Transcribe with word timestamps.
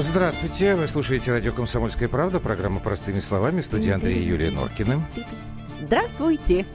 Здравствуйте, 0.00 0.76
вы 0.76 0.86
слушаете 0.86 1.32
радио 1.32 1.52
«Комсомольская 1.52 2.08
правда», 2.08 2.38
программа 2.38 2.78
«Простыми 2.78 3.18
словами», 3.18 3.62
студия 3.62 3.96
Андрей 3.96 4.20
и 4.20 4.28
Юлия 4.28 4.52
Норкины. 4.52 5.02
Здравствуйте. 5.82 6.66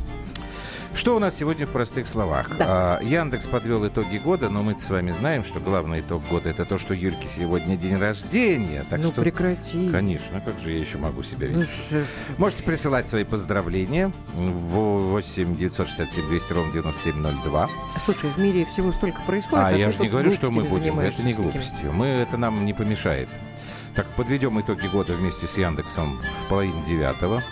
Что 0.96 1.16
у 1.16 1.20
нас 1.20 1.36
сегодня 1.36 1.66
в 1.66 1.72
простых 1.72 2.08
словах? 2.08 2.56
Да. 2.58 3.00
А, 3.00 3.04
Яндекс 3.04 3.48
подвел 3.48 3.86
итоги 3.88 4.18
года, 4.20 4.50
но 4.50 4.62
мы 4.62 4.80
с 4.80 4.90
вами 4.90 5.10
знаем, 5.12 5.44
что 5.44 5.60
главный 5.60 6.02
итог 6.02 6.24
года 6.30 6.50
это 6.50 6.66
то, 6.66 6.78
что 6.78 6.94
Юльке 6.94 7.28
сегодня 7.28 7.76
день 7.76 7.98
рождения. 7.98 8.86
Так 8.90 9.00
ну 9.02 9.12
что, 9.12 9.22
прекрати. 9.22 9.90
конечно, 9.90 10.40
как 10.40 10.60
же 10.60 10.72
я 10.72 10.80
еще 10.80 11.00
могу 11.00 11.24
себя 11.24 11.48
Ну, 11.50 11.56
вести? 11.58 11.82
ш- 11.90 12.06
Можете 12.38 12.64
присылать 12.64 13.10
свои 13.10 13.24
поздравления 13.24 14.12
в 14.36 15.10
8 15.10 15.56
967 15.58 16.28
200 16.30 16.54
ровно 16.54 16.72
9702. 16.72 17.70
Слушай, 18.00 18.30
в 18.30 18.38
мире 18.38 18.64
всего 18.66 18.92
столько 18.92 19.20
происходит. 19.26 19.66
А 19.66 19.70
ты 19.72 19.80
я 19.80 19.90
же 19.92 20.00
не 20.00 20.10
говорю, 20.10 20.32
что 20.32 20.52
мы 20.52 20.64
будем. 20.64 21.00
Это 21.00 21.24
не 21.24 21.34
глупостью. 21.34 21.92
Мы, 21.92 22.06
это 22.06 22.38
нам 22.38 22.66
не 22.66 22.74
помешает. 22.74 23.30
Так, 23.96 24.06
подведем 24.16 24.60
итоги 24.62 24.88
года 24.88 25.14
вместе 25.14 25.48
с 25.48 25.58
Яндексом 25.58 26.20
в 26.46 26.50
половине 26.50 26.82
девятого. 26.84 27.44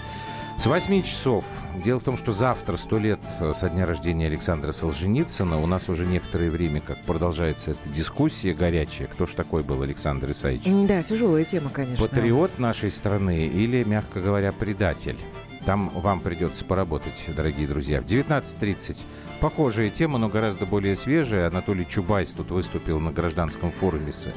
С 0.62 0.68
8 0.68 1.02
часов. 1.02 1.44
Дело 1.84 2.00
в 2.00 2.04
том, 2.04 2.18
что 2.18 2.32
завтра, 2.32 2.78
сто 2.78 3.00
лет 3.00 3.20
э, 3.40 3.52
со 3.56 3.68
дня 3.68 3.88
рождения 3.88 4.28
Александра 4.28 4.72
Солженицына, 4.72 5.60
у 5.60 5.66
нас 5.66 5.90
уже 5.90 6.06
некоторое 6.06 6.52
время 6.52 6.82
как 6.82 7.02
продолжается 7.02 7.72
эта 7.72 7.90
дискуссия 7.90 8.54
горячая. 8.54 9.08
Кто 9.08 9.26
ж 9.26 9.32
такой 9.32 9.64
был 9.64 9.82
Александр 9.82 10.30
Исаевич? 10.30 10.66
Да, 10.88 11.02
тяжелая 11.02 11.46
тема, 11.46 11.72
конечно. 11.72 12.08
Патриот 12.08 12.60
нашей 12.60 12.92
страны 12.92 13.48
или, 13.48 13.84
мягко 13.84 14.22
говоря, 14.22 14.52
предатель? 14.52 15.18
Там 15.66 15.90
вам 15.96 16.20
придется 16.20 16.64
поработать, 16.64 17.24
дорогие 17.36 17.68
друзья. 17.68 18.00
В 18.00 18.06
19.30 18.06 18.98
похожая 19.40 19.90
тема, 19.90 20.20
но 20.20 20.30
гораздо 20.30 20.68
более 20.68 20.96
свежая. 20.96 21.48
Анатолий 21.48 21.88
Чубайс 21.88 22.34
тут 22.34 22.52
выступил 22.52 23.00
на 23.00 23.12
гражданском 23.12 23.72
форуме 23.72 24.12
с 24.12 24.32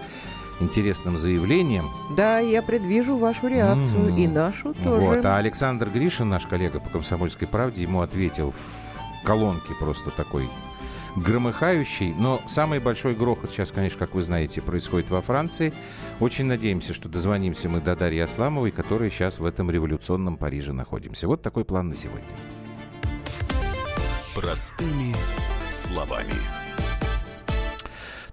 интересным 0.61 1.17
заявлением. 1.17 1.91
Да, 2.17 2.39
я 2.39 2.63
предвижу 2.63 3.17
вашу 3.17 3.49
реакцию. 3.49 4.09
М. 4.09 4.17
И 4.17 4.27
нашу 4.27 4.75
тоже. 4.75 5.07
Вот. 5.07 5.25
А 5.25 5.37
Александр 5.37 5.91
Гришин, 5.91 6.29
наш 6.29 6.47
коллега 6.47 6.81
по 6.81 6.91
«Комсомольской 6.91 7.49
правде», 7.49 7.83
ему 7.83 8.01
ответил 8.01 8.53
в 8.53 9.27
колонке 9.27 9.75
просто 9.79 10.11
такой 10.11 10.49
громыхающий. 11.17 12.15
Но 12.15 12.41
самый 12.47 12.81
большой 12.81 13.15
грохот 13.15 13.51
сейчас, 13.51 13.71
конечно, 13.71 13.99
как 13.99 14.15
вы 14.15 14.23
знаете, 14.23 14.61
происходит 14.61 15.11
во 15.11 15.23
Франции. 15.23 15.73
Очень 16.21 16.47
надеемся, 16.47 16.93
что 16.93 17.09
дозвонимся 17.09 17.69
мы 17.69 17.81
до 17.81 17.97
Дарьи 17.97 18.21
Асламовой, 18.21 18.71
которая 18.71 19.11
сейчас 19.11 19.39
в 19.39 19.45
этом 19.45 19.71
революционном 19.71 20.37
Париже 20.37 20.73
находимся. 20.73 21.29
Вот 21.29 21.43
такой 21.43 21.65
план 21.65 21.89
на 21.89 21.95
сегодня. 21.95 22.25
Простыми 24.35 25.15
словами. 25.71 26.35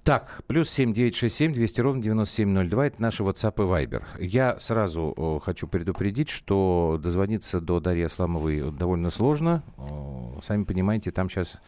Так, 0.04 0.42
плюс 0.48 0.68
семь 0.70 0.94
девять 0.94 1.16
шесть 1.16 1.36
семь 1.36 1.54
двести 1.54 1.80
ровно 1.80 2.02
девяносто 2.02 2.38
семь 2.38 2.50
ноль 2.50 2.68
два. 2.68 2.88
Это 2.88 3.00
наши 3.00 3.22
WhatsApp 3.22 3.54
и 3.58 3.86
Viber. 3.86 4.04
Я 4.20 4.58
сразу 4.60 5.40
хочу 5.46 5.68
предупредить, 5.68 6.30
что 6.30 7.00
дозвониться 7.02 7.62
до 7.62 7.80
Дарьи 7.80 8.04
Асламовой 8.04 8.72
довольно 8.72 9.12
сложно. 9.12 9.64
Сами 10.42 10.64
понимаете, 10.64 11.12
там 11.12 11.30
сейчас 11.30 11.62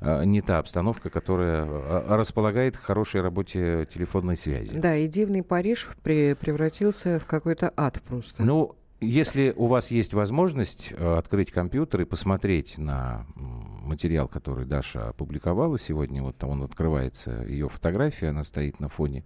э, 0.00 0.24
не 0.24 0.40
та 0.40 0.60
обстановка, 0.60 1.10
которая 1.10 1.66
э, 1.66 2.16
располагает 2.16 2.78
к 2.78 2.80
хорошей 2.80 3.20
работе 3.20 3.86
телефонной 3.92 4.38
связи. 4.38 4.78
Да, 4.78 4.96
и 4.96 5.06
дивный 5.06 5.42
Париж 5.42 5.88
при- 6.02 6.32
превратился 6.32 7.20
в 7.20 7.26
какой-то 7.26 7.70
ад 7.76 8.00
просто. 8.08 8.42
Ну, 8.42 8.76
если 9.00 9.52
у 9.56 9.66
вас 9.66 9.90
есть 9.90 10.14
возможность 10.14 10.92
э, 10.92 11.16
открыть 11.16 11.50
компьютер 11.50 12.02
и 12.02 12.04
посмотреть 12.04 12.78
на 12.78 13.26
материал, 13.34 14.28
который 14.28 14.64
Даша 14.64 15.08
опубликовала 15.08 15.78
сегодня, 15.78 16.22
вот 16.22 16.36
там 16.36 16.50
он 16.50 16.62
открывается, 16.62 17.44
ее 17.44 17.68
фотография, 17.68 18.28
она 18.28 18.44
стоит 18.44 18.80
на 18.80 18.88
фоне 18.88 19.24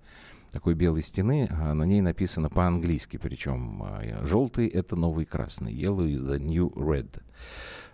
такой 0.51 0.75
белой 0.75 1.03
стены, 1.03 1.49
а 1.51 1.75
на 1.75 1.84
ней 1.84 2.01
написано 2.01 2.49
по-английски, 2.49 3.19
причем 3.19 3.83
э, 3.84 4.25
желтый 4.25 4.67
это 4.67 4.97
новый 4.97 5.25
красный, 5.25 5.73
yellow 5.73 6.06
is 6.06 6.21
the 6.21 6.39
new 6.39 6.69
red. 6.71 7.23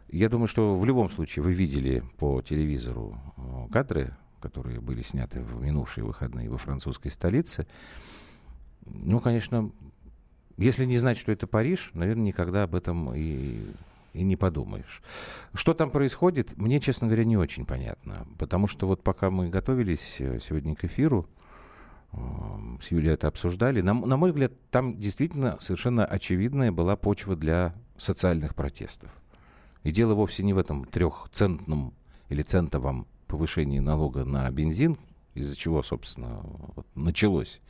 Я 0.08 0.28
думаю, 0.28 0.46
что 0.46 0.76
в 0.78 0.84
любом 0.84 1.10
случае 1.10 1.42
вы 1.42 1.52
видели 1.52 2.04
по 2.18 2.40
телевизору 2.40 3.18
э, 3.36 3.66
кадры, 3.72 4.16
которые 4.40 4.80
были 4.80 5.02
сняты 5.02 5.40
в 5.40 5.60
минувшие 5.60 6.04
выходные 6.04 6.50
во 6.50 6.58
французской 6.58 7.10
столице. 7.10 7.66
Ну, 8.86 9.18
конечно, 9.18 9.72
если 10.56 10.84
не 10.84 10.98
знать, 10.98 11.18
что 11.18 11.32
это 11.32 11.46
Париж, 11.46 11.90
наверное, 11.94 12.26
никогда 12.26 12.62
об 12.64 12.74
этом 12.74 13.14
и, 13.14 13.58
и 14.12 14.22
не 14.22 14.36
подумаешь. 14.36 15.02
Что 15.52 15.74
там 15.74 15.90
происходит, 15.90 16.56
мне, 16.56 16.80
честно 16.80 17.06
говоря, 17.08 17.24
не 17.24 17.36
очень 17.36 17.66
понятно. 17.66 18.26
Потому 18.38 18.66
что 18.66 18.86
вот 18.86 19.02
пока 19.02 19.30
мы 19.30 19.48
готовились 19.48 20.20
э, 20.20 20.38
сегодня 20.40 20.74
к 20.76 20.84
эфиру, 20.84 21.28
э, 22.12 22.16
с 22.80 22.92
Юлей 22.92 23.14
это 23.14 23.28
обсуждали, 23.28 23.80
на, 23.80 23.94
на 23.94 24.16
мой 24.16 24.30
взгляд, 24.30 24.52
там 24.70 24.96
действительно 24.96 25.58
совершенно 25.60 26.04
очевидная 26.04 26.70
была 26.70 26.96
почва 26.96 27.34
для 27.34 27.74
социальных 27.96 28.54
протестов. 28.54 29.10
И 29.82 29.90
дело 29.90 30.14
вовсе 30.14 30.44
не 30.44 30.52
в 30.52 30.58
этом 30.58 30.84
трехцентном 30.84 31.92
или 32.28 32.42
центовом 32.42 33.06
повышении 33.26 33.80
налога 33.80 34.24
на 34.24 34.48
бензин, 34.50 34.96
из-за 35.34 35.56
чего, 35.56 35.82
собственно, 35.82 36.40
вот 36.76 36.86
началось. 36.94 37.60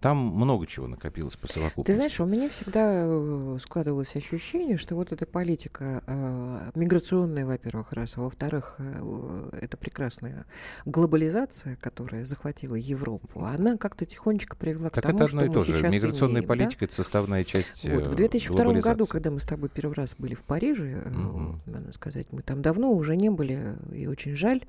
Там 0.00 0.18
много 0.18 0.66
чего 0.66 0.86
накопилось 0.86 1.36
по 1.36 1.48
совокупности. 1.48 1.86
Ты 1.90 1.94
знаешь, 1.96 2.20
у 2.20 2.26
меня 2.26 2.50
всегда 2.50 3.04
э, 3.06 3.56
складывалось 3.62 4.14
ощущение, 4.14 4.76
что 4.76 4.94
вот 4.94 5.10
эта 5.10 5.24
политика 5.24 6.02
э, 6.06 6.70
миграционная, 6.74 7.46
во-первых, 7.46 7.92
раз, 7.92 8.18
а 8.18 8.20
во-вторых, 8.20 8.74
э, 8.78 9.48
это 9.62 9.78
прекрасная 9.78 10.44
глобализация, 10.84 11.76
которая 11.76 12.26
захватила 12.26 12.74
Европу, 12.74 13.42
она 13.42 13.78
как-то 13.78 14.04
тихонечко 14.04 14.54
привела 14.54 14.90
к 14.90 14.94
Так 14.94 15.04
тому, 15.04 15.16
это 15.16 15.24
одно 15.24 15.40
что 15.42 15.50
и 15.50 15.52
то 15.52 15.58
мы 15.60 15.64
же. 15.64 15.78
сейчас 15.78 15.94
Миграционная 15.94 16.40
имеем, 16.42 16.48
да? 16.48 16.54
политика 16.54 16.84
это 16.84 16.94
составная 16.94 17.44
часть 17.44 17.84
Вот, 17.84 18.02
э, 18.06 18.08
в 18.10 18.14
2002 18.16 18.72
году, 18.80 19.06
когда 19.06 19.30
мы 19.30 19.40
с 19.40 19.44
тобой 19.46 19.70
первый 19.70 19.94
раз 19.94 20.14
были 20.18 20.34
в 20.34 20.42
Париже, 20.42 21.02
э, 21.04 21.08
Мгм. 21.08 21.62
надо 21.64 21.90
сказать, 21.92 22.26
мы 22.32 22.42
там 22.42 22.60
давно 22.60 22.92
уже 22.92 23.16
не 23.16 23.30
были, 23.30 23.76
и 23.94 24.06
очень 24.06 24.36
жаль. 24.36 24.62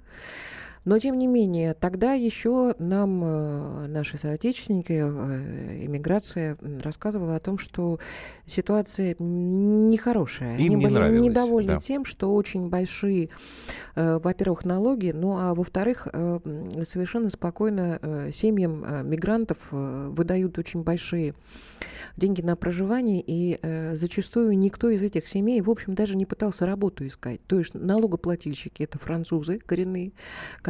Но, 0.87 0.99
тем 0.99 1.19
не 1.19 1.27
менее, 1.27 1.73
тогда 1.73 2.13
еще 2.13 2.73
нам 2.79 3.21
э, 3.21 3.87
наши 3.87 4.17
соотечественники, 4.17 4.93
э, 4.93 5.85
иммиграция 5.85 6.57
м, 6.61 6.79
рассказывала 6.81 7.35
о 7.35 7.41
том, 7.41 7.57
что 7.57 7.99
ситуация 8.45 9.17
нехорошая. 9.19 10.55
Им 10.55 10.65
Они 10.65 10.75
не 10.75 10.85
были 10.85 10.93
нравилось, 10.93 11.23
недовольны 11.23 11.73
да. 11.73 11.79
тем, 11.79 12.05
что 12.05 12.33
очень 12.33 12.69
большие, 12.69 13.31
э, 13.95 14.17
во-первых, 14.23 14.63
налоги, 14.63 15.11
ну 15.13 15.35
а 15.37 15.53
во-вторых, 15.53 16.07
э, 16.13 16.39
совершенно 16.83 17.29
спокойно 17.29 17.99
э, 18.01 18.31
семьям 18.31 18.85
э, 18.85 19.03
мигрантов 19.03 19.57
э, 19.73 20.07
выдают 20.09 20.57
очень 20.57 20.83
большие 20.83 21.33
деньги 22.15 22.41
на 22.41 22.55
проживание, 22.55 23.21
и 23.25 23.59
э, 23.61 23.95
зачастую 23.97 24.57
никто 24.57 24.89
из 24.89 25.03
этих 25.03 25.27
семей, 25.27 25.59
в 25.59 25.69
общем, 25.69 25.95
даже 25.95 26.15
не 26.15 26.25
пытался 26.25 26.65
работу 26.65 27.05
искать. 27.05 27.41
То 27.45 27.59
есть 27.59 27.73
налогоплательщики 27.73 28.83
это 28.83 28.97
французы 28.97 29.59
коренные, 29.59 30.13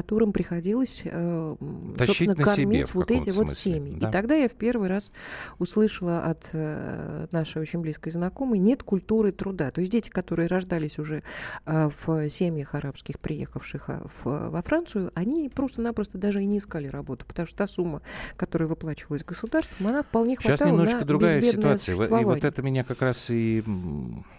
которым 0.07 0.31
приходилось, 0.31 1.01
э, 1.03 1.55
собственно, 1.97 2.35
кормить 2.35 2.93
вот 2.93 3.11
эти 3.11 3.25
каком-то 3.25 3.39
вот 3.39 3.47
смысле, 3.49 3.73
семьи. 3.73 3.99
да. 3.99 4.07
И 4.07 4.11
тогда 4.13 4.35
я 4.35 4.47
в 4.47 4.53
первый 4.53 4.87
раз 4.87 5.11
услышала 5.59 6.23
от 6.23 6.47
э, 6.53 7.27
нашей 7.31 7.61
очень 7.61 7.81
близкой 7.81 8.11
знакомой, 8.13 8.57
нет 8.57 8.83
культуры 8.83 9.33
труда. 9.33 9.69
То 9.69 9.81
есть 9.81 9.91
дети, 9.91 10.09
которые 10.09 10.47
рождались 10.47 10.97
уже 10.97 11.23
э, 11.65 11.89
в 12.05 12.29
семьях 12.29 12.73
арабских, 12.73 13.19
приехавших 13.19 13.89
э, 13.89 13.99
в- 14.23 14.49
во 14.49 14.61
Францию, 14.61 15.11
они 15.13 15.49
просто-напросто 15.49 16.17
даже 16.17 16.41
и 16.41 16.45
не 16.45 16.59
искали 16.59 16.87
работу, 16.87 17.25
потому 17.25 17.45
что 17.45 17.57
та 17.57 17.67
сумма, 17.67 18.01
которая 18.37 18.69
выплачивалась 18.69 19.25
государством, 19.25 19.87
она 19.87 20.03
вполне 20.03 20.35
Сейчас 20.35 20.59
хватала 20.59 20.69
немножечко 20.69 20.99
на 21.01 21.05
другая 21.05 21.41
ситуация. 21.41 21.95
И 21.95 22.23
вот 22.23 22.45
это 22.45 22.61
меня 22.61 22.85
как 22.85 23.01
раз 23.01 23.29
и, 23.29 23.61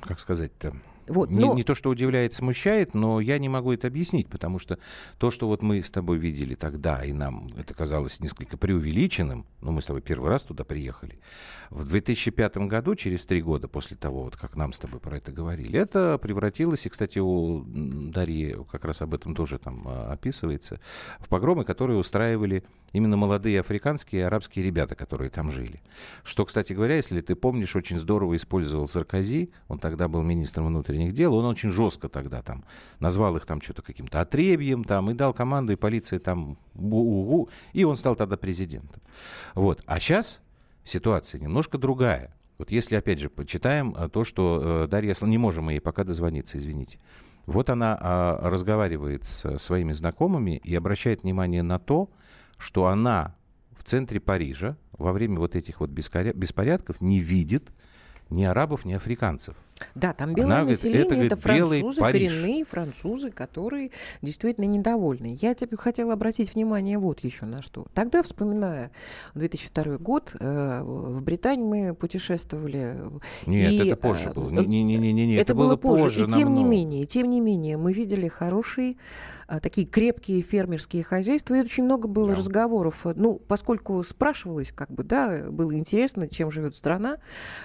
как 0.01 0.19
сказать-то, 0.19 0.73
Вот, 1.09 1.31
не, 1.31 1.45
но- 1.45 1.55
не 1.55 1.63
то, 1.63 1.75
что 1.75 1.91
удивляет, 1.91 2.35
смущает, 2.35 2.95
но 2.95 3.21
я 3.21 3.39
не 3.39 3.49
могу 3.49 3.73
это 3.73 3.87
объяснить, 3.87 4.29
потому 4.29 4.59
что 4.59 4.79
то, 5.19 5.31
что 5.31 5.47
вот 5.47 5.63
мы 5.63 5.83
с 5.83 5.91
тобой 5.91 6.19
видели 6.19 6.55
тогда, 6.55 7.05
и 7.05 7.13
нам 7.13 7.49
это 7.57 7.75
казалось 7.75 8.21
несколько 8.21 8.57
преувеличенным, 8.57 9.47
но 9.61 9.73
мы 9.73 9.83
с 9.83 9.87
тобой 9.87 10.03
первый 10.03 10.31
раз 10.31 10.45
туда 10.45 10.65
приехали, 10.65 11.19
в 11.71 11.85
2005 11.85 12.57
году, 12.69 12.95
через 12.95 13.27
три 13.27 13.43
года 13.43 13.69
после 13.69 13.97
того, 13.97 14.25
вот 14.25 14.37
как 14.37 14.57
нам 14.57 14.73
с 14.73 14.79
тобой 14.79 15.01
про 15.01 15.17
это 15.17 15.33
говорили, 15.33 15.79
это 15.79 16.19
превратилось, 16.19 16.87
и, 16.87 16.89
кстати, 16.89 17.19
у 17.19 17.65
Дарьи 17.67 18.57
как 18.71 18.85
раз 18.85 19.03
об 19.03 19.15
этом 19.15 19.35
тоже 19.35 19.59
там 19.59 19.85
а, 19.87 20.13
описывается, 20.13 20.81
в 21.19 21.29
погромы, 21.29 21.65
которые 21.65 21.99
устраивали 21.99 22.65
именно 22.93 23.17
молодые 23.17 23.61
африканские 23.61 24.23
и 24.23 24.25
арабские 24.25 24.65
ребята, 24.65 24.95
которые 24.95 25.31
там 25.31 25.51
жили. 25.51 25.83
Что, 26.25 26.45
кстати 26.45 26.73
говоря, 26.73 26.97
если 26.97 27.21
ты 27.21 27.35
помнишь, 27.35 27.77
очень 27.77 27.99
здорово 27.99 28.37
использовал 28.37 28.87
Саркози, 28.87 29.51
он 29.69 29.79
тогда 29.79 30.09
был 30.09 30.23
министром 30.23 30.67
внутренних 30.67 30.98
дел, 31.07 31.35
он 31.35 31.45
очень 31.45 31.71
жестко 31.71 32.09
тогда 32.09 32.43
там 32.43 32.65
назвал 33.01 33.37
их 33.37 33.47
там 33.47 33.61
что-то 33.61 33.83
каким-то 33.83 34.21
отребьем 34.21 34.85
там 34.85 35.11
и 35.11 35.15
дал 35.15 35.33
команду, 35.33 35.73
и 35.73 35.77
полиция 35.77 36.19
там 36.19 36.59
бу-гу, 36.75 37.49
и 37.73 37.85
он 37.85 37.97
стал 37.97 38.17
тогда 38.17 38.37
президентом. 38.37 39.01
Вот. 39.55 39.83
А 39.87 40.01
сейчас 40.01 40.41
ситуация 40.85 41.41
немножко 41.41 41.79
другая. 41.79 42.35
Вот 42.59 42.73
если, 42.73 42.97
опять 42.97 43.21
же, 43.21 43.31
почитаем 43.31 43.95
а, 43.97 44.09
то, 44.09 44.25
что 44.25 44.85
э, 44.85 44.89
Дарья... 44.89 45.15
Не 45.23 45.39
можем 45.39 45.65
мы 45.65 45.75
ей 45.75 45.81
пока 45.81 46.03
дозвониться, 46.03 46.59
извините. 46.59 46.99
Вот 47.47 47.71
она 47.71 47.97
а, 48.01 48.51
разговаривает 48.51 49.25
с 49.25 49.59
своими 49.59 49.93
знакомыми 49.93 50.61
и 50.65 50.75
обращает 50.75 51.23
внимание 51.23 51.63
на 51.63 51.79
то, 51.79 52.11
что 52.59 52.87
она 52.87 53.37
в 53.79 53.85
центре 53.85 54.21
Парижа, 54.21 54.77
во 54.93 55.13
время 55.13 55.39
вот 55.39 55.55
этих 55.55 55.81
вот 55.81 55.91
беспорядков 55.91 57.01
не 57.01 57.21
видит 57.21 57.71
ни 58.29 58.45
арабов, 58.45 58.85
ни 58.85 58.93
африканцев. 58.93 59.57
Да, 59.95 60.13
там 60.13 60.35
белое 60.35 60.61
Она 60.61 60.65
население, 60.65 61.05
говорит, 61.05 61.25
это, 61.25 61.35
это 61.35 61.43
французы, 61.43 62.01
коренные 62.01 62.65
французы, 62.65 63.31
которые 63.31 63.91
действительно 64.23 64.65
недовольны. 64.65 65.37
Я 65.41 65.55
тебе 65.55 65.77
хотела 65.77 66.13
обратить 66.13 66.55
внимание 66.55 66.99
вот 66.99 67.21
еще 67.21 67.47
на 67.47 67.63
что. 67.63 67.87
Тогда, 67.95 68.23
вспоминая 68.23 68.91
2002 69.35 69.99
год, 69.99 70.35
э, 70.39 70.83
в 70.83 71.23
Британии 71.23 71.65
мы 71.65 71.95
путешествовали. 71.95 72.97
Нет, 73.47 73.73
и, 73.73 73.89
это 73.89 73.97
позже 73.97 74.31
э, 74.31 74.33
было. 74.33 74.51
Не, 74.51 74.83
не, 74.83 74.97
не, 74.99 75.13
не, 75.13 75.27
не, 75.27 75.35
это, 75.35 75.53
это 75.53 75.55
было 75.55 75.77
позже. 75.77 76.05
позже 76.05 76.25
и 76.25 76.29
тем 76.29 76.55
не 76.55 76.65
менее, 76.65 77.07
тем 77.07 77.31
не 77.31 77.41
менее, 77.41 77.77
мы 77.77 77.93
видели 77.93 78.29
хорошие, 78.29 78.97
э, 79.49 79.61
такие 79.61 79.87
крепкие 79.87 80.43
фермерские 80.43 81.03
хозяйства, 81.03 81.55
и 81.55 81.61
очень 81.61 81.85
много 81.85 82.09
было 82.09 82.31
да. 82.31 82.37
разговоров. 82.37 83.07
Ну, 83.15 83.41
поскольку 83.49 84.03
спрашивалось, 84.03 84.73
как 84.73 84.91
бы, 84.91 85.05
да, 85.05 85.51
было 85.51 85.75
интересно, 85.75 86.29
чем 86.29 86.51
живет 86.51 86.77
страна, 86.77 87.19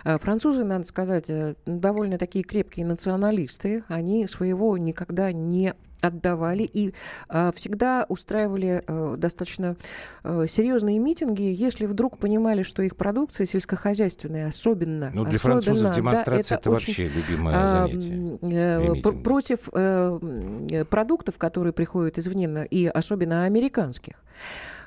французы, 0.03 0.63
надо 0.63 0.85
сказать, 0.85 1.25
довольно 1.65 2.02
довольно 2.03 2.17
такие 2.17 2.43
крепкие 2.43 2.85
националисты. 2.85 3.83
Они 3.87 4.27
своего 4.27 4.77
никогда 4.77 5.31
не 5.31 5.73
отдавали 6.01 6.63
и 6.63 6.93
э, 7.29 7.51
всегда 7.55 8.05
устраивали 8.09 8.83
э, 8.85 9.15
достаточно 9.17 9.77
э, 10.25 10.47
серьезные 10.49 10.99
митинги, 10.99 11.43
если 11.43 11.85
вдруг 11.85 12.17
понимали, 12.17 12.63
что 12.63 12.81
их 12.81 12.97
продукция 12.97 13.45
сельскохозяйственная 13.45 14.49
особенно. 14.49 15.11
Ну, 15.13 15.23
для 15.23 15.37
особенно, 15.37 15.61
французов 15.61 15.95
демонстрация 15.95 16.57
да, 16.57 16.59
это, 16.59 16.69
это 16.69 16.71
вообще 16.71 17.07
любимое 17.07 17.55
а, 17.55 17.87
занятие. 17.87 18.99
Э, 18.99 19.13
против 19.23 19.69
э, 19.71 20.83
продуктов, 20.89 21.37
которые 21.37 21.71
приходят 21.71 22.17
извне, 22.17 22.67
и 22.69 22.85
особенно 22.85 23.45
американских. 23.45 24.15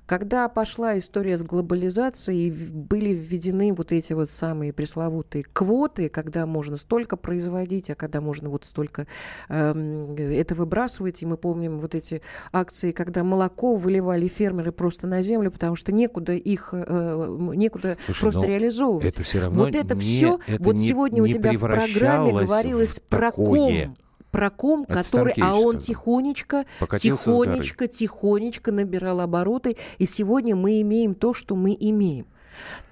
Когда 0.06 0.48
пошла 0.48 0.96
история 0.98 1.36
с 1.36 1.42
глобализацией, 1.42 2.52
были 2.72 3.10
введены 3.10 3.72
вот 3.72 3.90
эти 3.90 4.12
вот 4.12 4.30
самые 4.30 4.72
пресловутые 4.72 5.44
квоты, 5.52 6.08
когда 6.08 6.46
можно 6.46 6.76
столько 6.76 7.16
производить, 7.16 7.90
а 7.90 7.96
когда 7.96 8.20
можно 8.20 8.48
вот 8.48 8.64
столько 8.64 9.08
э, 9.48 10.14
это 10.16 10.54
выбрасывать. 10.54 11.22
И 11.22 11.26
мы 11.26 11.36
помним 11.36 11.80
вот 11.80 11.96
эти 11.96 12.22
акции, 12.52 12.92
когда 12.92 13.24
молоко 13.24 13.74
выливали 13.74 14.28
фермеры 14.28 14.70
просто 14.70 15.08
на 15.08 15.22
землю, 15.22 15.50
потому 15.50 15.74
что 15.74 15.90
некуда 15.90 16.34
их, 16.34 16.68
э, 16.72 17.36
некуда 17.54 17.98
Слушай, 18.06 18.20
просто 18.20 18.46
реализовывать. 18.46 19.06
Это 19.06 19.24
все 19.24 19.40
равно 19.40 19.64
вот 19.64 19.74
это 19.74 19.96
не, 19.96 20.00
все, 20.00 20.38
это 20.46 20.62
вот 20.62 20.76
не, 20.76 20.88
сегодня 20.88 21.16
не 21.16 21.22
у 21.22 21.26
тебя 21.26 21.52
в 21.52 21.58
программе 21.58 22.32
говорилось 22.32 23.00
про 23.08 23.32
ком 23.32 23.96
проком, 24.36 24.82
Это 24.82 24.94
который, 24.94 25.34
а 25.40 25.56
он 25.56 25.78
тихонечко, 25.78 26.66
Покатился 26.78 27.30
тихонечко, 27.30 27.86
тихонечко 27.86 28.70
набирал 28.70 29.20
обороты, 29.20 29.76
и 29.96 30.04
сегодня 30.04 30.54
мы 30.54 30.82
имеем 30.82 31.14
то, 31.14 31.32
что 31.32 31.56
мы 31.56 31.74
имеем. 31.78 32.26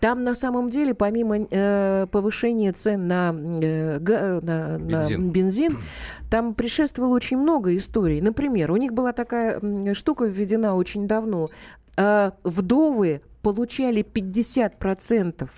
Там 0.00 0.24
на 0.24 0.34
самом 0.34 0.70
деле, 0.70 0.94
помимо 0.94 1.38
э, 1.38 2.06
повышения 2.10 2.72
цен 2.72 3.08
на, 3.08 3.34
э, 3.62 3.98
га, 3.98 4.40
на, 4.40 4.78
бензин. 4.78 5.26
на 5.26 5.30
бензин, 5.30 5.78
там 6.30 6.54
предшествовало 6.54 7.14
очень 7.14 7.38
много 7.38 7.74
историй. 7.76 8.20
Например, 8.20 8.72
у 8.72 8.76
них 8.76 8.92
была 8.92 9.12
такая 9.12 9.60
штука 9.94 10.24
введена 10.24 10.76
очень 10.76 11.06
давно. 11.06 11.48
Э, 11.96 12.32
вдовы 12.42 13.22
получали 13.42 14.02
50% 14.02 15.48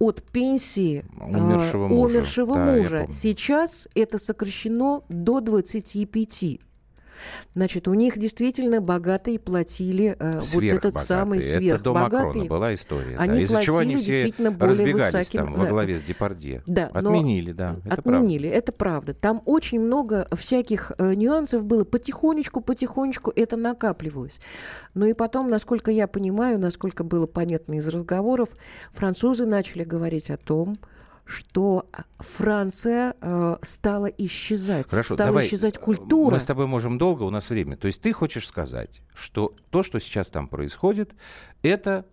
от 0.00 0.22
пенсии 0.22 1.04
умершего 1.20 1.86
мужа. 1.86 2.16
Умершего 2.16 2.54
да, 2.54 2.64
мужа. 2.64 3.06
Сейчас 3.10 3.86
это 3.94 4.18
сокращено 4.18 5.02
до 5.08 5.40
25. 5.40 6.58
Значит, 7.54 7.88
у 7.88 7.94
них 7.94 8.18
действительно 8.18 8.80
богатые 8.80 9.38
платили 9.38 10.16
э, 10.18 10.40
вот 10.40 10.62
этот 10.62 10.96
самый 10.98 11.42
сверхбогатый. 11.42 12.42
Это 12.42 12.48
до 12.48 12.54
была 12.54 12.74
история. 12.74 13.16
Они 13.16 13.38
да. 13.38 13.42
Из-за 13.42 13.62
чего 13.62 13.78
они 13.78 13.96
все 13.96 14.32
разбегались 14.38 15.12
высоким, 15.12 15.46
там 15.46 15.54
во 15.54 15.66
главе 15.66 15.96
с 15.96 16.02
Депардье. 16.02 16.62
Да, 16.66 16.86
отменили, 16.92 17.52
да. 17.52 17.76
Это 17.84 18.00
отменили, 18.00 18.48
правда. 18.48 18.58
это 18.58 18.72
правда. 18.72 19.14
Там 19.14 19.42
очень 19.44 19.80
много 19.80 20.28
всяких 20.32 20.92
э, 20.98 21.14
нюансов 21.14 21.64
было. 21.64 21.84
Потихонечку, 21.84 22.60
потихонечку 22.60 23.32
это 23.34 23.56
накапливалось. 23.56 24.40
Ну 24.94 25.06
и 25.06 25.12
потом, 25.12 25.50
насколько 25.50 25.90
я 25.90 26.06
понимаю, 26.06 26.58
насколько 26.58 27.04
было 27.04 27.26
понятно 27.26 27.74
из 27.74 27.88
разговоров, 27.88 28.50
французы 28.92 29.46
начали 29.46 29.84
говорить 29.84 30.30
о 30.30 30.36
том, 30.36 30.78
что 31.30 31.88
Франция 32.18 33.14
э, 33.20 33.56
стала 33.62 34.06
исчезать, 34.06 34.90
Хорошо, 34.90 35.14
стала 35.14 35.30
давай, 35.30 35.46
исчезать 35.46 35.78
культура. 35.78 36.32
Мы 36.32 36.40
с 36.40 36.44
тобой 36.44 36.66
можем 36.66 36.98
долго, 36.98 37.22
у 37.22 37.30
нас 37.30 37.48
время. 37.50 37.76
То 37.76 37.86
есть 37.86 38.02
ты 38.02 38.12
хочешь 38.12 38.46
сказать, 38.46 39.02
что 39.14 39.54
то, 39.70 39.82
что 39.82 39.98
сейчас 40.00 40.30
там 40.30 40.48
происходит, 40.48 41.14
это 41.62 42.06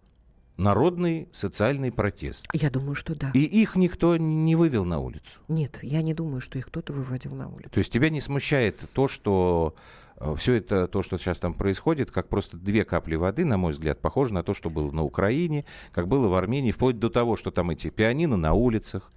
народный 0.58 1.30
социальный 1.32 1.92
протест. 1.92 2.48
Я 2.54 2.70
думаю, 2.70 2.96
что 2.96 3.16
да. 3.16 3.32
И 3.34 3.40
их 3.40 3.76
никто 3.76 4.18
не 4.18 4.56
вывел 4.56 4.86
на 4.86 5.00
улицу. 5.00 5.40
Нет, 5.48 5.80
я 5.82 6.02
не 6.02 6.14
думаю, 6.14 6.42
что 6.42 6.58
их 6.58 6.68
кто-то 6.68 6.94
выводил 6.94 7.36
на 7.36 7.48
улицу. 7.48 7.70
То 7.70 7.80
есть 7.80 7.92
тебя 7.92 8.10
не 8.10 8.22
смущает 8.22 8.78
то, 8.94 9.08
что 9.08 9.76
Э, 9.76 10.07
все 10.38 10.56
это, 10.56 10.88
то, 10.88 11.02
что 11.02 11.18
сейчас 11.18 11.40
там 11.40 11.54
происходит, 11.54 12.12
как 12.12 12.28
просто 12.28 12.58
две 12.58 12.84
капли 12.84 13.16
воды, 13.16 13.46
на 13.46 13.58
мой 13.58 13.72
взгляд, 13.74 14.00
похоже 14.00 14.34
на 14.34 14.44
то, 14.44 14.54
что 14.54 14.70
было 14.70 14.92
на 14.92 15.04
Украине, 15.04 15.66
как 15.92 16.08
было 16.08 16.28
в 16.28 16.34
Армении, 16.34 16.72
вплоть 16.72 17.00
до 17.00 17.10
того, 17.10 17.36
что 17.36 17.52
там 17.52 17.70
эти 17.70 17.90
пианино 17.90 18.36
на 18.38 18.54
улицах, 18.54 19.12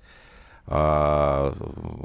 а, 0.67 1.55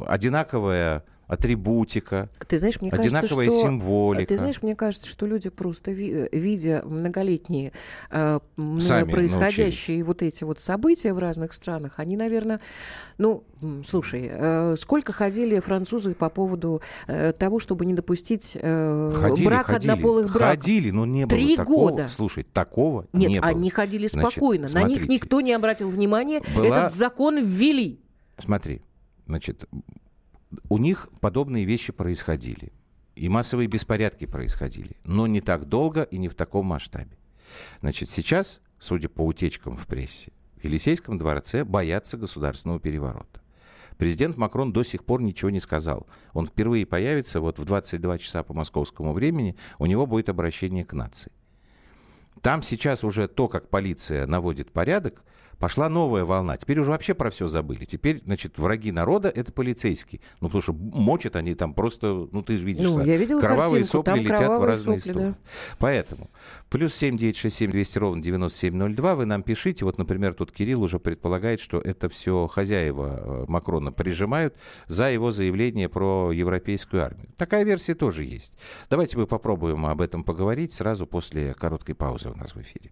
одинаковая 0.07 1.03
атрибутика, 1.27 2.29
ты 2.47 2.57
знаешь, 2.57 2.79
мне 2.81 2.91
одинаковая 2.91 3.47
кажется, 3.47 3.59
что, 3.59 3.67
символика. 3.67 4.27
Ты 4.27 4.37
знаешь, 4.37 4.61
мне 4.61 4.75
кажется, 4.75 5.07
что 5.07 5.25
люди 5.25 5.49
просто, 5.49 5.91
ви, 5.91 6.29
видя 6.31 6.83
многолетние 6.85 7.71
э, 8.11 8.39
Сами 8.79 9.09
происходящие 9.09 9.97
научились. 9.97 10.05
вот 10.05 10.21
эти 10.21 10.43
вот 10.43 10.59
события 10.59 11.13
в 11.13 11.19
разных 11.19 11.53
странах, 11.53 11.93
они, 11.97 12.17
наверное, 12.17 12.59
ну, 13.17 13.43
слушай, 13.85 14.29
э, 14.31 14.75
сколько 14.77 15.13
ходили 15.13 15.59
французы 15.59 16.13
по 16.13 16.29
поводу 16.29 16.81
э, 17.07 17.33
того, 17.33 17.59
чтобы 17.59 17.85
не 17.85 17.93
допустить 17.93 18.57
э, 18.59 19.13
ходили, 19.15 19.45
брак 19.45 19.67
ходили, 19.67 19.91
однополых 19.91 20.33
браков? 20.33 20.59
Ходили, 20.59 20.91
но 20.91 21.05
не 21.05 21.25
Три 21.25 21.55
было 21.55 21.57
такого. 21.57 21.89
года. 21.89 22.07
Слушай, 22.07 22.43
такого 22.43 23.07
Нет, 23.13 23.29
не 23.29 23.39
было. 23.39 23.49
они 23.49 23.69
ходили 23.69 24.07
спокойно, 24.07 24.67
Значит, 24.67 24.87
на 24.87 24.91
них 24.91 25.07
никто 25.07 25.41
не 25.41 25.53
обратил 25.53 25.89
внимания. 25.89 26.41
Была... 26.55 26.65
Этот 26.65 26.93
закон 26.93 27.39
ввели. 27.43 27.99
Смотри, 28.37 28.81
значит, 29.25 29.65
у 30.69 30.77
них 30.77 31.09
подобные 31.21 31.65
вещи 31.65 31.91
происходили. 31.91 32.71
И 33.15 33.29
массовые 33.29 33.67
беспорядки 33.67 34.25
происходили. 34.25 34.97
Но 35.03 35.27
не 35.27 35.41
так 35.41 35.65
долго 35.65 36.03
и 36.03 36.17
не 36.17 36.27
в 36.27 36.35
таком 36.35 36.65
масштабе. 36.65 37.17
Значит, 37.81 38.09
сейчас, 38.09 38.61
судя 38.79 39.07
по 39.07 39.21
утечкам 39.21 39.77
в 39.77 39.87
прессе, 39.87 40.31
в 40.57 40.63
Елисейском 40.65 41.17
дворце 41.17 41.63
боятся 41.63 42.17
государственного 42.17 42.79
переворота. 42.79 43.41
Президент 43.97 44.35
Макрон 44.35 44.73
до 44.73 44.83
сих 44.83 45.05
пор 45.05 45.21
ничего 45.21 45.49
не 45.49 45.61
сказал. 45.61 46.07
Он 46.33 46.47
впервые 46.47 46.85
появится 46.85 47.39
вот 47.39 47.59
в 47.59 47.65
22 47.65 48.17
часа 48.17 48.43
по 48.43 48.53
московскому 48.53 49.13
времени, 49.13 49.55
у 49.79 49.85
него 49.85 50.05
будет 50.05 50.27
обращение 50.27 50.83
к 50.83 50.93
нации. 50.93 51.31
Там 52.41 52.61
сейчас 52.61 53.03
уже 53.03 53.27
то, 53.27 53.47
как 53.47 53.69
полиция 53.69 54.27
наводит 54.27 54.71
порядок, 54.71 55.23
пошла 55.59 55.89
новая 55.89 56.25
волна. 56.25 56.57
Теперь 56.57 56.79
уже 56.79 56.91
вообще 56.91 57.13
про 57.13 57.29
все 57.29 57.47
забыли. 57.47 57.85
Теперь, 57.85 58.21
значит, 58.25 58.57
враги 58.57 58.91
народа— 58.91 59.29
это 59.35 59.51
полицейские. 59.51 60.21
Ну, 60.41 60.47
потому 60.47 60.61
что 60.61 60.73
мочат 60.73 61.35
они 61.35 61.55
там 61.55 61.73
просто, 61.73 62.27
ну, 62.31 62.41
ты 62.41 62.57
же 62.57 62.65
видишь, 62.65 62.89
ну, 62.89 63.03
я 63.03 63.17
видела 63.17 63.39
кровавые 63.39 63.83
картинку, 63.83 64.09
сопли 64.09 64.19
летят 64.21 64.59
в 64.59 64.63
разные 64.63 64.99
сопли, 64.99 65.11
стороны. 65.11 65.31
Да. 65.31 65.35
Поэтому 65.79 66.29
плюс 66.69 66.93
7 66.93 67.17
9 67.17 67.35
6 67.35 67.55
7 67.55 67.71
200 67.71 67.97
ровно 67.97 68.21
9702 68.21 69.15
вы 69.15 69.25
нам 69.25 69.43
пишите. 69.43 69.85
Вот, 69.85 69.97
например, 69.97 70.33
тут 70.33 70.51
Кирилл 70.51 70.83
уже 70.83 70.99
предполагает, 70.99 71.59
что 71.59 71.79
это 71.79 72.09
все 72.09 72.47
хозяева 72.47 73.19
э, 73.19 73.45
Макрона 73.47 73.91
прижимают 73.91 74.55
за 74.87 75.09
его 75.09 75.31
заявление 75.31 75.89
про 75.89 76.31
европейскую 76.31 77.03
армию. 77.03 77.29
Такая 77.37 77.63
версия 77.63 77.95
тоже 77.95 78.23
есть. 78.23 78.53
Давайте 78.89 79.17
мы 79.17 79.27
попробуем 79.27 79.85
об 79.85 80.01
этом 80.01 80.23
поговорить 80.23 80.73
сразу 80.73 81.07
после 81.07 81.53
короткой 81.53 81.95
паузы 81.95 82.29
у 82.29 82.35
нас 82.35 82.55
в 82.55 82.61
эфире. 82.61 82.91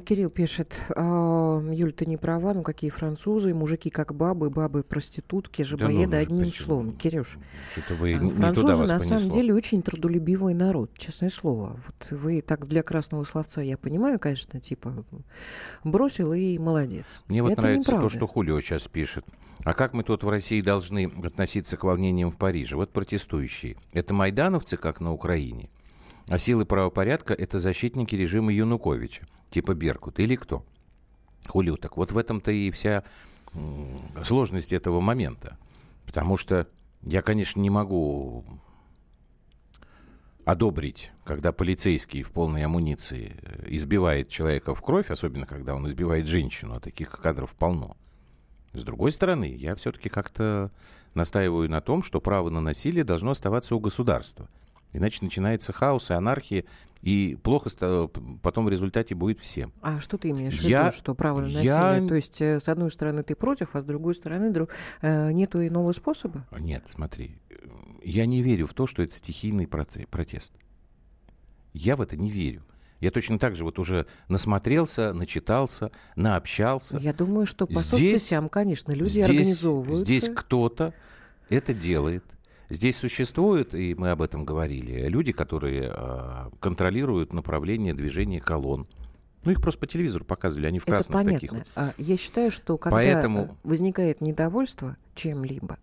Кирилл 0.00 0.30
пишет, 0.30 0.74
«А, 0.96 1.60
Юль, 1.72 1.92
ты 1.92 2.06
не 2.06 2.16
права, 2.16 2.54
ну 2.54 2.62
какие 2.62 2.90
французы, 2.90 3.54
мужики 3.54 3.90
как 3.90 4.14
бабы, 4.14 4.50
бабы 4.50 4.82
проститутки, 4.82 5.62
жабоеды, 5.62 6.10
да 6.10 6.16
ну, 6.18 6.22
одним 6.22 6.46
почему? 6.46 6.66
словом. 6.66 6.92
Кирюш, 6.92 7.38
вы 7.98 8.14
а, 8.14 8.30
французы 8.30 8.68
на 8.68 8.76
понесло. 8.76 8.98
самом 8.98 9.30
деле 9.30 9.54
очень 9.54 9.82
трудолюбивый 9.82 10.54
народ, 10.54 10.90
честное 10.96 11.30
слово. 11.30 11.80
Вот 11.86 12.10
вы 12.10 12.40
так 12.42 12.66
для 12.66 12.82
красного 12.82 13.24
словца, 13.24 13.62
я 13.62 13.76
понимаю, 13.76 14.18
конечно, 14.18 14.60
типа 14.60 15.04
бросил 15.84 16.32
и 16.32 16.58
молодец. 16.58 17.22
Мне 17.28 17.42
вот 17.42 17.52
Это 17.52 17.62
нравится 17.62 17.92
неправда. 17.92 18.08
то, 18.08 18.16
что 18.16 18.26
Хулио 18.26 18.60
сейчас 18.60 18.88
пишет. 18.88 19.24
А 19.64 19.74
как 19.74 19.92
мы 19.92 20.04
тут 20.04 20.22
в 20.22 20.28
России 20.28 20.60
должны 20.60 21.12
относиться 21.22 21.76
к 21.76 21.84
волнениям 21.84 22.30
в 22.30 22.36
Париже? 22.36 22.76
Вот 22.76 22.90
протестующие. 22.90 23.76
Это 23.92 24.14
майдановцы, 24.14 24.76
как 24.76 25.00
на 25.00 25.12
Украине. 25.12 25.68
А 26.28 26.38
силы 26.38 26.64
правопорядка– 26.64 27.34
это 27.38 27.58
защитники 27.58 28.14
режима 28.14 28.52
Януковича, 28.52 29.26
типа 29.50 29.74
Беркут. 29.74 30.20
Или 30.20 30.36
кто? 30.36 30.64
Хулио. 31.46 31.76
Так 31.76 31.96
вот 31.96 32.12
в 32.12 32.18
этом-то 32.18 32.50
и 32.50 32.70
вся 32.70 33.02
сложность 34.22 34.72
этого 34.72 35.00
момента. 35.00 35.56
Потому 36.04 36.36
что 36.36 36.68
я, 37.02 37.22
конечно, 37.22 37.60
не 37.60 37.70
могу 37.70 38.44
одобрить, 40.44 41.12
когда 41.24 41.52
полицейский 41.52 42.22
в 42.22 42.30
полной 42.30 42.64
амуниции 42.64 43.36
э, 43.42 43.66
избивает 43.68 44.28
человека 44.28 44.74
в 44.74 44.80
кровь, 44.80 45.10
особенно 45.10 45.44
когда 45.44 45.74
он 45.74 45.86
избивает 45.86 46.26
женщину, 46.26 46.74
а 46.74 46.80
таких 46.80 47.10
кадров 47.10 47.54
полно. 47.54 47.98
С 48.72 48.82
другой 48.82 49.12
стороны, 49.12 49.54
я 49.54 49.74
все-таки 49.74 50.08
как-то 50.08 50.70
настаиваю 51.12 51.68
на 51.68 51.82
том, 51.82 52.02
что 52.02 52.20
право 52.20 52.48
на 52.48 52.62
насилие 52.62 53.04
должно 53.04 53.32
оставаться 53.32 53.76
у 53.76 53.80
государства. 53.80 54.48
Иначе 54.92 55.18
начинается 55.22 55.72
хаос 55.72 56.10
и 56.10 56.14
анархия, 56.14 56.64
и 57.02 57.38
плохо 57.42 57.70
потом 58.42 58.64
в 58.64 58.68
результате 58.68 59.14
будет 59.14 59.38
всем. 59.38 59.72
А 59.82 60.00
что 60.00 60.18
ты 60.18 60.30
имеешь 60.30 60.58
в 60.58 60.62
Я- 60.62 60.86
виду, 60.86 60.96
что 60.96 61.14
право 61.14 61.40
на 61.40 61.46
я- 61.60 61.90
насилие? 61.92 62.08
То 62.08 62.14
есть, 62.14 62.40
э, 62.42 62.58
с 62.58 62.68
одной 62.68 62.90
стороны, 62.90 63.22
ты 63.22 63.36
против, 63.36 63.76
а 63.76 63.80
с 63.80 63.84
другой 63.84 64.14
стороны, 64.14 64.50
дру- 64.50 64.68
э, 65.02 65.30
нету 65.32 65.64
иного 65.64 65.92
способа? 65.92 66.46
Нет, 66.58 66.84
смотри, 66.92 67.38
э, 67.50 67.54
я 68.02 68.26
не 68.26 68.42
верю 68.42 68.66
в 68.66 68.74
то, 68.74 68.86
что 68.86 69.02
это 69.02 69.14
стихийный 69.14 69.66
протест. 69.68 70.52
Я 71.72 71.96
в 71.96 72.00
это 72.00 72.16
не 72.16 72.30
верю. 72.30 72.64
Я 73.00 73.12
точно 73.12 73.38
так 73.38 73.54
же 73.54 73.62
вот 73.62 73.78
уже 73.78 74.06
насмотрелся, 74.28 75.12
начитался, 75.12 75.92
наобщался. 76.16 76.98
Я 76.98 77.12
думаю, 77.12 77.46
что 77.46 77.66
по 77.66 77.74
Здесь- 77.74 78.12
соцсетям, 78.12 78.48
конечно, 78.48 78.90
люди 78.90 79.10
здесь, 79.12 79.26
организовываются. 79.26 80.04
Здесь 80.04 80.28
кто-то 80.34 80.92
это 81.48 81.72
делает. 81.74 82.24
Здесь 82.70 82.98
существуют, 82.98 83.74
и 83.74 83.94
мы 83.94 84.10
об 84.10 84.20
этом 84.20 84.44
говорили, 84.44 85.08
люди, 85.08 85.32
которые 85.32 85.90
э, 85.94 86.50
контролируют 86.60 87.32
направление 87.32 87.94
движения 87.94 88.40
колонн. 88.40 88.86
Ну, 89.44 89.52
их 89.52 89.60
просто 89.62 89.80
по 89.80 89.86
телевизору 89.86 90.24
показывали, 90.24 90.66
они 90.66 90.78
в 90.78 90.82
Это 90.82 90.92
красных 90.96 91.12
понятно. 91.14 91.34
таких 91.34 91.52
вот. 91.52 91.62
А 91.76 91.92
Я 91.96 92.16
считаю, 92.16 92.50
что 92.50 92.76
когда 92.76 92.96
Поэтому- 92.96 93.56
возникает 93.62 94.20
недовольство 94.20 94.96
чем-либо, 95.14 95.78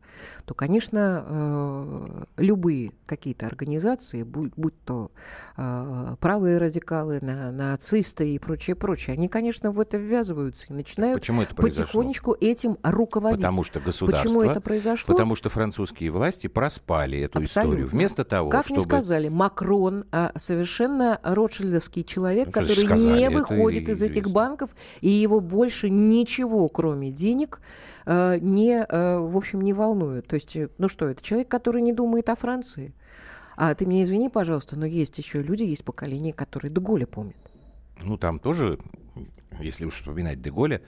то, 0.46 0.54
конечно, 0.54 1.26
э, 1.28 2.24
любые 2.38 2.94
какие-то 3.06 3.48
организации, 3.48 4.24
будь, 4.24 4.54
будь 4.56 4.74
то 4.86 5.12
э, 5.58 6.16
правые 6.22 6.58
радикалы, 6.58 7.20
на- 7.22 7.52
нацисты 7.52 8.34
и 8.34 8.40
прочее, 8.40 8.76
прочее, 8.76 9.14
они, 9.16 9.28
конечно, 9.28 9.72
в 9.72 9.80
это 9.80 9.98
ввязываются 9.98 10.68
и 10.70 10.74
начинают 10.74 11.20
Почему 11.20 11.42
это 11.42 11.54
произошло? 11.56 11.86
потихонечку 11.86 12.38
этим 12.40 12.78
руководить. 12.84 13.42
Потому 13.42 13.64
что 13.64 13.80
государство, 13.80 14.24
Почему 14.30 14.42
это 14.44 14.62
произошло? 14.62 15.14
потому 15.14 15.36
что 15.36 15.50
французские 15.50 16.12
власти 16.12 16.48
проспали 16.48 17.20
эту 17.20 17.40
Абсолютно. 17.40 17.46
историю. 17.72 17.88
Вместо 17.88 18.24
того, 18.24 18.50
Как 18.50 18.66
чтобы... 18.66 18.78
мне 18.80 18.86
сказали, 18.86 19.28
Макрон 19.30 20.06
а, 20.12 20.32
совершенно 20.38 21.20
ротшильдовский 21.24 22.04
человек, 22.06 22.52
который 22.54 22.76
сказали, 22.86 23.18
не 23.18 23.24
это 23.24 23.32
выходит 23.50 23.90
из 23.90 24.02
этих 24.02 24.30
банков, 24.32 24.76
и 25.02 25.10
его 25.10 25.40
больше 25.40 25.90
ничего, 25.90 26.68
кроме 26.70 27.12
денег, 27.12 27.62
э, 28.06 28.40
не, 28.40 28.86
э, 28.88 29.18
в 29.20 29.38
общем, 29.38 29.62
не 29.62 29.74
волнует. 29.74 30.28
То 30.28 30.36
есть, 30.36 30.56
э, 30.56 30.70
ну 30.78 30.88
что, 30.88 31.08
это 31.08 31.24
человек, 31.24 31.48
который 31.50 31.82
не 31.82 31.94
думает 31.94 32.30
о 32.30 32.36
Франции. 32.36 32.94
А 33.58 33.74
ты 33.74 33.86
меня 33.86 34.04
извини, 34.04 34.30
пожалуйста, 34.30 34.78
но 34.78 34.86
есть 34.86 35.18
еще 35.18 35.42
люди, 35.42 35.64
есть 35.64 35.86
поколение, 35.86 36.34
которые 36.34 36.72
Деголя 36.72 37.08
помнят. 37.08 37.38
Ну, 38.04 38.18
там 38.18 38.40
тоже, 38.40 38.78
если 39.60 39.86
уж 39.86 39.96
вспоминать 39.96 40.42
Деголя, 40.42 40.82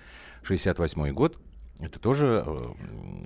68 0.43 1.13
год, 1.13 1.37
это 1.79 1.99
тоже 1.99 2.43
э, 2.45 2.57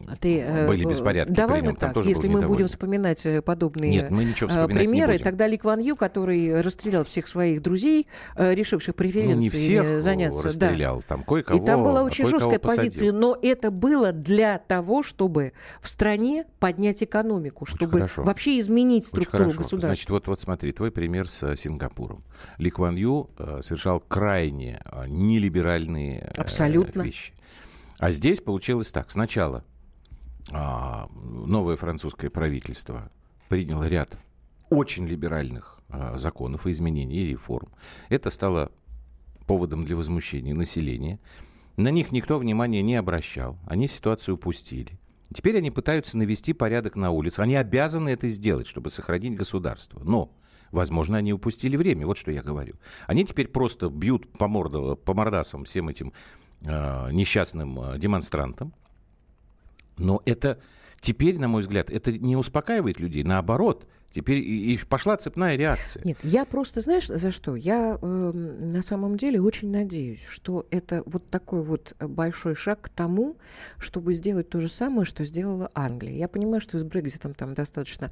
А 0.08 0.15
ты, 0.17 0.41
э, 0.41 0.67
были 0.67 0.86
э, 0.86 0.89
беспорядки 0.89 1.31
Давай 1.31 1.62
мы 1.62 1.74
так, 1.74 1.96
если 2.03 2.27
мы 2.27 2.41
будем 2.46 2.67
вспоминать 2.67 3.25
э, 3.25 3.41
подобные 3.41 3.91
Нет, 3.91 4.12
мы 4.12 4.25
ничего 4.25 4.48
э, 4.48 4.51
вспоминать 4.51 4.77
примеры, 4.84 5.12
не 5.13 5.17
будем. 5.20 5.24
тогда 5.24 5.48
Ли 5.48 5.58
Кван 5.58 5.79
Ю, 5.79 5.96
который 5.96 6.60
расстрелял 6.62 7.03
всех 7.05 7.27
своих 7.27 7.62
друзей, 7.62 8.08
решивших 8.36 8.96
ну, 8.96 9.03
не 9.41 9.50
всех 9.50 10.01
заняться. 10.01 10.43
да. 10.43 10.67
расстрелял, 10.67 11.01
там 11.08 11.24
кое-кого 11.24 11.62
И 11.62 11.65
там 11.65 11.84
была 11.84 12.03
очень 12.03 12.25
кое-кого 12.25 12.39
жесткая 12.39 12.60
посадил. 12.60 12.86
позиция, 12.91 13.12
но 13.13 13.38
это 13.41 13.72
было 13.72 14.12
для 14.12 14.58
того, 14.58 15.01
чтобы 15.01 15.53
в 15.79 15.88
стране 15.88 16.46
поднять 16.60 17.03
экономику, 17.03 17.63
Очень 17.63 17.77
чтобы 17.77 17.98
хорошо. 18.00 18.24
вообще 18.24 18.60
изменить 18.60 19.03
Очень 19.03 19.10
структуру 19.10 19.43
хорошо. 19.46 19.58
государства. 19.60 19.88
Значит, 19.88 20.10
вот, 20.10 20.27
вот 20.27 20.41
смотри, 20.41 20.72
твой 20.74 20.91
пример 20.91 21.29
с 21.29 21.55
Сингапуром. 21.55 22.24
Ли 22.58 22.70
Кван 22.70 22.96
Ю 22.96 23.29
совершал 23.62 24.01
крайне 24.01 24.81
нелиберальные 25.08 26.31
Абсолютно. 26.36 27.03
вещи. 27.03 27.34
А 28.01 28.12
здесь 28.12 28.41
получилось 28.41 28.91
так. 28.91 29.12
Сначала 29.12 29.63
а, 30.51 31.08
новое 31.13 31.75
французское 31.75 32.31
правительство 32.31 33.12
приняло 33.48 33.84
ряд 33.88 34.17
очень 34.72 35.08
либеральных 35.08 35.79
а, 35.88 36.17
законов 36.17 36.65
и 36.65 36.72
изменений 36.72 37.17
и 37.17 37.27
реформ. 37.27 37.70
Это 38.10 38.31
стало 38.31 38.72
поводом 39.46 39.86
для 39.86 39.96
возмущения 39.96 40.55
населения. 40.55 41.20
На 41.77 41.89
них 41.89 42.12
никто 42.12 42.39
внимания 42.39 42.81
не 42.81 42.96
обращал. 42.96 43.60
Они 43.67 43.88
ситуацию 43.88 44.34
упустили. 44.34 45.00
Теперь 45.31 45.58
они 45.58 45.70
пытаются 45.70 46.17
навести 46.17 46.53
порядок 46.53 46.96
на 46.96 47.12
улице. 47.12 47.41
Они 47.41 47.55
обязаны 47.55 48.10
это 48.10 48.27
сделать, 48.29 48.65
чтобы 48.65 48.89
сохранить 48.89 49.36
государство. 49.36 50.01
Но, 50.03 50.36
возможно, 50.72 51.20
они 51.20 51.34
упустили 51.34 51.77
время. 51.77 52.08
Вот 52.08 52.17
что 52.17 52.31
я 52.31 52.41
говорю. 52.41 52.74
Они 53.05 53.24
теперь 53.25 53.48
просто 53.48 53.89
бьют 53.89 54.27
по, 54.39 54.48
морду, 54.48 55.00
по 55.05 55.13
мордасам 55.13 55.65
всем 55.65 55.88
этим 55.88 56.13
несчастным 56.62 57.80
э, 57.80 57.98
демонстрантам. 57.98 58.74
Но 59.98 60.22
это 60.25 60.60
теперь, 61.00 61.39
на 61.39 61.48
мой 61.48 61.62
взгляд, 61.62 61.89
это 61.89 62.12
не 62.12 62.36
успокаивает 62.36 63.00
людей. 63.00 63.24
Наоборот, 63.24 63.88
теперь 64.12 64.38
и, 64.39 64.74
и 64.74 64.77
пошла 64.86 65.18
цепная 65.18 65.56
реакция. 65.56 66.03
Нет, 66.03 66.18
я 66.24 66.46
просто, 66.46 66.82
знаешь, 66.82 67.08
за 67.08 67.32
что? 67.32 67.56
Я 67.56 67.98
эм, 68.01 68.70
на 68.70 68.82
самом 68.82 69.18
деле 69.18 69.41
очень 69.41 69.72
надеюсь, 69.72 70.24
что 70.25 70.65
это 70.72 71.03
вот 71.06 71.30
такой 71.30 71.63
вот 71.63 71.96
большой 72.00 72.56
шаг 72.56 72.82
к 72.82 72.89
тому, 72.89 73.38
чтобы 73.77 74.13
сделать 74.13 74.50
то 74.50 74.60
же 74.60 74.70
самое, 74.70 75.06
что 75.06 75.24
сделала 75.24 75.70
Англия. 75.74 76.15
Я 76.15 76.27
понимаю, 76.27 76.62
что 76.62 76.77
с 76.77 76.84
Брекзитом 76.84 77.34
там 77.34 77.53
достаточно 77.53 78.12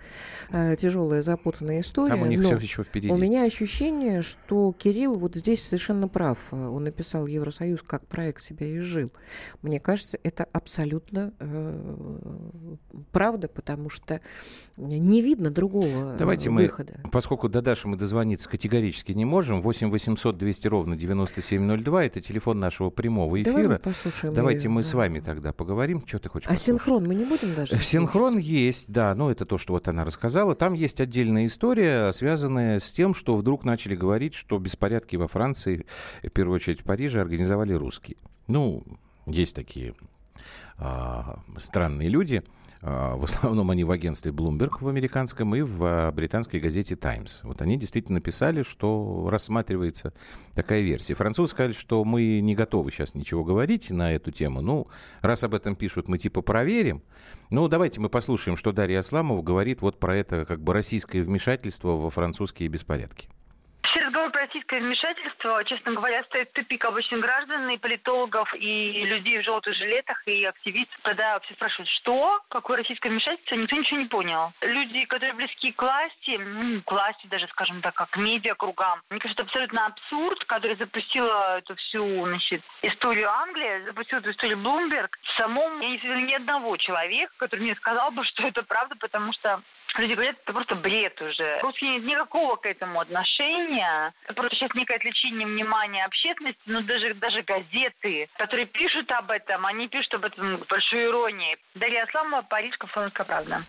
э, 0.51 0.75
тяжелая, 0.77 1.21
запутанная 1.21 1.81
история. 1.81 2.11
Там 2.11 2.21
у 2.21 2.25
них 2.25 2.39
но 2.41 2.49
все 2.49 2.57
еще 2.57 2.83
впереди. 2.83 3.11
У 3.11 3.17
меня 3.17 3.43
ощущение, 3.43 4.21
что 4.21 4.73
Кирилл 4.77 5.17
вот 5.17 5.35
здесь 5.35 5.63
совершенно 5.63 6.07
прав. 6.07 6.51
Он 6.51 6.83
написал 6.83 7.27
Евросоюз 7.27 7.81
как 7.81 8.05
проект 8.07 8.41
себя 8.41 8.77
изжил. 8.77 9.11
Мне 9.61 9.79
кажется, 9.79 10.17
это 10.23 10.45
абсолютно 10.51 11.33
э, 11.39 12.75
правда, 13.11 13.47
потому 13.47 13.89
что 13.89 14.21
не 14.77 15.21
видно 15.21 15.49
другого 15.49 15.88
Давайте 16.17 16.49
э, 16.49 16.51
мы, 16.51 16.63
выхода. 16.63 16.99
поскольку 17.11 17.49
до 17.49 17.61
Даши 17.61 17.87
мы 17.87 17.97
дозвониться 17.97 18.49
категорически 18.49 19.11
не 19.13 19.25
можем, 19.25 19.61
8 19.61 19.89
800 19.89 20.37
200 20.37 20.67
ровно 20.67 20.95
9702, 20.97 22.03
это 22.05 22.21
телефон 22.21 22.59
нашего 22.59 22.89
прямого 22.89 23.37
Давай 23.39 23.53
мы 23.53 23.61
эфира. 23.75 23.77
послушаем 23.79 24.33
Давайте 24.33 24.63
её. 24.63 24.71
мы 24.71 24.83
с 24.83 24.93
вами 24.93 25.19
тогда 25.19 25.53
поговорим. 25.53 26.03
Что 26.05 26.19
ты 26.19 26.29
хочешь 26.29 26.47
А 26.47 26.51
послушать? 26.51 26.65
синхрон 26.65 27.07
мы 27.07 27.15
не 27.15 27.25
будем 27.25 27.55
даже 27.55 27.75
В 27.77 27.83
Синхрон 27.83 28.31
слушать? 28.33 28.47
есть, 28.49 28.85
да, 28.91 29.13
ну 29.15 29.29
это 29.29 29.45
то, 29.45 29.57
что 29.57 29.73
вот 29.73 29.87
она 29.87 30.03
рассказала. 30.05 30.55
Там 30.55 30.73
есть 30.73 30.99
отдельная 31.01 31.45
история, 31.45 32.11
связанная 32.13 32.79
с 32.79 32.91
тем, 32.91 33.13
что 33.13 33.35
вдруг 33.35 33.63
начали 33.65 33.95
говорить, 33.95 34.33
что 34.33 34.57
беспорядки 34.59 35.15
во 35.15 35.27
Франции, 35.27 35.85
в 36.23 36.29
первую 36.29 36.55
очередь 36.55 36.81
в 36.81 36.83
Париже, 36.83 37.21
организовали 37.21 37.73
русские. 37.73 38.17
Ну, 38.47 38.83
есть 39.25 39.55
такие 39.55 39.93
а, 40.77 41.39
странные 41.57 42.09
люди. 42.09 42.43
А, 42.81 43.15
В 43.17 43.23
основном 43.25 43.69
они 43.71 43.83
в 43.83 43.91
агентстве 43.91 44.31
Bloomberg 44.31 44.77
в 44.79 44.87
американском 44.87 45.53
и 45.55 45.61
в 45.61 45.83
а, 45.83 46.11
британской 46.11 46.59
газете 46.59 46.95
Times. 46.95 47.41
Вот 47.43 47.61
они 47.61 47.77
действительно 47.77 48.15
написали, 48.15 48.63
что 48.63 49.27
рассматривается 49.29 50.13
такая 50.55 50.81
версия. 50.81 51.13
Французы 51.15 51.51
сказали, 51.51 51.73
что 51.73 52.03
мы 52.05 52.39
не 52.39 52.55
готовы 52.55 52.91
сейчас 52.91 53.15
ничего 53.15 53.43
говорить 53.43 53.91
на 53.91 54.13
эту 54.13 54.31
тему. 54.31 54.61
Ну, 54.61 54.87
раз 55.21 55.43
об 55.43 55.55
этом 55.55 55.75
пишут, 55.75 56.07
мы 56.07 56.17
типа 56.17 56.41
проверим. 56.41 57.03
Ну, 57.49 57.67
давайте 57.67 57.99
мы 57.99 58.09
послушаем, 58.09 58.55
что 58.55 58.71
Дарья 58.71 58.99
Асламова 58.99 59.41
говорит 59.41 59.81
вот 59.81 59.99
про 59.99 60.15
это 60.15 60.45
как 60.45 60.61
бы 60.61 60.73
российское 60.73 61.21
вмешательство 61.21 61.89
во 61.89 62.09
французские 62.09 62.69
беспорядки. 62.69 63.27
Все 63.89 64.01
разговоры 64.01 64.29
про 64.29 64.41
российское 64.41 64.81
вмешательство, 64.81 65.63
честно 65.65 65.93
говоря, 65.93 66.23
стоит 66.25 66.53
тупик 66.53 66.85
обычных 66.85 67.21
граждан 67.21 67.67
и 67.69 67.77
политологов, 67.77 68.53
и 68.53 69.03
людей 69.03 69.39
в 69.39 69.43
желтых 69.43 69.75
жилетах, 69.75 70.21
и 70.27 70.45
активистов. 70.45 70.95
Когда 71.01 71.39
все 71.39 71.55
спрашивают, 71.55 71.89
что? 71.89 72.39
Какое 72.49 72.77
российское 72.77 73.09
вмешательство? 73.09 73.55
Никто 73.55 73.75
ничего 73.75 73.99
не 73.99 74.05
понял. 74.05 74.53
Люди, 74.61 75.05
которые 75.05 75.33
близки 75.33 75.71
к 75.71 75.81
власти, 75.81 76.37
ну, 76.37 76.83
к 76.83 76.91
власти 76.91 77.25
даже, 77.27 77.47
скажем 77.47 77.81
так, 77.81 77.95
как 77.95 78.11
к 78.11 78.17
медиа-кругам, 78.17 79.01
мне 79.09 79.19
кажется, 79.19 79.41
это 79.41 79.49
абсолютно 79.49 79.87
абсурд, 79.87 80.45
который 80.45 80.75
запустила 80.75 81.57
эту 81.57 81.75
всю, 81.75 82.27
значит, 82.27 82.61
историю 82.83 83.31
Англии, 83.31 83.85
запустил 83.85 84.19
эту 84.19 84.29
историю 84.29 84.57
Блумберг. 84.59 85.17
В 85.23 85.37
самом 85.37 85.79
я 85.79 85.89
не 85.89 85.97
видела 85.97 86.13
ни 86.13 86.33
одного 86.33 86.77
человека, 86.77 87.33
который 87.37 87.61
мне 87.61 87.75
сказал 87.75 88.11
бы, 88.11 88.23
что 88.25 88.47
это 88.47 88.61
правда, 88.61 88.95
потому 88.99 89.33
что 89.33 89.63
Люди 89.97 90.13
говорят, 90.13 90.37
это 90.43 90.53
просто 90.53 90.75
бред 90.75 91.19
уже. 91.21 91.59
Русские 91.61 91.91
нет 91.91 92.03
никакого 92.03 92.55
к 92.55 92.65
этому 92.65 93.01
отношения. 93.01 94.13
Просто 94.35 94.55
сейчас 94.55 94.73
некое 94.73 94.95
отвлечение 94.95 95.47
внимания 95.47 96.05
общественности, 96.05 96.61
но 96.67 96.81
даже, 96.81 97.13
даже 97.15 97.41
газеты, 97.41 98.29
которые 98.37 98.67
пишут 98.67 99.11
об 99.11 99.31
этом, 99.31 99.65
они 99.65 99.87
пишут 99.87 100.13
об 100.13 100.25
этом 100.25 100.63
с 100.63 100.67
большой 100.67 101.05
иронией. 101.05 101.57
Дарья 101.75 102.03
Асламова, 102.03 102.43
Париж, 102.43 102.77
Комсомольская 102.77 103.25
правда. 103.25 103.65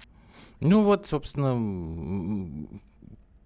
Ну 0.61 0.83
вот, 0.83 1.07
собственно, 1.07 1.55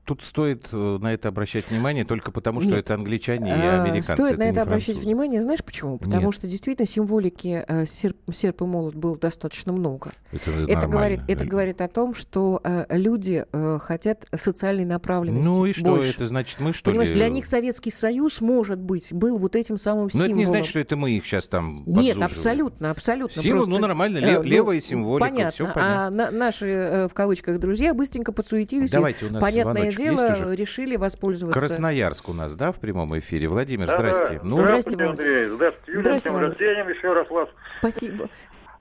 тут 0.04 0.22
стоит 0.22 0.66
э, 0.72 0.98
на 1.00 1.12
это 1.14 1.28
обращать 1.28 1.70
внимание 1.70 2.04
только 2.04 2.30
потому, 2.30 2.60
что 2.60 2.70
Нет. 2.70 2.80
это 2.80 2.94
англичане 2.94 3.48
и 3.48 3.52
а, 3.52 3.82
американцы. 3.82 4.12
Стоит 4.12 4.32
это 4.32 4.38
на 4.38 4.42
это 4.44 4.62
обращать 4.62 4.96
внимание, 4.96 5.40
знаешь 5.40 5.64
почему? 5.64 5.98
Потому 5.98 6.26
Нет. 6.26 6.34
что 6.34 6.46
действительно 6.46 6.86
символики 6.86 7.64
э, 7.66 7.86
серп, 7.86 8.16
серп 8.32 8.62
и 8.62 8.64
молот 8.64 8.94
было 8.94 9.16
достаточно 9.16 9.72
много. 9.72 10.12
Это, 10.30 10.50
это, 10.68 10.86
говорит, 10.86 11.20
это 11.26 11.44
говорит 11.44 11.80
о 11.80 11.88
том, 11.88 12.14
что 12.14 12.60
э, 12.62 12.86
люди 12.90 13.44
хотят 13.80 14.26
социальной 14.34 14.84
направленности. 14.84 15.50
Ну 15.50 15.66
и 15.66 15.72
что 15.72 15.84
больше. 15.84 16.10
это 16.10 16.26
значит? 16.26 16.60
Мы 16.60 16.72
что 16.72 16.90
Понимаешь, 16.90 17.10
ли? 17.10 17.16
для 17.16 17.28
них 17.28 17.46
Советский 17.46 17.90
Союз, 17.90 18.40
может 18.40 18.78
быть, 18.78 19.12
был 19.12 19.38
вот 19.38 19.56
этим 19.56 19.78
самым 19.78 20.10
символом. 20.10 20.30
Но 20.30 20.34
это 20.34 20.38
не 20.38 20.46
значит, 20.46 20.68
что 20.68 20.78
это 20.80 20.96
мы 20.96 21.12
их 21.12 21.24
сейчас 21.24 21.48
там 21.48 21.82
Нет, 21.86 22.18
абсолютно, 22.18 22.90
абсолютно. 22.90 23.42
Символ, 23.42 23.60
ну, 23.60 23.66
просто, 23.66 23.80
ну 23.80 23.86
нормально, 23.86 24.18
лев, 24.18 24.38
ну, 24.38 24.42
левая 24.42 24.80
символика, 24.80 25.30
понятно, 25.30 25.50
все 25.50 25.64
понятно. 25.64 26.06
А 26.06 26.10
на, 26.10 26.30
наши, 26.30 27.08
в 27.10 27.14
кавычках, 27.14 27.58
друзья 27.58 27.94
быстренько 27.94 28.32
подсуетились. 28.32 28.90
Давайте, 28.90 29.26
у 29.26 29.30
нас 29.30 29.42
понятное 29.42 29.93
дело, 29.96 30.54
решили 30.54 30.74
решили 30.84 30.96
воспользоваться. 30.96 31.58
Красноярск 31.58 32.28
у 32.28 32.32
нас, 32.32 32.54
да, 32.54 32.72
в 32.72 32.80
прямом 32.80 33.18
эфире. 33.18 33.48
Владимир, 33.48 33.86
да, 33.86 33.96
здрасте. 33.96 34.34
Да. 34.34 34.40
Ну, 34.42 34.64
здравствуйте, 34.64 35.04
Андрей. 35.04 35.46
Здравствуйте, 35.46 35.92
Юрий. 35.92 36.02
Здравствуйте, 36.02 36.40
рождением 36.40 36.88
еще 36.88 37.12
раз 37.12 37.30
вас. 37.30 37.48
Спасибо. 37.78 38.28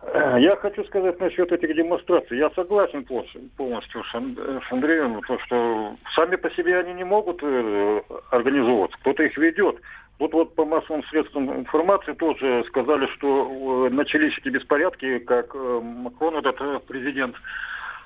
Э, 0.02 0.38
я 0.40 0.56
хочу 0.56 0.84
сказать 0.86 1.20
насчет 1.20 1.52
этих 1.52 1.76
демонстраций. 1.76 2.38
Я 2.38 2.50
согласен 2.52 3.06
полностью 3.06 4.04
с 4.04 4.72
Андреем, 4.72 5.22
то, 5.22 5.40
что 5.40 5.96
сами 6.16 6.36
по 6.36 6.50
себе 6.52 6.80
они 6.80 6.94
не 6.94 7.04
могут 7.04 7.42
э, 7.44 8.02
организовываться. 8.32 8.98
Кто-то 9.00 9.24
их 9.24 9.38
ведет. 9.38 9.78
Вот, 10.20 10.32
вот 10.34 10.56
по 10.56 10.64
массовым 10.64 11.04
средствам 11.06 11.52
информации 11.60 12.14
тоже 12.14 12.64
сказали, 12.68 13.08
что 13.16 13.88
э, 13.88 13.94
начались 13.94 14.38
эти 14.38 14.50
беспорядки, 14.50 15.20
как 15.20 15.56
Макрон, 15.56 16.38
этот 16.38 16.86
президент, 16.86 17.36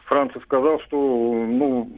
Франция 0.07 0.41
сказал, 0.41 0.79
что 0.81 0.97
ну, 0.97 1.91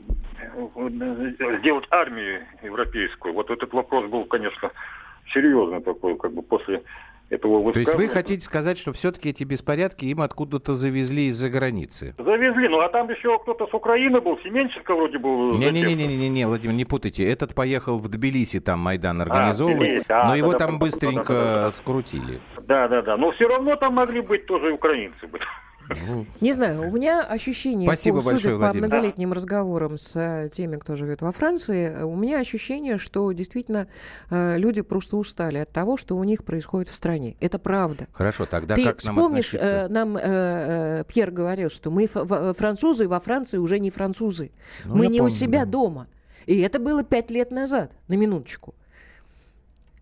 сделать 1.60 1.86
армию 1.92 2.42
европейскую. 2.64 3.34
Вот 3.36 3.52
этот 3.52 3.72
вопрос 3.72 4.10
был, 4.10 4.26
конечно, 4.26 4.72
серьезный 5.32 5.82
такой, 5.82 6.18
как 6.18 6.34
бы 6.34 6.42
после 6.42 6.82
этого 7.30 7.72
То 7.72 7.80
есть 7.80 7.94
вы 7.94 8.08
хотите 8.08 8.44
сказать, 8.44 8.80
что 8.80 8.92
все-таки 8.94 9.30
эти 9.30 9.44
беспорядки 9.44 10.06
им 10.06 10.22
откуда-то 10.22 10.74
завезли 10.74 11.28
из-за 11.28 11.52
границы? 11.52 12.16
Завезли, 12.18 12.68
ну 12.68 12.80
а 12.80 12.90
там 12.90 13.08
еще 13.12 13.38
кто-то 13.38 13.68
с 13.68 13.74
Украины 13.76 14.20
был, 14.20 14.40
Семенченко 14.40 14.96
вроде 14.96 15.20
был. 15.20 15.56
Не-не-не, 15.60 16.48
Владимир, 16.48 16.74
не 16.74 16.86
путайте. 16.86 17.30
Этот 17.30 17.54
поехал 17.54 17.98
в 17.98 18.10
Тбилиси 18.10 18.60
там 18.60 18.80
Майдан 18.80 19.22
а, 19.22 19.26
организовывать, 19.26 20.02
а, 20.02 20.08
да, 20.08 20.24
но 20.24 20.30
да, 20.32 20.36
его 20.36 20.52
да, 20.54 20.58
там 20.58 20.72
да, 20.72 20.78
быстренько 20.80 21.34
да, 21.34 21.44
да, 21.44 21.62
да. 21.66 21.72
скрутили. 21.72 22.40
Да-да-да, 22.64 23.18
но 23.18 23.32
все 23.34 23.48
равно 23.48 23.76
там 23.76 23.94
могли 23.94 24.22
быть 24.22 24.48
тоже 24.48 24.72
украинцы. 24.72 25.28
Быть. 25.28 25.44
Не 26.42 26.54
знаю, 26.54 26.88
у 26.88 26.92
меня 26.92 27.24
ощущение, 27.24 27.88
Спасибо 27.88 28.20
по, 28.20 28.26
большое, 28.26 28.56
судя 28.56 28.72
по 28.72 28.78
многолетним 28.78 29.34
разговорам 29.34 29.98
с 29.98 30.16
э, 30.16 30.50
теми, 30.50 30.78
кто 30.78 30.96
живет 30.96 31.22
во 31.22 31.32
Франции, 31.32 32.04
у 32.04 32.16
меня 32.16 32.40
ощущение, 32.40 32.98
что 32.98 33.32
действительно 33.32 33.88
э, 34.30 34.58
люди 34.58 34.82
просто 34.82 35.18
устали 35.18 35.58
от 35.58 35.72
того, 35.72 35.98
что 35.98 36.16
у 36.16 36.24
них 36.24 36.44
происходит 36.44 36.90
в 36.90 36.96
стране. 36.96 37.36
Это 37.40 37.60
правда. 37.60 38.08
Хорошо, 38.14 38.46
тогда 38.46 38.76
Ты 38.76 38.84
как 38.84 39.04
нам 39.04 39.16
вспомнишь, 39.16 39.54
относиться? 39.54 39.76
Э, 39.76 39.88
нам 39.88 41.06
Пьер 41.06 41.32
говорил, 41.32 41.70
что 41.70 41.92
мы 41.92 42.08
французы 42.08 43.08
во 43.08 43.20
Франции 43.20 43.58
уже 43.58 43.80
не 43.80 43.92
французы. 43.92 44.52
Ну, 44.86 44.98
мы 44.98 45.08
не 45.08 45.20
помню, 45.20 45.34
у 45.34 45.36
себя 45.36 45.66
да. 45.66 45.72
дома. 45.72 46.08
И 46.46 46.60
это 46.62 46.80
было 46.80 47.04
пять 47.04 47.30
лет 47.32 47.52
назад, 47.52 47.92
на 48.08 48.16
минуточку. 48.16 48.74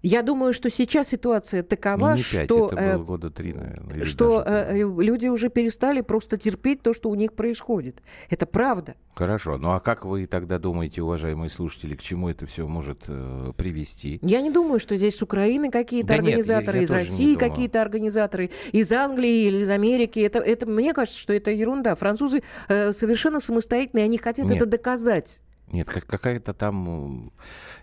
Я 0.03 0.21
думаю, 0.21 0.53
что 0.53 0.69
сейчас 0.69 1.09
ситуация 1.09 1.63
такова, 1.63 2.09
ну, 2.11 2.15
не 2.15 2.23
5, 2.23 2.45
что, 2.45 2.67
это 2.67 2.75
было 2.75 2.81
э, 2.81 2.97
года 2.97 3.29
три, 3.31 3.53
наверное, 3.53 4.05
что 4.05 4.43
э, 4.45 4.77
люди 4.77 5.27
уже 5.27 5.49
перестали 5.49 6.01
просто 6.01 6.37
терпеть 6.37 6.81
то, 6.81 6.93
что 6.93 7.09
у 7.09 7.15
них 7.15 7.33
происходит. 7.33 8.01
Это 8.29 8.45
правда. 8.45 8.95
Хорошо. 9.15 9.57
Ну 9.57 9.71
а 9.71 9.79
как 9.79 10.05
вы 10.05 10.27
тогда 10.27 10.59
думаете, 10.59 11.01
уважаемые 11.01 11.49
слушатели, 11.49 11.95
к 11.95 12.01
чему 12.01 12.29
это 12.29 12.45
все 12.45 12.67
может 12.67 13.05
э, 13.07 13.51
привести? 13.57 14.19
Я 14.21 14.41
не 14.41 14.51
думаю, 14.51 14.79
что 14.79 14.95
здесь 14.95 15.17
с 15.17 15.21
Украины 15.23 15.71
какие-то 15.71 16.09
да 16.09 16.15
организаторы, 16.15 16.79
нет, 16.79 16.89
я, 16.89 16.97
я 16.97 17.01
из 17.01 17.09
России 17.09 17.35
какие-то 17.35 17.81
организаторы, 17.81 18.51
из 18.71 18.91
Англии 18.91 19.47
или 19.47 19.61
из 19.61 19.69
Америки. 19.69 20.19
Это, 20.19 20.39
это, 20.39 20.67
мне 20.67 20.93
кажется, 20.93 21.19
что 21.19 21.33
это 21.33 21.49
ерунда. 21.49 21.95
Французы 21.95 22.43
э, 22.67 22.93
совершенно 22.93 23.39
самостоятельные, 23.39 24.05
они 24.05 24.19
хотят 24.19 24.45
нет. 24.45 24.57
это 24.57 24.67
доказать. 24.67 25.41
Нет, 25.71 25.87
как, 25.87 26.05
какая-то 26.05 26.53
там... 26.53 27.31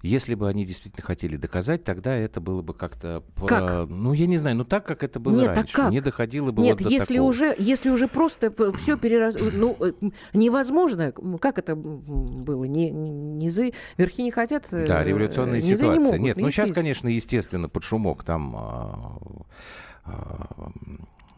Если 0.02 0.34
бы 0.34 0.48
они 0.48 0.64
действительно 0.64 1.04
хотели 1.04 1.36
доказать, 1.36 1.84
тогда 1.84 2.14
это 2.14 2.40
было 2.40 2.62
бы 2.62 2.72
как-то... 2.72 3.22
Как? 3.46 3.88
Ну, 3.88 4.14
я 4.14 4.26
не 4.26 4.38
знаю, 4.38 4.56
ну 4.56 4.64
так, 4.64 4.86
как 4.86 5.02
это 5.02 5.20
было 5.20 5.34
Нет, 5.34 5.48
раньше. 5.48 5.76
А 5.76 5.82
как? 5.82 5.92
Не 5.92 6.00
доходило 6.00 6.50
бы 6.50 6.62
Нет, 6.62 6.80
вот 6.80 6.84
до 6.84 6.88
если 6.88 7.16
такого. 7.16 7.28
уже, 7.28 7.54
если 7.58 7.90
уже 7.90 8.08
просто 8.08 8.52
все 8.78 8.96
перераз... 8.96 9.36
Ну, 9.38 9.76
э, 9.80 9.92
невозможно. 10.32 11.12
Как 11.40 11.58
это 11.58 11.76
было? 11.76 12.64
Не, 12.64 12.90
низы... 12.90 13.74
Верхи 13.98 14.22
не 14.22 14.30
хотят... 14.30 14.66
Э, 14.72 14.86
да, 14.86 15.04
революционная 15.04 15.60
ситуация. 15.60 15.98
Не 15.98 16.04
могут, 16.04 16.20
Нет, 16.20 16.36
ну 16.38 16.50
сейчас, 16.50 16.70
конечно, 16.72 17.08
естественно, 17.08 17.68
под 17.68 17.84
шумок 17.84 18.24
там... 18.24 19.18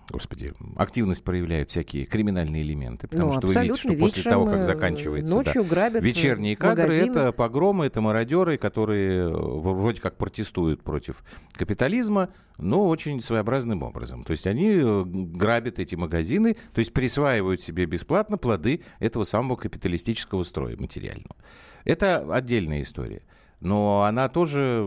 А, 0.06 0.08
а, 0.08 0.12
господи, 0.12 0.52
активность 0.76 1.24
проявляют 1.24 1.70
всякие 1.70 2.06
криминальные 2.06 2.62
элементы, 2.62 3.08
потому 3.08 3.32
ну, 3.32 3.38
что 3.38 3.46
вы 3.46 3.54
видите, 3.54 3.78
что 3.78 3.98
после 3.98 4.22
того, 4.22 4.46
как 4.46 4.60
э, 4.60 4.62
заканчивается 4.62 5.34
ночью 5.34 5.64
да, 5.64 5.68
грабят 5.68 6.02
вечерние 6.02 6.56
кадры, 6.56 6.84
магазины. 6.84 7.10
это 7.10 7.32
погромы, 7.32 7.86
это 7.86 8.00
мародеры, 8.00 8.56
которые 8.56 9.28
э, 9.28 9.30
вроде 9.30 10.00
как 10.00 10.16
протестуют 10.16 10.82
против 10.82 11.24
капитализма, 11.52 12.30
но 12.58 12.86
очень 12.88 13.20
своеобразным 13.20 13.82
образом. 13.82 14.22
То 14.22 14.30
есть 14.30 14.46
они 14.46 14.68
э, 14.68 15.02
грабят 15.04 15.78
эти 15.78 15.94
магазины, 15.94 16.56
то 16.72 16.78
есть 16.78 16.92
присваивают 16.92 17.60
себе 17.60 17.86
бесплатно 17.86 18.38
плоды 18.38 18.82
этого 19.00 19.24
самого 19.24 19.56
капиталистического 19.56 20.42
строя 20.44 20.76
материального. 20.78 21.36
Это 21.84 22.32
отдельная 22.32 22.82
история. 22.82 23.22
Но 23.60 24.02
она 24.02 24.28
тоже, 24.28 24.86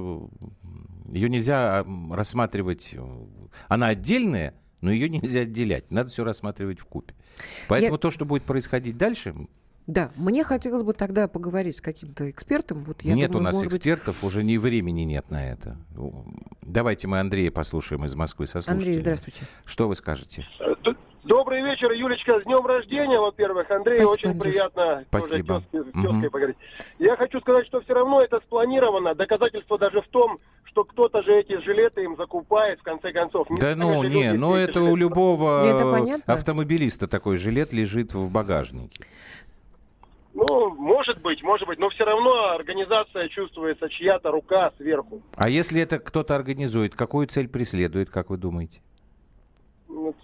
ее 1.11 1.29
нельзя 1.29 1.83
рассматривать, 2.11 2.95
она 3.67 3.87
отдельная, 3.87 4.53
но 4.81 4.91
ее 4.91 5.09
нельзя 5.09 5.41
отделять. 5.41 5.91
Надо 5.91 6.09
все 6.09 6.23
рассматривать 6.23 6.79
в 6.79 6.85
купе. 6.85 7.13
Поэтому 7.67 7.93
Я... 7.93 7.97
то, 7.97 8.11
что 8.11 8.25
будет 8.25 8.43
происходить 8.43 8.97
дальше, 8.97 9.35
да, 9.87 10.11
мне 10.15 10.43
хотелось 10.43 10.83
бы 10.83 10.93
тогда 10.93 11.27
поговорить 11.27 11.77
с 11.77 11.81
каким-то 11.81 12.29
экспертом. 12.29 12.83
Вот 12.83 13.01
я 13.01 13.15
нет 13.15 13.31
думаю, 13.31 13.41
у 13.41 13.51
нас 13.51 13.63
экспертов, 13.63 14.17
быть... 14.17 14.23
уже 14.23 14.43
ни 14.43 14.57
времени 14.57 15.01
нет 15.01 15.31
на 15.31 15.43
это. 15.43 15.77
Давайте 16.61 17.07
мы 17.07 17.19
Андрея 17.19 17.49
послушаем 17.49 18.05
из 18.05 18.13
Москвы 18.13 18.45
со 18.45 18.61
Андрей, 18.71 18.99
здравствуйте. 18.99 19.45
Что 19.65 19.87
вы 19.87 19.95
скажете? 19.95 20.45
Добрый 21.23 21.61
вечер, 21.61 21.91
Юлечка, 21.91 22.39
с 22.39 22.43
днем 22.43 22.65
рождения, 22.65 23.19
во-первых. 23.19 23.69
Андрей, 23.69 23.99
Спасибо, 23.99 24.13
очень 24.13 24.29
Андрюш. 24.29 24.53
приятно 24.53 25.05
Спасибо. 25.09 25.61
тоже 25.71 25.83
тезкой, 25.91 26.09
угу. 26.09 26.31
поговорить. 26.31 26.57
Я 26.97 27.17
хочу 27.17 27.41
сказать, 27.41 27.67
что 27.67 27.81
все 27.81 27.93
равно 27.93 28.21
это 28.21 28.39
спланировано. 28.39 29.15
Доказательство 29.15 29.77
даже 29.77 30.01
в 30.01 30.07
том, 30.07 30.39
что 30.63 30.85
кто-то 30.85 31.21
же 31.23 31.37
эти 31.37 31.59
жилеты 31.61 32.03
им 32.03 32.15
закупает, 32.15 32.79
в 32.79 32.83
конце 32.83 33.11
концов. 33.11 33.47
Да 33.59 33.75
ну, 33.75 34.01
не, 34.03 34.31
ну 34.33 34.55
это 34.55 34.81
у 34.81 34.95
любого 34.95 35.65
это 35.65 36.23
автомобилиста 36.31 37.07
такой 37.07 37.37
жилет 37.37 37.73
лежит 37.73 38.13
в 38.13 38.31
багажнике. 38.31 39.05
Ну, 40.33 40.69
может 40.75 41.21
быть, 41.21 41.43
может 41.43 41.67
быть, 41.67 41.79
но 41.79 41.89
все 41.89 42.05
равно 42.05 42.51
организация 42.51 43.27
чувствуется 43.27 43.89
чья-то 43.89 44.31
рука 44.31 44.71
сверху. 44.77 45.21
А 45.35 45.49
если 45.49 45.81
это 45.81 45.99
кто-то 45.99 46.35
организует, 46.35 46.95
какую 46.95 47.27
цель 47.27 47.49
преследует, 47.49 48.09
как 48.09 48.29
вы 48.29 48.37
думаете? 48.37 48.79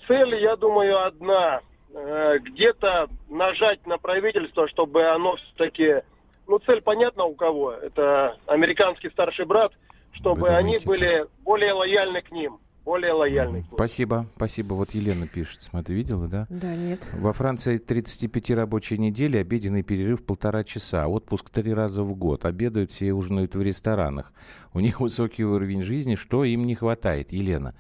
Цель, 0.08 0.36
я 0.36 0.56
думаю, 0.56 1.06
одна. 1.06 1.62
Э, 1.94 2.38
где-то 2.40 3.08
нажать 3.30 3.86
на 3.88 3.98
правительство, 3.98 4.68
чтобы 4.68 5.06
оно 5.06 5.36
все-таки... 5.38 6.02
Ну, 6.48 6.60
цель 6.60 6.82
понятна 6.82 7.24
у 7.24 7.34
кого. 7.34 7.72
Это 7.72 8.38
американский 8.46 9.10
старший 9.10 9.46
брат, 9.46 9.72
чтобы 10.12 10.50
они 10.50 10.78
были 10.86 11.26
более 11.44 11.74
лояльны 11.74 12.22
к 12.22 12.32
ним. 12.32 12.60
более 12.84 13.14
лояльный. 13.14 13.66
Спасибо, 13.74 14.28
спасибо. 14.36 14.74
Вот 14.76 14.92
Елена 14.92 15.26
пишет, 15.28 15.64
смотри, 15.64 15.96
видела, 15.96 16.28
да? 16.28 16.46
Да, 16.50 16.76
нет. 16.76 17.00
Во 17.14 17.34
Франции 17.34 17.78
35 17.80 18.52
рабочей 18.52 19.00
недели, 19.00 19.38
обеденный 19.38 19.82
перерыв 19.82 20.24
полтора 20.24 20.64
часа, 20.64 21.08
отпуск 21.08 21.50
три 21.50 21.74
раза 21.74 22.04
в 22.04 22.14
год, 22.16 22.46
обедают 22.46 22.92
все 22.92 23.08
и 23.08 23.12
ужинают 23.12 23.56
в 23.56 23.62
ресторанах. 23.62 24.32
У 24.74 24.80
них 24.82 25.00
высокий 25.00 25.44
уровень 25.44 25.82
жизни, 25.82 26.14
что 26.14 26.44
им 26.44 26.68
не 26.68 26.76
хватает, 26.76 27.32
Елена? 27.32 27.74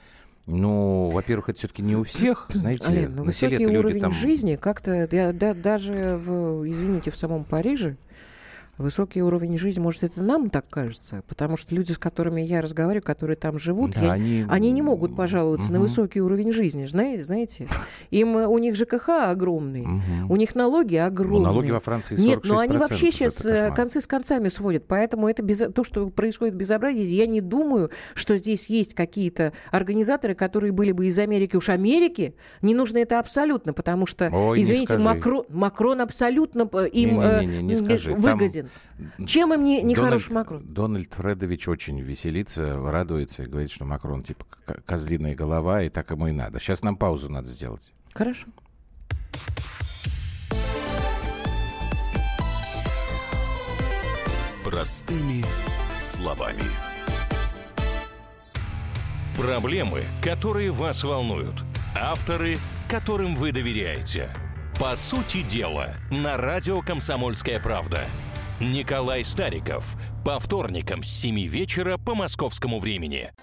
Ну, 0.47 1.09
во-первых, 1.09 1.49
это 1.49 1.57
все-таки 1.57 1.81
не 1.81 1.95
у 1.95 2.03
всех, 2.03 2.47
знаете, 2.53 2.85
Ален, 2.85 3.15
ну, 3.15 3.23
на 3.23 3.33
селе 3.33 3.57
высокий 3.57 3.65
люди 3.65 3.77
уровень 3.77 4.01
там... 4.01 4.11
жизни 4.11 4.55
как-то, 4.55 5.07
я- 5.11 5.33
да- 5.33 5.55
даже, 5.55 6.17
в, 6.23 6.69
извините, 6.69 7.09
в 7.09 7.15
самом 7.15 7.45
Париже, 7.45 7.97
высокий 8.77 9.21
уровень 9.21 9.57
жизни, 9.57 9.79
может, 9.79 10.03
это 10.03 10.21
нам 10.21 10.49
так 10.49 10.67
кажется, 10.69 11.23
потому 11.27 11.57
что 11.57 11.73
люди, 11.75 11.91
с 11.93 11.97
которыми 11.97 12.41
я 12.41 12.61
разговариваю, 12.61 13.03
которые 13.03 13.37
там 13.37 13.57
живут, 13.57 13.91
Да, 13.95 14.01
я- 14.01 14.11
они- 14.13 14.45
они 14.49 14.71
не 14.71 14.81
могут 14.81 15.15
пожаловаться 15.15 15.71
на 15.71 15.79
Мгм. 15.79 15.87
высокий 15.87 16.21
уровень 16.21 16.51
жизни, 16.51 16.85
знаете, 16.85 17.23
знаете. 17.23 17.67
Им, 18.11 18.37
э, 18.37 18.47
у 18.47 18.57
них 18.57 18.75
ЖКХ 18.75 19.09
огромный, 19.31 19.85
Мгм. 19.85 20.29
у 20.31 20.35
них 20.35 20.55
налоги 20.55 20.95
огромные. 20.95 21.39
Ну, 21.39 21.45
налоги 21.45 21.71
во 21.71 21.79
Франции 21.79 22.15
46%. 22.15 22.43
Нет, 22.45 22.45
но 22.45 22.59
они 22.59 22.77
вообще 22.77 23.11
сейчас 23.11 23.73
концы 23.75 24.01
с 24.01 24.07
концами 24.07 24.47
сводят. 24.49 24.85
Поэтому 24.87 25.27
это 25.27 25.41
безо- 25.43 25.71
то, 25.71 25.83
что 25.83 26.09
происходит 26.09 26.55
безобразие, 26.55 27.05
я 27.05 27.27
не 27.27 27.41
думаю, 27.41 27.91
что 28.13 28.37
здесь 28.37 28.67
есть 28.69 28.93
какие-то 28.93 29.53
организаторы, 29.71 30.35
которые 30.35 30.71
были 30.71 30.91
бы 30.91 31.07
из 31.07 31.17
Америки. 31.19 31.55
Уж 31.55 31.69
Америки 31.69 32.35
не 32.61 32.73
нужно 32.73 32.97
это 32.99 33.19
абсолютно, 33.19 33.73
потому 33.73 34.05
что, 34.05 34.29
Ой, 34.33 34.57
не 34.57 34.63
извините, 34.63 34.95
скажи. 34.99 35.43
Макрон, 35.49 36.01
абсолютно 36.01 36.69
э, 36.73 36.87
им 36.89 37.19
э, 37.19 37.41
Не-не-не, 37.41 37.63
не 37.63 37.73
м, 37.75 37.85
скажи. 37.85 38.15
Там 38.15 38.64
выгоден. 38.97 39.27
Чем 39.27 39.53
им 39.53 39.63
не, 39.63 39.81
не 39.81 39.95
Дональд- 39.95 40.03
хороший 40.05 40.33
Макрон? 40.33 40.63
Дональд 40.65 41.13
Фредович 41.13 41.67
очень 41.67 41.99
веселится, 42.01 42.75
радуется 42.77 43.43
и 43.43 43.47
говорит, 43.47 43.71
что 43.71 43.85
Макрон 43.85 44.23
типа 44.23 44.45
козлиная 44.85 45.35
голова, 45.35 45.83
и 45.83 45.89
так 45.89 46.11
ему 46.11 46.27
и 46.27 46.31
надо. 46.31 46.59
Сейчас 46.59 46.83
нам 46.83 46.95
паузу 46.97 47.31
надо 47.31 47.47
сделать. 47.47 47.93
Хорошо. 48.13 48.47
Простыми 54.63 55.43
словами. 55.99 56.63
Проблемы, 59.37 60.03
которые 60.23 60.71
вас 60.71 61.03
волнуют. 61.03 61.63
Авторы, 61.95 62.57
которым 62.89 63.35
вы 63.35 63.51
доверяете. 63.51 64.29
По 64.79 64.95
сути 64.95 65.43
дела, 65.43 65.93
на 66.09 66.37
радио 66.37 66.81
«Комсомольская 66.81 67.59
правда». 67.59 68.01
Николай 68.61 69.25
Стариков. 69.25 69.97
По 70.23 70.39
вторникам 70.39 71.03
с 71.03 71.09
7 71.09 71.45
вечера 71.45 71.97
по 71.97 72.15
московскому 72.15 72.79
времени. 72.79 73.33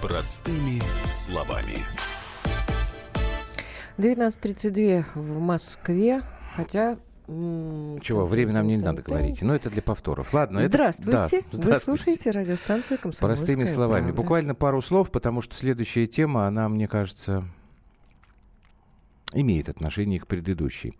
Простыми 0.00 0.80
словами. 1.10 1.84
19.32 3.98 5.04
в 5.14 5.40
Москве, 5.40 6.22
хотя... 6.54 6.96
Чего, 7.26 8.26
время 8.26 8.52
нам 8.52 8.66
не 8.66 8.76
надо 8.76 9.02
говорить. 9.02 9.42
Но 9.42 9.54
это 9.54 9.70
для 9.70 9.82
повторов. 9.82 10.32
Ладно. 10.34 10.58
это- 10.58 10.68
Здравствуйте. 10.68 11.10
да, 11.12 11.28
Вы 11.28 11.56
здравствуйте. 11.56 12.02
слушаете 12.02 12.30
радиостанцию 12.30 12.98
«Комсомольская 12.98 13.28
Простыми 13.46 13.64
словами. 13.64 14.02
правда». 14.06 14.22
Буквально 14.22 14.54
пару 14.54 14.82
слов, 14.82 15.10
потому 15.10 15.40
что 15.40 15.54
следующая 15.54 16.06
тема, 16.06 16.46
она, 16.46 16.68
мне 16.68 16.88
кажется, 16.88 17.44
имеет 19.34 19.68
отношение 19.68 20.20
к 20.20 20.26
предыдущей. 20.26 20.94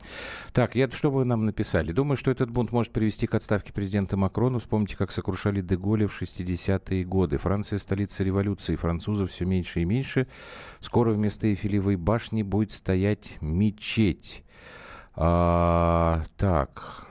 Так, 0.52 0.74
я, 0.74 0.88
что 0.90 1.10
вы 1.10 1.24
нам 1.24 1.44
написали? 1.44 1.92
Думаю, 1.92 2.16
что 2.16 2.30
этот 2.30 2.50
бунт 2.50 2.72
может 2.72 2.92
привести 2.92 3.26
к 3.26 3.34
отставке 3.34 3.72
президента 3.72 4.16
Макрона. 4.16 4.58
Вспомните, 4.58 4.96
как 4.96 5.10
сокрушали 5.12 5.60
Деголя 5.60 6.06
в 6.08 6.12
60-е 6.22 7.04
годы. 7.04 7.36
Франция– 7.36 7.78
столица 7.80 8.24
революции. 8.24 8.76
Французов 8.76 9.30
все 9.30 9.44
меньше 9.44 9.80
и 9.80 9.84
меньше. 9.84 10.28
Скоро 10.80 11.10
вместо 11.12 11.46
Эйфелевой 11.46 11.96
башни 11.96 12.42
будет 12.42 12.72
стоять 12.72 13.36
мечеть. 13.40 14.44
А, 15.14 16.22
так, 16.36 17.06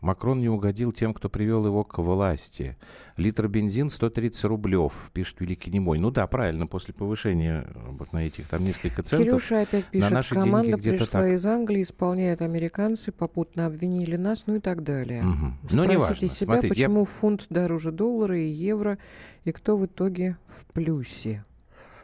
Макрон 0.00 0.40
не 0.40 0.48
угодил 0.48 0.92
тем, 0.92 1.12
кто 1.12 1.28
привел 1.28 1.66
его 1.66 1.82
к 1.84 1.98
власти. 1.98 2.76
Литр 3.16 3.48
бензин 3.48 3.90
130 3.90 4.44
рублев, 4.44 4.92
пишет 5.12 5.40
Великий 5.40 5.70
Немой. 5.70 5.98
Ну 5.98 6.10
да, 6.10 6.26
правильно, 6.26 6.66
после 6.66 6.94
повышения 6.94 7.66
вот 7.88 8.12
на 8.12 8.26
этих 8.26 8.46
там 8.46 8.64
несколько 8.64 9.02
центов. 9.02 9.26
Кирюша 9.26 9.62
опять 9.62 9.84
пишет, 9.86 10.10
наши 10.10 10.34
деньги 10.34 10.44
команда 10.46 10.76
где-то 10.76 10.96
пришла 10.98 11.20
так. 11.22 11.30
из 11.30 11.44
Англии, 11.46 11.82
исполняют 11.82 12.40
американцы, 12.40 13.10
попутно 13.10 13.66
обвинили 13.66 14.16
нас, 14.16 14.44
ну 14.46 14.54
и 14.56 14.60
так 14.60 14.84
далее. 14.84 15.22
Мгм. 15.22 15.58
Ну, 15.62 15.68
Спросите 15.68 15.92
неважно. 15.92 16.28
себя, 16.28 16.52
Смотрите, 16.54 16.80
я- 16.80 16.88
почему 16.88 17.04
фунт 17.04 17.46
дороже 17.50 17.90
доллара 17.90 18.38
и 18.38 18.46
евро, 18.48 18.98
и 19.44 19.52
кто 19.52 19.76
в 19.76 19.86
итоге 19.86 20.36
в 20.48 20.72
плюсе. 20.72 21.44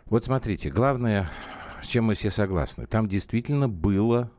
Вот 0.07 0.25
смотрите, 0.25 0.71
главное, 0.71 1.31
с 1.83 1.87
чем 1.87 2.07
мы 2.07 2.15
все 2.15 2.31
согласны, 2.31 2.87
там 2.87 3.09
действительно 3.09 3.69
было 3.69 4.31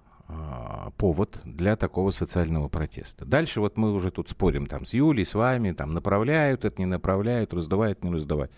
повод 0.98 1.42
для 1.44 1.76
такого 1.76 2.12
социального 2.12 2.68
протеста. 2.68 3.26
Дальше 3.26 3.60
вот 3.60 3.78
мы 3.78 3.94
уже 3.94 4.12
тут 4.12 4.30
спорим 4.30 4.66
там 4.68 4.86
с 4.86 4.94
Юлей, 4.94 5.26
с 5.26 5.34
вами, 5.34 5.72
там 5.72 5.94
направляют, 5.94 6.66
это 6.66 6.80
не 6.80 6.86
направляют, 6.86 7.54
раздувают, 7.54 8.04
не 8.04 8.12
раздувают. 8.12 8.52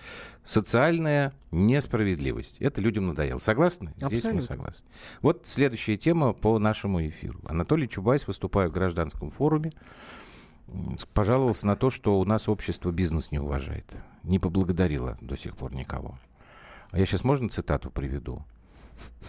Социальная 0.43 1.33
несправедливость. 1.51 2.57
Это 2.59 2.81
людям 2.81 3.07
надоело. 3.07 3.39
Согласны? 3.39 3.93
Здесь 3.97 4.23
мы 4.23 4.31
Абсолютно. 4.31 4.41
согласны. 4.41 4.87
Вот 5.21 5.41
следующая 5.45 5.97
тема 5.97 6.33
по 6.33 6.59
нашему 6.59 7.05
эфиру. 7.05 7.39
Анатолий 7.45 7.89
Чубайс, 7.89 8.27
выступая 8.27 8.69
в 8.69 8.71
гражданском 8.71 9.31
форуме, 9.31 9.71
пожаловался 11.13 11.67
на 11.67 11.75
то, 11.75 11.89
что 11.89 12.19
у 12.19 12.25
нас 12.25 12.49
общество 12.49 12.91
бизнес 12.91 13.31
не 13.31 13.39
уважает. 13.39 13.85
Не 14.23 14.39
поблагодарило 14.39 15.17
до 15.21 15.35
сих 15.35 15.55
пор 15.55 15.73
никого. 15.73 16.17
А 16.91 16.99
я 16.99 17.05
сейчас 17.05 17.23
можно 17.23 17.49
цитату 17.49 17.89
приведу? 17.89 18.43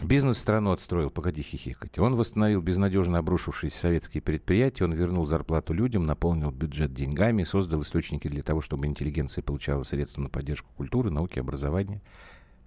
Бизнес 0.02 0.38
страну 0.38 0.72
отстроил, 0.72 1.10
погоди 1.10 1.42
хихикать. 1.42 1.98
Он 1.98 2.16
восстановил 2.16 2.60
безнадежно 2.60 3.18
обрушившиеся 3.18 3.78
советские 3.78 4.22
предприятия, 4.22 4.84
он 4.84 4.92
вернул 4.92 5.24
зарплату 5.24 5.72
людям, 5.72 6.04
наполнил 6.04 6.50
бюджет 6.50 6.92
деньгами, 6.92 7.44
создал 7.44 7.80
источники 7.80 8.28
для 8.28 8.42
того, 8.42 8.60
чтобы 8.60 8.86
интеллигенция 8.86 9.42
получала 9.42 9.82
средства 9.84 10.20
на 10.20 10.28
поддержку 10.28 10.70
культуры, 10.76 11.10
науки, 11.10 11.38
образования. 11.38 12.02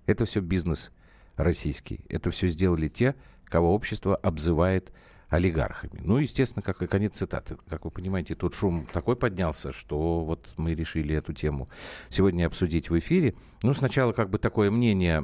Это 0.08 0.26
все 0.26 0.42
бизнес 0.42 0.92
российский. 1.36 2.02
Это 2.10 2.32
все 2.32 2.48
сделали 2.48 2.88
те, 2.88 3.16
кого 3.46 3.74
общество 3.74 4.16
обзывает 4.16 4.92
олигархами. 5.30 6.02
Ну, 6.04 6.18
естественно, 6.18 6.62
как 6.62 6.82
и 6.82 6.88
конец 6.88 7.18
цитаты. 7.18 7.58
Как 7.70 7.86
вы 7.86 7.92
понимаете, 7.92 8.36
тут 8.36 8.56
шум 8.56 8.88
такой 8.92 9.16
поднялся, 9.16 9.72
что 9.72 10.22
вот 10.22 10.48
мы 10.58 10.74
решили 10.74 11.16
эту 11.16 11.34
тему 11.34 11.70
сегодня 12.10 12.48
обсудить 12.48 12.90
в 12.90 12.98
эфире. 12.98 13.36
Ну, 13.62 13.74
сначала 13.74 14.12
как 14.14 14.30
бы 14.30 14.40
такое 14.40 14.72
мнение, 14.72 15.22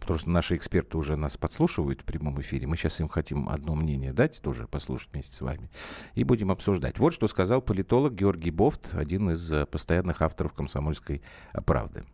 потому 0.00 0.18
что 0.18 0.30
наши 0.30 0.56
эксперты 0.56 0.98
уже 0.98 1.16
нас 1.16 1.36
подслушивают 1.36 2.00
в 2.00 2.04
прямом 2.04 2.40
эфире. 2.40 2.66
Мы 2.66 2.76
сейчас 2.76 3.00
им 3.00 3.08
хотим 3.08 3.48
одно 3.48 3.74
мнение 3.74 4.12
дать, 4.12 4.40
тоже 4.42 4.66
послушать 4.66 5.10
вместе 5.12 5.36
с 5.36 5.40
вами, 5.40 5.70
и 6.14 6.24
будем 6.24 6.50
обсуждать. 6.50 6.98
Вот 6.98 7.12
что 7.14 7.28
сказал 7.28 7.62
политолог 7.62 8.14
Георгий 8.14 8.50
Бофт, 8.50 8.94
один 8.94 9.30
из 9.30 9.52
э, 9.52 9.66
постоянных 9.66 10.22
авторов 10.22 10.52
«Комсомольской 10.52 11.22
правды». 11.66 12.04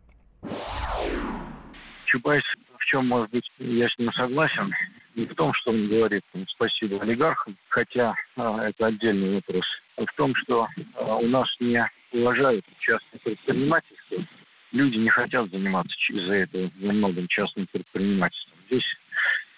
Чубайс 2.05 2.43
в 2.77 2.85
чем, 2.85 3.07
может 3.07 3.31
быть, 3.31 3.49
я 3.59 3.87
с 3.87 3.97
ним 3.97 4.11
согласен, 4.11 4.73
не 5.15 5.25
в 5.25 5.35
том, 5.35 5.53
что 5.53 5.71
он 5.71 5.87
говорит 5.87 6.23
спасибо 6.49 7.01
олигархам, 7.01 7.57
хотя 7.69 8.13
а, 8.35 8.67
это 8.67 8.87
отдельный 8.87 9.35
вопрос, 9.35 9.65
а 9.97 10.05
в 10.05 10.13
том, 10.15 10.33
что 10.35 10.67
а, 10.95 11.17
у 11.17 11.27
нас 11.27 11.47
не 11.59 11.85
уважают 12.13 12.65
частное 12.79 13.19
предпринимательство. 13.23 14.17
Люди 14.71 14.97
не 14.97 15.09
хотят 15.09 15.49
заниматься 15.49 15.95
из-за 16.09 16.33
этого 16.33 16.71
во 16.79 17.27
частным 17.27 17.67
предпринимательством. 17.71 18.57
Здесь 18.67 18.85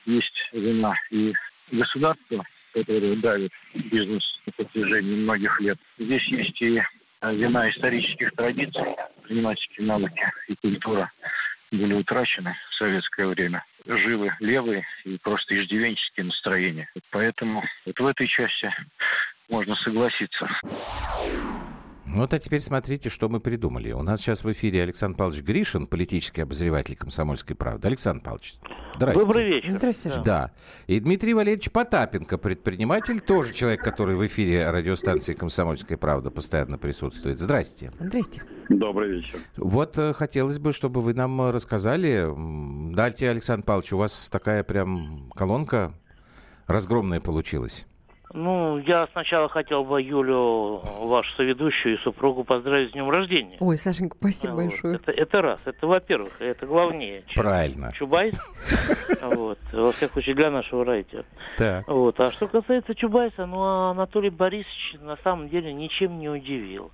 есть 0.05 0.49
вина 0.53 0.95
и 1.11 1.33
государства, 1.71 2.43
которое 2.73 3.15
давит 3.17 3.51
бизнес 3.75 4.23
на 4.45 4.53
протяжении 4.53 5.15
многих 5.15 5.59
лет. 5.61 5.77
Здесь 5.99 6.27
есть 6.29 6.61
и 6.61 6.81
а, 7.21 7.31
вина 7.31 7.69
исторических 7.69 8.31
традиций, 8.33 8.83
предпринимательские 9.15 9.87
навыки 9.87 10.23
и 10.47 10.55
культура 10.55 11.11
были 11.71 11.93
утрачены 11.93 12.55
в 12.69 12.75
советское 12.75 13.27
время. 13.27 13.63
Живы 13.85 14.33
левые 14.39 14.85
и 15.03 15.17
просто 15.17 15.59
иждивенческие 15.59 16.25
настроения. 16.25 16.89
Поэтому 17.11 17.63
вот 17.85 17.99
в 17.99 18.05
этой 18.05 18.27
части 18.27 18.73
можно 19.49 19.75
согласиться. 19.75 20.49
Ну 22.05 22.17
Вот, 22.17 22.33
а 22.33 22.39
теперь 22.39 22.59
смотрите, 22.59 23.09
что 23.09 23.29
мы 23.29 23.39
придумали. 23.39 23.91
У 23.91 24.01
нас 24.01 24.19
сейчас 24.19 24.43
в 24.43 24.51
эфире 24.51 24.83
Александр 24.83 25.17
Павлович 25.17 25.41
Гришин, 25.41 25.87
политический 25.87 26.41
обозреватель 26.41 26.95
«Комсомольской 26.95 27.55
правды». 27.55 27.87
Александр 27.87 28.23
Павлович, 28.23 28.55
здрасте. 28.95 29.25
Добрый 29.25 29.47
вечер. 29.47 29.77
Здравствуйте. 29.77 30.21
Да. 30.23 30.51
И 30.87 30.99
Дмитрий 30.99 31.33
Валерьевич 31.33 31.71
Потапенко, 31.71 32.37
предприниматель, 32.37 33.21
тоже 33.21 33.53
человек, 33.53 33.81
который 33.83 34.15
в 34.15 34.25
эфире 34.27 34.69
радиостанции 34.69 35.33
«Комсомольская 35.33 35.97
правда» 35.97 36.29
постоянно 36.29 36.77
присутствует. 36.77 37.39
Здрасте. 37.39 37.91
Здрасте. 37.99 38.43
Добрый 38.69 39.09
вечер. 39.09 39.39
Вот 39.55 39.97
э, 39.97 40.13
хотелось 40.13 40.59
бы, 40.59 40.73
чтобы 40.73 41.01
вы 41.01 41.13
нам 41.13 41.41
э, 41.41 41.51
рассказали. 41.51 42.29
Дайте, 42.93 43.29
Александр 43.29 43.65
Павлович, 43.65 43.93
у 43.93 43.97
вас 43.97 44.29
такая 44.29 44.63
прям 44.63 45.31
колонка 45.35 45.93
разгромная 46.67 47.21
получилась. 47.21 47.85
Ну, 48.35 48.79
я 48.79 49.07
сначала 49.11 49.47
хотел 49.47 49.83
бы 49.83 50.01
Юлю, 50.01 50.81
вашу 51.01 51.31
соведущую 51.35 51.95
и 51.95 51.97
супругу 51.99 52.43
поздравить 52.43 52.89
с 52.89 52.93
днем 52.93 53.07
рождения. 53.11 53.57
Ой, 53.59 53.77
Сашенька, 53.77 54.17
спасибо 54.17 54.53
Вот. 54.53 54.63
большое. 54.63 54.95
Это, 54.95 55.11
это 55.11 55.41
раз. 55.43 55.61
Это, 55.65 55.85
во-первых, 55.85 56.41
это 56.41 56.65
главнее. 56.65 57.23
чем 57.27 57.43
Правильно. 57.43 57.91
Чубайс. 57.93 58.33
Вот. 59.21 59.59
Во 59.71 59.91
всяком 59.91 60.13
случае, 60.13 60.35
для 60.35 60.49
нашего 60.51 60.83
радио. 60.83 61.23
Так. 61.57 61.87
Вот. 61.87 62.19
А 62.19 62.31
что 62.31 62.47
касается 62.47 62.95
Чубайса, 62.95 63.45
ну, 63.45 63.61
а 63.61 63.91
Анатолий 63.91 64.31
Борисович 64.31 64.95
на 65.01 65.15
самом 65.17 65.47
деле 65.49 65.71
ничем 65.71 66.17
не 66.19 66.27
удивил. 66.27 66.91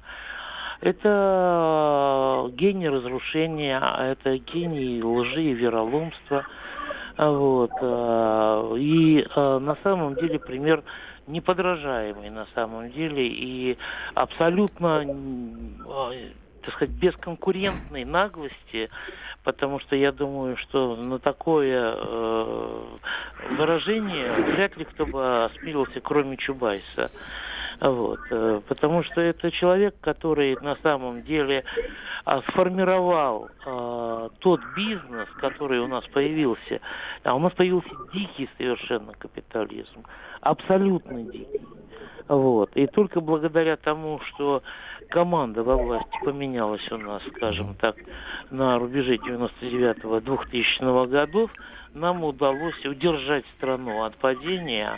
Это 0.81 2.49
гений 2.53 2.89
разрушения, 2.89 3.79
а 3.81 4.05
это 4.11 4.37
гений 4.37 5.01
лжи 5.01 5.41
и 5.43 5.53
вероломства. 5.53 6.45
А 7.15 7.31
Вот. 7.31 7.71
а, 7.81 8.75
И 8.75 9.25
а, 9.35 9.59
на 9.59 9.75
самом 9.83 10.15
деле 10.15 10.37
пример 10.39 10.83
неподражаемый 11.29 12.29
на 12.29 12.47
самом 12.55 12.91
деле 12.91 13.27
и 13.27 13.77
абсолютно 14.15 15.05
а, 15.87 16.11
так 16.61 16.73
сказать, 16.73 16.95
бесконкурентной 16.95 18.03
наглости, 18.05 18.89
потому 19.43 19.79
что 19.79 19.95
я 19.95 20.11
думаю, 20.11 20.57
что 20.57 20.95
на 20.95 21.19
такое 21.19 21.93
э, 21.95 22.83
выражение 23.51 24.31
вряд 24.33 24.75
ли 24.77 24.85
кто 24.85 25.05
бы 25.05 25.45
осмелился, 25.45 26.01
кроме 26.01 26.37
Чубайса. 26.37 27.11
Вот, 27.81 28.19
э, 28.29 28.61
потому 28.67 29.03
что 29.03 29.21
это 29.21 29.51
человек, 29.51 29.95
который 30.01 30.57
на 30.61 30.75
самом 30.77 31.23
деле 31.23 31.63
а, 32.25 32.41
сформировал 32.41 33.49
а, 33.65 34.29
тот 34.39 34.59
бизнес, 34.75 35.29
который 35.39 35.79
у 35.79 35.87
нас 35.87 36.05
появился. 36.07 36.81
А 37.23 37.33
у 37.35 37.39
нас 37.39 37.53
появился 37.53 37.89
дикий 38.13 38.49
совершенно 38.57 39.13
капитализм, 39.13 40.03
абсолютно 40.41 41.23
дикий. 41.23 41.61
Вот. 42.27 42.69
И 42.75 42.85
только 42.85 43.21
благодаря 43.21 43.77
тому, 43.77 44.19
что 44.19 44.61
команда 45.09 45.63
во 45.63 45.77
власти 45.77 46.19
поменялась 46.23 46.91
у 46.91 46.97
нас, 46.97 47.23
скажем 47.35 47.75
так, 47.75 47.95
на 48.51 48.77
рубеже 48.77 49.15
99-2000 49.15 51.07
годов, 51.07 51.51
нам 51.93 52.23
удалось 52.23 52.85
удержать 52.85 53.45
страну 53.57 54.03
от 54.03 54.15
падения, 54.17 54.97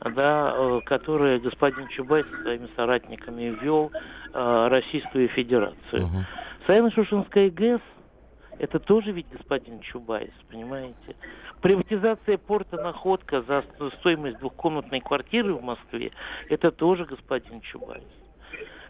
да, 0.00 0.54
э, 0.54 0.80
которое 0.84 1.38
господин 1.38 1.88
Чубайс 1.88 2.26
со 2.26 2.42
своими 2.42 2.68
соратниками 2.76 3.56
ввел 3.60 3.90
э, 4.32 4.68
Российскую 4.68 5.28
Федерацию. 5.28 6.06
Мгм. 6.06 6.26
Саяно-Шушенская 6.66 7.50
ГЭС– 7.50 7.80
это 8.58 8.78
тоже 8.78 9.12
ведь 9.12 9.26
господин 9.30 9.80
Чубайс, 9.80 10.32
понимаете? 10.50 11.16
Приватизация 11.62 12.38
порта 12.38 12.76
«Находка» 12.76 13.42
за 13.42 13.62
сто- 13.74 13.90
стоимость 13.92 14.38
двухкомнатной 14.38 15.00
квартиры 15.00 15.54
в 15.54 15.62
Москве– 15.62 16.12
это 16.48 16.70
тоже 16.70 17.04
господин 17.04 17.60
Чубайс. 17.60 18.04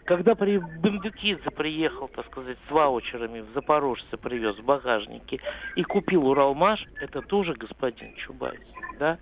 Когда 0.06 0.36
при 0.36 0.58
Бендукидзе 0.58 1.50
приехал, 1.50 2.08
так 2.08 2.26
сказать, 2.26 2.56
с 2.68 2.70
ваучерами 2.70 3.40
в 3.40 3.52
Запорожце 3.54 4.16
привез 4.16 4.56
в 4.56 4.64
багажнике 4.64 5.40
и 5.74 5.82
купил 5.82 6.28
Уралмаш, 6.28 6.84
это 7.00 7.22
тоже 7.22 7.54
господин 7.54 8.14
Чубайс, 8.14 8.60
да? 9.00 9.18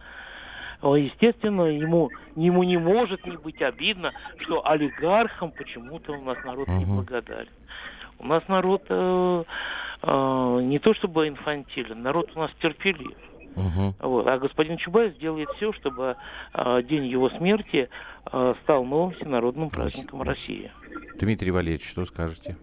Естественно, 0.83 1.63
ему, 1.63 2.11
ему 2.37 2.63
не 2.63 2.77
может 2.77 3.25
не 3.25 3.39
быть 3.39 3.63
обидно, 3.63 4.13
что 4.41 4.67
олигархам 4.69 5.53
почему-то 5.53 6.13
у 6.13 6.23
нас 6.23 6.37
народ 6.45 6.69
не 6.69 6.85
Мгм. 6.85 6.97
благодарен. 6.97 7.49
У 8.19 8.27
нас 8.27 8.47
народ 8.49 8.83
э, 8.91 9.45
э, 10.03 10.59
не 10.63 10.79
то 10.79 10.93
чтобы 10.93 11.29
инфантилен, 11.29 12.03
народ 12.03 12.31
у 12.35 12.41
нас 12.41 12.51
терпелив. 12.61 13.17
Мгм. 13.57 13.95
Вот. 14.01 14.27
А 14.27 14.39
господин 14.39 14.77
Чубайс 14.77 15.15
делает 15.17 15.49
все, 15.57 15.73
чтобы 15.73 16.17
э, 16.53 16.83
день 16.83 17.07
его 17.07 17.31
смерти 17.31 17.89
э, 18.33 18.55
стал 18.63 18.85
новым 18.85 19.13
всенародным 19.13 19.69
праздником 19.69 20.23
России. 20.23 20.71
Дмитрий 21.19 21.51
Валерьевич, 21.51 21.89
что 21.89 22.05
скажете? 22.05 22.57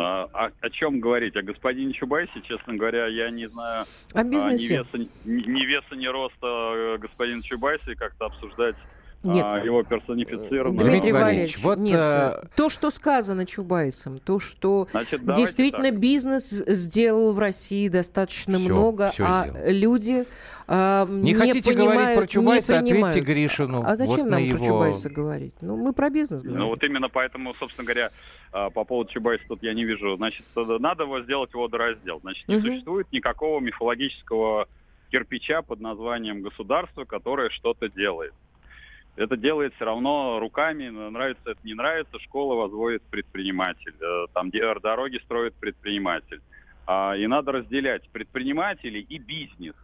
А, 0.00 0.24
о, 0.32 0.50
о 0.60 0.70
чем 0.70 1.00
говорить? 1.00 1.36
О 1.36 1.42
господине 1.42 1.92
Чубайсе, 1.92 2.40
честно 2.42 2.74
говоря, 2.74 3.06
я 3.06 3.30
не 3.30 3.48
знаю 3.48 3.84
О 4.14 4.20
а, 4.20 4.22
ни, 4.22 4.30
бизнесе. 4.30 4.78
веса, 4.78 4.98
ни, 4.98 5.08
ни 5.24 5.64
веса, 5.64 5.94
ни 5.94 6.06
роста 6.06 6.36
э, 6.42 6.98
господина 6.98 7.42
Чубайса 7.42 7.92
и 7.92 7.94
как-то 7.94 8.26
обсуждать 8.26 8.76
Нет. 9.24 9.44
а, 9.44 9.58
его 9.58 9.82
персонифицированно. 9.82 10.78
Дмитрий 10.78 11.10
Валерьевич, 11.12 11.58
вот, 11.58 11.78
нет, 11.78 11.96
э, 11.98 12.42
то, 12.54 12.70
что 12.70 12.90
сказано 12.92 13.46
Чубайсом, 13.46 14.18
то, 14.20 14.38
что 14.38 14.86
Значит, 14.92 15.24
действительно 15.34 15.90
так. 15.90 15.98
бизнес 15.98 16.50
сделал 16.50 17.32
в 17.32 17.38
России 17.40 17.88
достаточно 17.88 18.58
Всё, 18.58 18.68
много, 18.68 19.10
всё 19.10 19.24
а 19.26 19.48
сделал. 19.48 19.70
люди 19.72 20.24
а, 20.68 21.04
Не, 21.06 21.34
хотите 21.34 21.74
говорить 21.74 21.90
понимают, 21.94 22.20
про 22.20 22.26
Чубайса, 22.28 22.80
не 22.80 22.92
ответьте 22.92 23.20
Гришину. 23.20 23.82
А 23.84 23.96
зачем 23.96 24.26
Вот 24.26 24.30
нам 24.30 24.30
на 24.30 24.36
про 24.36 24.64
его... 24.64 24.66
Чубайса 24.66 25.10
говорить? 25.10 25.54
Ну, 25.62 25.76
мы 25.76 25.92
про 25.92 26.10
бизнес 26.10 26.42
говорим. 26.42 26.60
Ну 26.60 26.68
вот 26.68 26.84
именно 26.84 27.08
поэтому, 27.08 27.54
собственно 27.54 27.86
говоря, 27.86 28.10
а, 28.52 28.70
по 28.70 28.84
поводу 28.84 29.10
Чубайса 29.10 29.44
тут 29.48 29.62
я 29.64 29.74
не 29.74 29.84
вижу. 29.84 30.16
Значит, 30.16 30.46
э, 30.54 30.76
надо 30.78 31.02
его 31.04 31.20
сделать 31.22 31.52
водораздел. 31.54 32.20
Значит, 32.20 32.46
не 32.46 32.56
Мгм. 32.56 32.66
существует 32.66 33.10
никакого 33.12 33.58
мифологического 33.60 34.68
кирпича 35.10 35.62
под 35.62 35.80
названием 35.80 36.42
государство, 36.42 37.04
которое 37.04 37.50
что-то 37.50 37.88
делает. 37.88 38.32
Это 39.18 39.36
делает 39.36 39.74
все 39.74 39.84
равно 39.84 40.38
руками, 40.38 40.88
нравится 40.88 41.50
это 41.50 41.60
не 41.64 41.74
нравится, 41.74 42.20
школа 42.20 42.54
возводит 42.54 43.02
предприниматель, 43.10 43.94
э, 44.00 44.26
там 44.32 44.50
де- 44.50 44.74
дороги 44.80 45.18
строит 45.24 45.54
предприниматель. 45.54 46.40
А, 46.86 47.16
И 47.16 47.26
надо 47.26 47.50
разделять 47.50 48.08
предпринимателей 48.10 49.04
и 49.08 49.18
бизнес. 49.18 49.74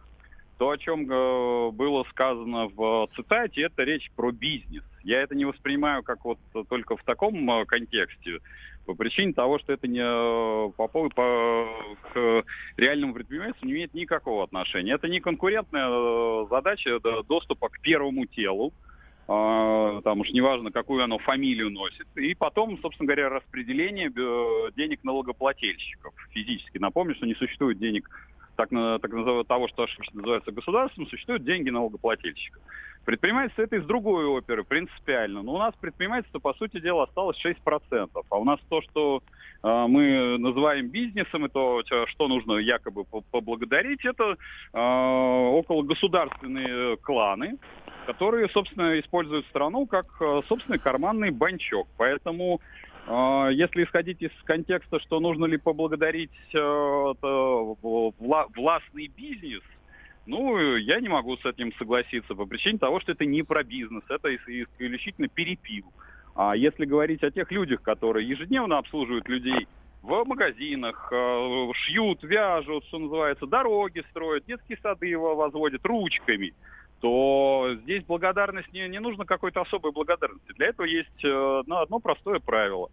То, 0.57 0.69
о 0.69 0.77
чем 0.77 1.11
э, 1.11 1.71
было 1.71 2.05
сказано 2.11 2.69
в 2.73 3.09
цитате, 3.13 3.63
это 3.63 3.83
речь 3.83 4.09
про 4.15 4.31
бизнес. 4.31 4.85
Я 5.03 5.21
это 5.21 5.35
не 5.35 5.43
воспринимаю 5.43 6.01
как 6.01 6.23
вот 6.23 6.39
только 6.69 6.95
в 6.95 7.03
таком 7.03 7.35
э, 7.51 7.65
контексте, 7.65 8.39
по 8.85 8.93
причине 8.93 9.33
того, 9.33 9.59
что 9.59 9.73
это 9.73 9.85
не 9.85 9.99
э, 9.99 10.71
по 10.77 10.87
поводу 10.87 11.13
по, 11.13 11.67
к 12.13 12.43
реальному 12.77 13.13
предпринимательству 13.13 13.67
не 13.67 13.73
имеет 13.73 13.93
никакого 13.93 14.45
отношения. 14.45 14.93
Это 14.93 15.09
не 15.09 15.19
конкурентная 15.19 15.89
э, 15.89 16.47
задача 16.49 17.01
да, 17.01 17.21
доступа 17.23 17.67
к 17.67 17.81
первому 17.81 18.25
телу, 18.27 18.71
там 19.27 20.19
уж 20.19 20.29
неважно, 20.31 20.71
какую 20.71 21.03
оно 21.03 21.17
фамилию 21.17 21.71
носит. 21.71 22.07
И 22.15 22.35
потом, 22.35 22.77
собственно 22.79 23.07
говоря, 23.07 23.29
распределение 23.29 24.11
э, 24.15 24.71
денег 24.75 25.03
налогоплательщиков 25.03 26.13
физически. 26.31 26.77
Напомню, 26.77 27.15
что 27.15 27.25
не 27.25 27.33
существует 27.33 27.79
денег 27.79 28.09
так, 28.55 28.69
так 28.69 29.11
называемого 29.11 29.43
того, 29.43 29.67
что 29.67 29.87
называется 30.13 30.51
государством, 30.51 31.07
существуют 31.07 31.43
деньги 31.43 31.69
налогоплательщиков. 31.69 32.61
Предпринимательство 33.05 33.61
это 33.61 33.75
из 33.75 33.85
другой 33.85 34.25
оперы, 34.25 34.63
принципиально. 34.63 35.43
Но 35.43 35.53
у 35.53 35.57
нас 35.59 35.75
предпринимательство, 35.79 36.39
по 36.39 36.53
сути 36.55 36.79
дела, 36.79 37.03
осталось 37.03 37.37
6%. 37.45 38.09
А 38.29 38.37
у 38.37 38.43
нас 38.43 38.59
то, 38.67 38.81
что 38.81 39.21
э, 39.61 39.85
мы 39.87 40.39
называем 40.39 40.89
бизнесом, 40.89 41.45
и 41.45 41.49
то, 41.49 41.83
что 42.07 42.27
нужно 42.27 42.53
якобы 42.53 43.03
по- 43.03 43.21
поблагодарить, 43.21 44.03
это 44.05 44.37
э, 44.73 44.79
около 44.79 45.83
государственные 45.83 46.97
кланы, 46.97 47.59
которые, 48.07 48.49
собственно, 48.49 48.99
используют 48.99 49.45
страну 49.47 49.85
как 49.85 50.07
э, 50.19 50.41
собственный 50.47 50.79
карманный 50.79 51.29
банчок. 51.29 51.87
Поэтому, 51.97 52.59
э, 53.05 53.49
если 53.51 53.83
исходить 53.83 54.23
из 54.23 54.31
контекста, 54.45 54.99
что 54.99 55.19
нужно 55.19 55.45
ли 55.45 55.57
поблагодарить 55.57 56.31
э, 56.55 57.13
властный 57.21 59.07
бизнес, 59.15 59.61
ну, 60.25 60.75
я 60.75 60.99
не 60.99 61.09
могу 61.09 61.37
с 61.37 61.45
этим 61.45 61.73
согласиться 61.73 62.35
по 62.35 62.45
причине 62.45 62.77
того, 62.77 62.99
что 62.99 63.11
это 63.11 63.25
не 63.25 63.43
про 63.43 63.63
бизнес, 63.63 64.03
это 64.09 64.33
ис- 64.33 64.39
исключительно 64.47 65.27
перепил. 65.27 65.85
А 66.35 66.55
если 66.55 66.85
говорить 66.85 67.23
о 67.23 67.31
тех 67.31 67.51
людях, 67.51 67.81
которые 67.81 68.27
ежедневно 68.27 68.77
обслуживают 68.77 69.29
людей 69.29 69.67
в 70.01 70.23
магазинах, 70.25 71.09
э, 71.11 71.69
шьют, 71.73 72.23
вяжут, 72.23 72.85
что 72.85 72.99
называется, 72.99 73.47
дороги 73.47 74.03
строят, 74.09 74.45
детские 74.45 74.77
сады 74.81 75.17
возводят 75.17 75.85
ручками, 75.85 76.53
то 76.99 77.75
здесь 77.83 78.03
благодарность 78.03 78.71
не, 78.73 78.87
не 78.87 78.99
нужно 78.99 79.25
какой-то 79.25 79.61
особой 79.61 79.91
благодарности. 79.91 80.53
Для 80.53 80.67
этого 80.67 80.85
есть 80.85 81.23
э, 81.23 81.63
ну, 81.65 81.77
одно 81.77 81.99
простое 81.99 82.39
правило. 82.39 82.89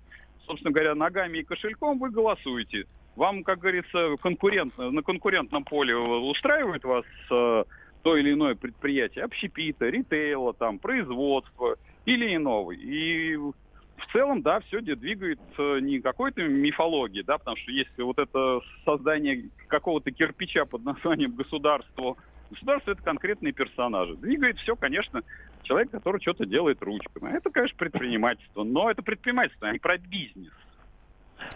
Собственно 0.47 0.73
говоря, 0.73 0.95
ногами 0.95 1.39
и 1.39 1.45
кошельком 1.45 1.99
вы 1.99 2.11
голосуете. 2.11 2.87
Вам, 3.17 3.45
как 3.45 3.59
говорится, 3.61 4.17
конкурент, 4.23 4.77
на 4.79 5.03
конкурентном 5.03 5.65
поле 5.65 5.95
устраивает 5.97 6.85
вас 6.85 7.05
э, 7.31 7.65
то 8.03 8.17
или 8.17 8.33
иное 8.33 8.55
предприятие, 8.55 9.25
общепита, 9.25 9.89
ритейла, 9.89 10.55
там, 10.55 10.79
производства 10.79 11.77
или 12.07 12.35
иного. 12.35 12.73
И 12.73 13.37
в 13.37 14.13
целом, 14.13 14.43
да, 14.43 14.61
все 14.61 14.81
двигает 14.81 15.41
э, 15.59 15.79
не 15.81 16.01
какой-то 16.01 16.43
мифологии, 16.43 17.23
да, 17.23 17.39
потому 17.39 17.57
что 17.57 17.71
есть 17.71 17.97
вот 17.99 18.19
это 18.19 18.61
создание 18.85 19.51
какого-то 19.69 20.11
кирпича 20.11 20.65
под 20.65 20.85
названием 20.85 21.33
государство. 21.33 22.17
Государство 22.51 22.93
это 22.93 23.03
конкретные 23.03 23.53
персонажи. 23.53 24.17
Двигает 24.17 24.59
все, 24.59 24.75
конечно, 24.75 25.23
человек, 25.63 25.91
который 25.91 26.21
что-то 26.21 26.45
делает 26.45 26.83
ручками. 26.83 27.35
Это, 27.37 27.51
конечно, 27.51 27.77
предпринимательство. 27.77 28.65
Но 28.65 28.91
это 28.91 29.03
предпринимательство, 29.03 29.69
а 29.69 29.73
не 29.73 29.79
про 29.79 29.97
бизнес. 29.99 30.53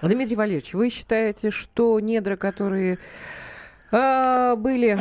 Дмитрий 0.03 0.37
Валерьевич, 0.37 0.75
вы 0.75 0.91
считаете, 0.91 1.51
что 1.51 1.99
недра, 2.01 2.37
которые 2.37 2.99
а, 3.93 4.57
были 4.57 4.99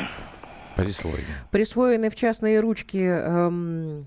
Присвоение. 0.76 1.26
присвоены 1.52 2.10
в 2.10 2.16
частные 2.16 2.60
ручки 2.60 2.98
эм, 2.98 4.06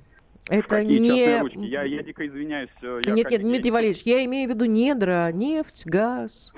Это 0.49 0.69
Какие 0.69 0.99
не... 0.99 1.41
ручки? 1.41 1.59
Я, 1.59 1.83
я 1.85 2.03
дико 2.03 2.27
извиняюсь. 2.27 2.71
э, 2.83 3.01
Я 3.05 3.12
Нет, 3.14 3.31
нет, 3.31 3.43
Дмитрий 3.43 3.71
Валерьевич, 3.71 4.03
я 4.03 4.25
имею 4.25 4.49
в 4.51 4.55
виду 4.55 4.64
недра, 4.64 5.31
нефть, 5.33 5.85
газ. 5.87 6.53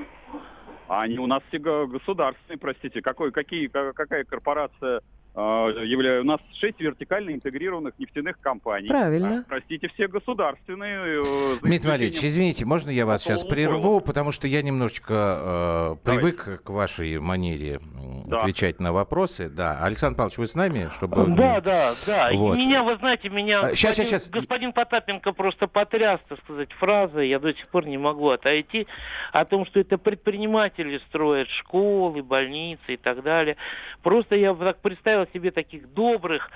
А 0.89 1.03
они 1.03 1.19
у 1.19 1.27
нас 1.27 1.43
все 1.49 1.59
го- 1.59 1.87
государственные, 1.87 2.59
простите. 2.59 3.01
Какой, 3.03 3.31
какие, 3.33 3.69
ка- 3.69 3.93
какая 3.93 4.25
корпорация 4.25 5.01
является? 5.35 6.23
У 6.23 6.25
нас 6.25 6.41
шесть 6.59 6.81
вертикально 6.81 7.31
интегрированных 7.31 7.95
нефтяных 7.99 8.41
компаний. 8.41 8.89
Правильно. 8.89 9.39
А, 9.39 9.45
простите, 9.49 9.89
все 9.95 10.09
государственные. 10.09 11.23
э, 11.23 11.57
Дмитрий 11.63 11.89
Валерьевич, 11.91 12.23
извините, 12.25 12.65
можно 12.67 12.91
я 12.91 13.07
вас 13.07 13.23
сейчас 13.23 13.45
прерву, 13.45 14.01
потому 14.01 14.33
что 14.33 14.49
я 14.49 14.63
немножечко 14.63 15.15
э, 15.15 15.97
Давайте. 16.05 16.37
привык 16.37 16.63
к 16.65 16.71
вашей 16.71 17.19
манере 17.21 17.81
Да. 18.27 18.39
отвечать 18.39 18.81
на 18.81 18.93
вопросы. 18.93 19.49
Да, 19.49 19.79
Александр 19.85 20.17
Павлович, 20.19 20.39
вы 20.39 20.47
с 20.47 20.55
нами, 20.55 20.91
чтобы 20.95 21.27
Да, 21.37 21.61
да, 21.61 21.93
да. 22.07 22.31
И 22.31 22.37
Вот. 22.37 22.57
меня, 22.57 22.83
вы 22.83 22.97
знаете, 22.97 23.29
меня 23.29 23.61
А, 23.61 23.75
щас, 23.75 23.97
господин, 23.99 24.11
щас. 24.11 24.29
господин 24.29 24.73
Потапенко 24.73 25.33
просто 25.33 25.67
потряс, 25.69 26.21
так 26.29 26.39
сказать, 26.45 26.73
фразой, 26.73 27.29
я 27.29 27.39
до 27.39 27.53
сих 27.55 27.67
пор 27.69 27.87
не 27.87 27.99
могу 27.99 28.29
отойти, 28.31 28.87
о 29.33 29.45
том, 29.45 29.65
что 29.67 29.81
это 29.81 29.97
предприниматели 29.99 30.99
строят 31.09 31.49
школы, 31.49 32.23
больницы 32.23 32.81
и 32.89 32.97
так 32.97 33.23
далее. 33.23 33.57
Просто 34.03 34.35
я 34.37 34.55
так 34.55 34.81
представил 34.81 35.20
себе 35.33 35.51
таких 35.51 35.93
добрых, 35.93 36.51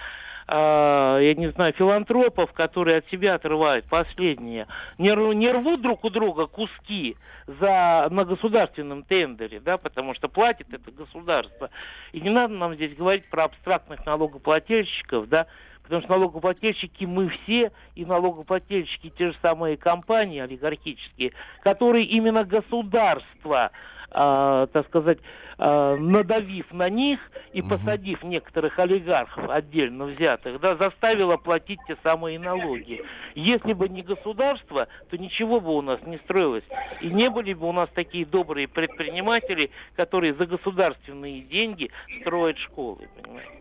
а, 0.47 1.19
я 1.19 1.35
не 1.35 1.51
знаю, 1.53 1.73
филантропов, 1.73 2.53
которые 2.53 2.99
от 2.99 3.09
себя 3.09 3.35
отрывают 3.35 3.87
последние, 3.87 4.67
не, 4.99 5.11
не 5.35 5.51
рвут 5.51 5.81
друг 5.81 6.05
у 6.05 6.11
друга 6.11 6.47
куски 6.47 7.17
за, 7.47 8.09
на 8.11 8.25
государственном 8.25 9.05
тендере, 9.05 9.61
да, 9.61 9.79
потому 9.79 10.15
что 10.15 10.29
платит 10.29 10.73
это 10.73 10.91
государство. 10.91 11.71
И 12.13 12.21
не 12.21 12.31
надо 12.31 12.55
нам 12.55 12.75
здесь 12.75 12.95
говорить 12.95 13.25
про 13.31 13.45
абстрактных 13.45 14.05
налогоплательщиков, 14.05 15.29
да, 15.29 15.47
потому 15.83 16.03
что 16.03 16.11
налогоплательщики 16.11 17.05
мы 17.05 17.29
все, 17.29 17.73
и 17.95 18.05
налогоплательщики 18.05 19.11
те 19.11 19.29
же 19.29 19.37
самые 19.41 19.77
компании 19.77 20.41
олигархические, 20.41 21.33
которые 21.63 22.05
именно 22.05 22.45
государство 22.45 23.71
а, 24.15 24.69
так 24.69 24.87
сказать, 24.87 25.19
а, 25.59 25.97
надавив 25.97 26.73
на 26.73 26.89
них 26.89 27.21
и 27.53 27.63
посадив 27.63 28.23
некоторых 28.23 28.79
олигархов 28.79 29.51
отдельно 29.51 30.07
взятых, 30.07 30.61
да, 30.61 30.77
заставило 30.77 31.37
платить 31.37 31.81
те 31.89 31.97
самые 32.03 32.39
налоги. 32.39 33.03
Если 33.35 33.73
бы 33.73 33.89
не 33.89 34.03
государство, 34.03 34.89
то 35.11 35.19
ничего 35.19 35.61
бы 35.61 35.77
у 35.77 35.83
нас 35.83 36.01
не 36.07 36.19
строилось. 36.19 36.65
И 37.01 37.09
не 37.09 37.29
были 37.29 37.55
бы 37.55 37.69
у 37.69 37.73
нас 37.73 37.89
такие 37.95 38.25
добрые 38.25 38.69
предприниматели, 38.69 39.71
которые 39.97 40.35
за 40.35 40.47
государственные 40.47 41.43
деньги 41.43 41.91
строят 42.21 42.59
школы. 42.59 43.09
Понимаете? 43.21 43.53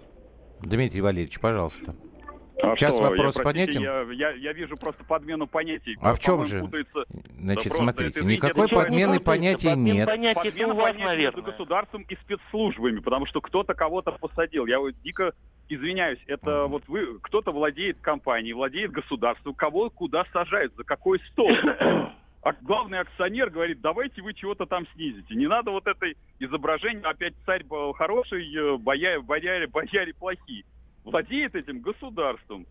Дмитрий 0.62 1.02
Валерьевич, 1.02 1.39
пожалуйста. 1.39 1.96
А 2.63 2.76
Сейчас 2.78 2.95
что, 2.95 3.04
вопрос 3.04 3.36
я, 3.38 3.43
простите, 3.43 3.73
понятен? 3.73 4.12
Я, 4.13 4.30
я- 4.30 4.36
я 4.38 4.54
вижу 4.54 4.78
просто 4.78 5.04
подмену 5.04 5.47
понятий. 5.47 5.97
А 6.02 6.13
в 6.13 6.19
чем 6.19 6.43
же? 6.45 6.62
путается- 6.62 7.04
Значит, 7.38 7.63
просто 7.73 7.84
смотрите, 7.84 8.19
это, 8.19 8.26
никакой 8.26 8.65
это 8.67 8.76
не 8.76 8.82
подмены 8.84 9.19
путается, 9.19 9.26
понятий 9.26 9.67
подмен 9.69 9.95
нет. 9.95 10.08
понятий 10.08 10.36
Подмена 10.49 10.73
у 10.73 10.78
вас, 10.78 10.86
понятий 10.93 11.21
между 11.21 11.43
государством 11.43 12.06
и 12.08 12.15
спецслужбами, 12.15 12.99
потому 12.99 13.26
что 13.26 13.41
кто-то 13.41 13.73
кого-то 13.73 14.13
посадил. 14.13 14.65
Я 14.65 14.80
вот 14.80 14.95
дико 15.04 15.34
извиняюсь, 15.67 16.19
это 16.28 16.65
вот 16.67 16.84
вы, 16.88 17.19
кто-то 17.21 17.52
владеет 17.52 17.97
компанией, 17.99 18.54
владеет 18.54 18.91
государством, 18.91 19.54
кого 19.56 19.89
куда 19.89 20.23
сажают, 20.32 20.73
за 20.78 20.84
какой 20.86 21.19
стол. 21.32 21.52
А 22.45 22.52
главный 22.62 22.99
акционер 22.99 23.49
говорит, 23.49 23.80
давайте 23.80 24.21
вы 24.21 24.34
чего-то 24.34 24.65
там 24.65 24.86
снизите. 24.93 25.34
Не 25.34 25.47
надо 25.47 25.71
вот 25.71 25.88
этой 25.88 26.17
изображения, 26.39 27.02
опять 27.04 27.34
царь 27.45 27.63
был 27.63 27.93
хороший, 27.93 28.54
э, 28.54 28.78
бояре, 28.78 29.21
бояре, 29.21 29.67
бояре 29.67 30.13
плохие. 30.13 30.65
Владеет 31.04 31.56
этим 31.56 31.80
государством. 31.80 32.66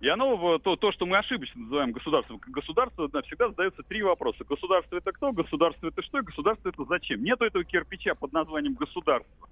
И 0.00 0.08
оно, 0.08 0.58
то, 0.58 0.76
то, 0.76 0.92
что 0.92 1.04
мы 1.04 1.18
ошибочно 1.18 1.60
называем 1.60 1.92
государством, 1.92 2.40
государство 2.46 3.08
да, 3.08 3.20
всегда 3.22 3.48
задается 3.48 3.82
три 3.82 4.02
вопроса. 4.02 4.44
Государство 4.48 4.96
это 4.96 5.12
кто, 5.12 5.32
государство 5.32 5.88
это 5.88 6.02
что, 6.02 6.22
государство 6.22 6.70
это 6.70 6.84
зачем? 6.84 7.22
Нету 7.22 7.44
этого 7.44 7.64
кирпича 7.64 8.14
под 8.14 8.32
названием 8.32 8.74
государство. 8.74 9.48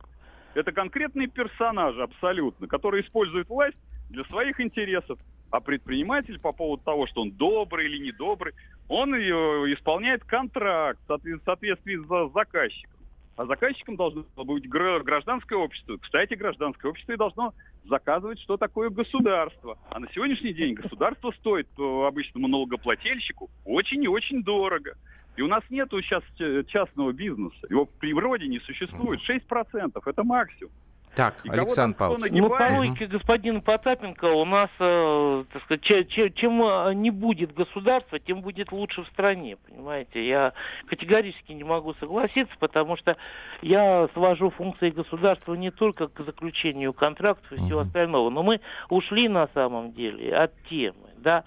Это 0.54 0.72
конкретные 0.72 1.28
персонажи 1.28 2.02
абсолютно, 2.02 2.66
которые 2.66 3.04
используют 3.04 3.48
власть 3.48 3.76
для 4.08 4.24
своих 4.24 4.58
интересов. 4.60 5.18
А 5.50 5.60
предприниматель 5.60 6.38
по 6.38 6.52
поводу 6.52 6.82
того, 6.82 7.06
что 7.06 7.22
он 7.22 7.30
добрый 7.32 7.86
или 7.86 7.98
недобрый, 7.98 8.54
он 8.88 9.14
исполняет 9.16 10.24
контракт 10.24 10.98
в 11.04 11.10
соответ- 11.10 11.40
в 11.40 11.44
соответствии 11.44 11.96
с 11.96 12.32
заказчиком. 12.32 12.98
А 13.36 13.46
заказчиком 13.46 13.96
должно 13.96 14.24
быть 14.36 14.68
гра- 14.68 15.00
гражданское 15.00 15.56
общество. 15.56 15.96
Кстати, 15.98 16.34
гражданское 16.34 16.88
общество 16.88 17.12
и 17.12 17.16
должно 17.16 17.54
заказывать, 17.88 18.40
что 18.40 18.56
такое 18.56 18.90
государство. 18.90 19.78
А 19.90 19.98
на 19.98 20.08
сегодняшний 20.12 20.52
день 20.52 20.74
государство 20.74 21.32
стоит 21.32 21.68
обычному 21.78 22.48
налогоплательщику 22.48 23.50
очень 23.64 24.02
и 24.04 24.08
очень 24.08 24.42
дорого. 24.42 24.96
И 25.36 25.42
у 25.42 25.46
нас 25.46 25.62
нету 25.70 26.02
сейчас 26.02 26.24
э, 26.40 26.64
частного 26.66 27.12
бизнеса. 27.12 27.66
Его 27.70 27.86
в 27.86 27.90
природе 27.90 28.48
не 28.48 28.58
существует. 28.58 29.20
6% 29.28 30.02
это 30.04 30.24
максимум. 30.24 30.72
Так, 31.14 31.34
И 31.44 31.48
Александр 31.50 31.96
Павлович. 31.98 32.30
Ну, 32.32 32.48
по 32.48 32.58
Нагибает. 32.58 32.76
логике 32.78 33.06
господина 33.06 33.60
Потапенко 33.60 34.26
у 34.26 34.44
нас, 34.44 34.70
э, 34.78 35.44
так 35.52 35.62
сказать, 35.64 35.82
че- 35.82 36.04
че- 36.04 36.30
чем 36.30 36.62
э, 36.62 36.94
не 36.94 37.10
будет 37.10 37.52
государства, 37.54 38.18
тем 38.20 38.40
будет 38.40 38.70
лучше 38.70 39.02
в 39.02 39.08
стране, 39.08 39.56
понимаете? 39.68 40.26
Я 40.26 40.52
категорически 40.86 41.52
не 41.52 41.64
могу 41.64 41.94
согласиться, 41.94 42.54
потому 42.60 42.96
что 42.96 43.16
я 43.62 44.08
свожу 44.14 44.50
функции 44.50 44.90
государства 44.90 45.54
не 45.54 45.70
только 45.70 46.08
к 46.08 46.20
заключению 46.24 46.92
контрактов 46.92 47.50
и 47.52 47.56
всего 47.56 47.80
Мгм. 47.80 47.88
остального, 47.88 48.30
но 48.30 48.42
мы 48.42 48.60
ушли 48.88 49.28
на 49.28 49.48
самом 49.54 49.92
деле 49.92 50.34
от 50.36 50.52
темы, 50.70 51.08
да? 51.16 51.44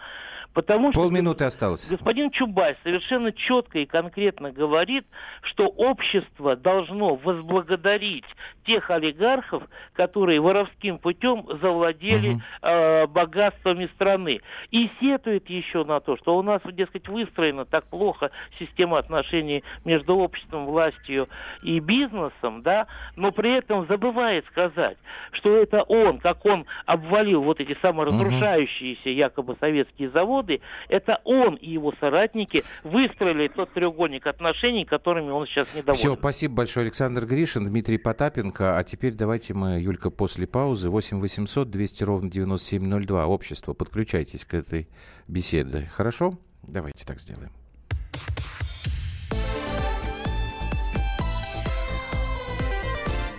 Потому 0.53 0.91
что 0.91 1.01
Полминуты 1.01 1.45
осталось. 1.45 1.87
Господин 1.87 2.29
Чубайс 2.31 2.75
совершенно 2.83 3.31
четко 3.31 3.79
и 3.79 3.85
конкретно 3.85 4.51
говорит, 4.51 5.05
что 5.43 5.67
общество 5.67 6.55
должно 6.57 7.15
возблагодарить 7.15 8.25
тех 8.65 8.89
олигархов, 8.91 9.63
которые 9.93 10.41
воровским 10.41 10.97
путем 10.97 11.45
завладели 11.61 12.31
Мгм. 12.31 12.43
э, 12.63 13.07
богатствами 13.07 13.87
страны. 13.95 14.41
И 14.71 14.89
сетует 14.99 15.49
еще 15.49 15.83
на 15.85 15.99
то, 16.01 16.17
что 16.17 16.37
у 16.37 16.41
нас, 16.43 16.61
дескать, 16.73 17.07
выстроена 17.07 17.65
так 17.65 17.85
плохо 17.85 18.31
система 18.59 18.97
отношений 18.97 19.63
между 19.85 20.17
обществом, 20.17 20.65
властью 20.65 21.29
и 21.63 21.79
бизнесом, 21.79 22.61
да, 22.61 22.87
но 23.15 23.31
при 23.31 23.53
этом 23.53 23.87
забывает 23.87 24.45
сказать, 24.47 24.97
что 25.31 25.55
это 25.55 25.83
он, 25.83 26.19
как 26.19 26.45
он 26.45 26.65
обвалил 26.85 27.41
вот 27.41 27.59
эти 27.61 27.77
саморазрушающиеся 27.81 29.09
якобы 29.09 29.55
советские 29.59 30.09
заводы, 30.09 30.40
это 30.89 31.21
он 31.23 31.55
и 31.55 31.71
его 31.71 31.93
соратники 31.99 32.63
выстроили 32.83 33.47
тот 33.47 33.71
треугольник 33.73 34.27
отношений, 34.27 34.85
которыми 34.85 35.29
он 35.29 35.45
сейчас 35.45 35.67
недоволен. 35.75 35.99
Все, 35.99 36.15
спасибо 36.15 36.55
большое, 36.55 36.85
Александр 36.85 37.25
Гришин, 37.25 37.65
Дмитрий 37.65 37.97
Потапенко. 37.97 38.77
А 38.77 38.83
теперь 38.83 39.13
давайте 39.13 39.53
мы, 39.53 39.79
Юлька, 39.79 40.09
после 40.09 40.47
паузы 40.47 40.89
8 40.89 41.19
800 41.19 41.69
200 41.69 42.03
ровно 42.03 42.31
9702. 42.31 43.25
Общество, 43.25 43.73
подключайтесь 43.73 44.45
к 44.45 44.53
этой 44.53 44.87
беседе. 45.27 45.89
Хорошо? 45.93 46.37
Давайте 46.63 47.05
так 47.05 47.19
сделаем. 47.19 47.51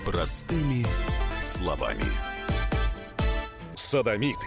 Простыми 0.04 0.84
словами. 1.40 2.04
Садомиты, 3.74 4.46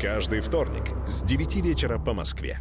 Каждый 0.00 0.40
вторник 0.40 0.84
с 1.08 1.22
9 1.22 1.56
вечера 1.56 1.98
по 1.98 2.12
Москве. 2.12 2.60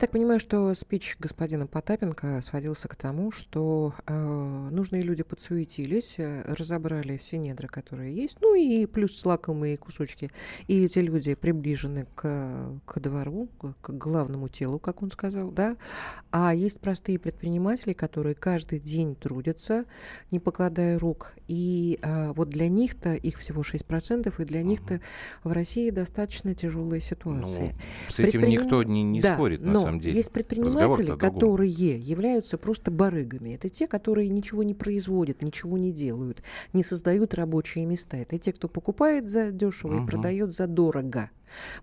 Я 0.00 0.06
так 0.06 0.12
понимаю, 0.12 0.40
что 0.40 0.72
спич 0.72 1.16
господина 1.18 1.66
Потапенко 1.66 2.40
сводился 2.40 2.88
к 2.88 2.96
тому, 2.96 3.30
что 3.30 3.92
э, 4.06 4.68
нужные 4.70 5.02
люди 5.02 5.22
подсуетились, 5.22 6.14
э, 6.16 6.42
разобрали 6.46 7.18
все 7.18 7.36
недра, 7.36 7.68
которые 7.68 8.14
есть, 8.14 8.38
ну 8.40 8.54
и 8.54 8.86
плюс 8.86 9.22
лакомые 9.26 9.76
кусочки. 9.76 10.30
И 10.68 10.84
эти 10.84 11.00
люди 11.00 11.34
приближены 11.34 12.06
к, 12.14 12.80
к 12.86 12.98
двору, 12.98 13.50
к, 13.58 13.74
к 13.78 13.90
главному 13.90 14.48
телу, 14.48 14.78
как 14.78 15.02
он 15.02 15.10
сказал, 15.10 15.50
да. 15.50 15.76
А 16.30 16.54
есть 16.54 16.80
простые 16.80 17.18
предприниматели, 17.18 17.92
которые 17.92 18.34
каждый 18.34 18.80
день 18.80 19.14
трудятся, 19.14 19.84
не 20.30 20.40
покладая 20.40 20.98
рук. 20.98 21.34
И 21.46 21.98
э, 22.00 22.32
вот 22.32 22.48
для 22.48 22.70
них-то, 22.70 23.12
их 23.12 23.36
всего 23.36 23.60
6%, 23.60 24.32
и 24.38 24.44
для 24.46 24.62
них-то 24.62 25.02
в 25.44 25.52
России 25.52 25.90
достаточно 25.90 26.54
тяжелая 26.54 27.00
ситуация. 27.00 27.74
Ну, 27.74 27.78
с 28.08 28.18
этим 28.18 28.40
Предприним- 28.40 28.62
никто 28.62 28.82
не, 28.82 29.02
не 29.02 29.20
Да, 29.20 29.34
спорит, 29.34 29.60
на 29.60 29.72
но 29.72 29.89
самом 29.90 30.00
деле. 30.00 30.14
Есть 30.16 30.30
предприниматели, 30.32 31.16
которые 31.16 31.70
являются 31.98 32.58
просто 32.58 32.90
барыгами. 32.90 33.54
Это 33.54 33.68
те, 33.68 33.86
которые 33.86 34.28
ничего 34.28 34.62
не 34.62 34.74
производят, 34.74 35.42
ничего 35.42 35.78
не 35.78 35.92
делают, 35.92 36.42
не 36.72 36.82
создают 36.82 37.34
рабочие 37.34 37.84
места. 37.86 38.16
Это 38.16 38.38
те, 38.38 38.52
кто 38.52 38.68
покупает 38.68 39.28
за 39.28 39.50
дешево 39.50 39.92
Мгм. 39.92 40.04
и 40.04 40.10
продает 40.10 40.54
за 40.54 40.66
дорого. 40.66 41.30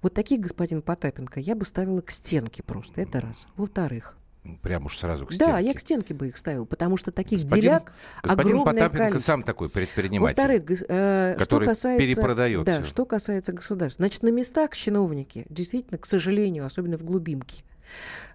Вот 0.01 0.13
таких, 0.13 0.39
господин 0.39 0.81
Потапенко, 0.81 1.39
я 1.39 1.55
бы 1.55 1.65
ставила 1.65 2.01
к 2.01 2.09
стенке 2.11 2.63
просто. 2.63 3.01
Это 3.01 3.19
раз. 3.19 3.47
Во-вторых, 3.57 4.17
Прям 4.61 4.85
уж 4.85 4.97
сразу 4.97 5.25
к 5.25 5.31
да, 5.31 5.35
стенке. 5.35 5.65
я 5.65 5.73
к 5.73 5.79
стенке 5.81 6.13
бы 6.13 6.29
их 6.29 6.37
ставила, 6.37 6.63
потому 6.63 6.95
что 6.95 7.11
таких 7.11 7.41
Господин- 7.43 7.63
деляк 7.63 7.91
Господин 8.23 8.39
огромное 8.55 8.63
Потапенко 8.75 8.97
количество. 8.97 9.31
сам 9.33 9.43
такой 9.43 9.67
предприниматель. 9.69 10.35
Во-вторых, 10.37 10.63
э, 10.87 11.33
что 11.35 11.39
который 11.43 11.67
касается, 11.67 12.07
перепродает 12.07 12.63
да, 12.65 12.75
всё. 12.75 12.85
что 12.85 13.05
касается 13.05 13.51
государства. 13.51 14.03
Значит, 14.03 14.23
на 14.23 14.29
местах 14.29 14.73
чиновники, 14.73 15.45
действительно, 15.49 15.97
к 15.97 16.05
сожалению, 16.05 16.65
особенно 16.65 16.97
в 16.97 17.03
глубинке, 17.03 17.65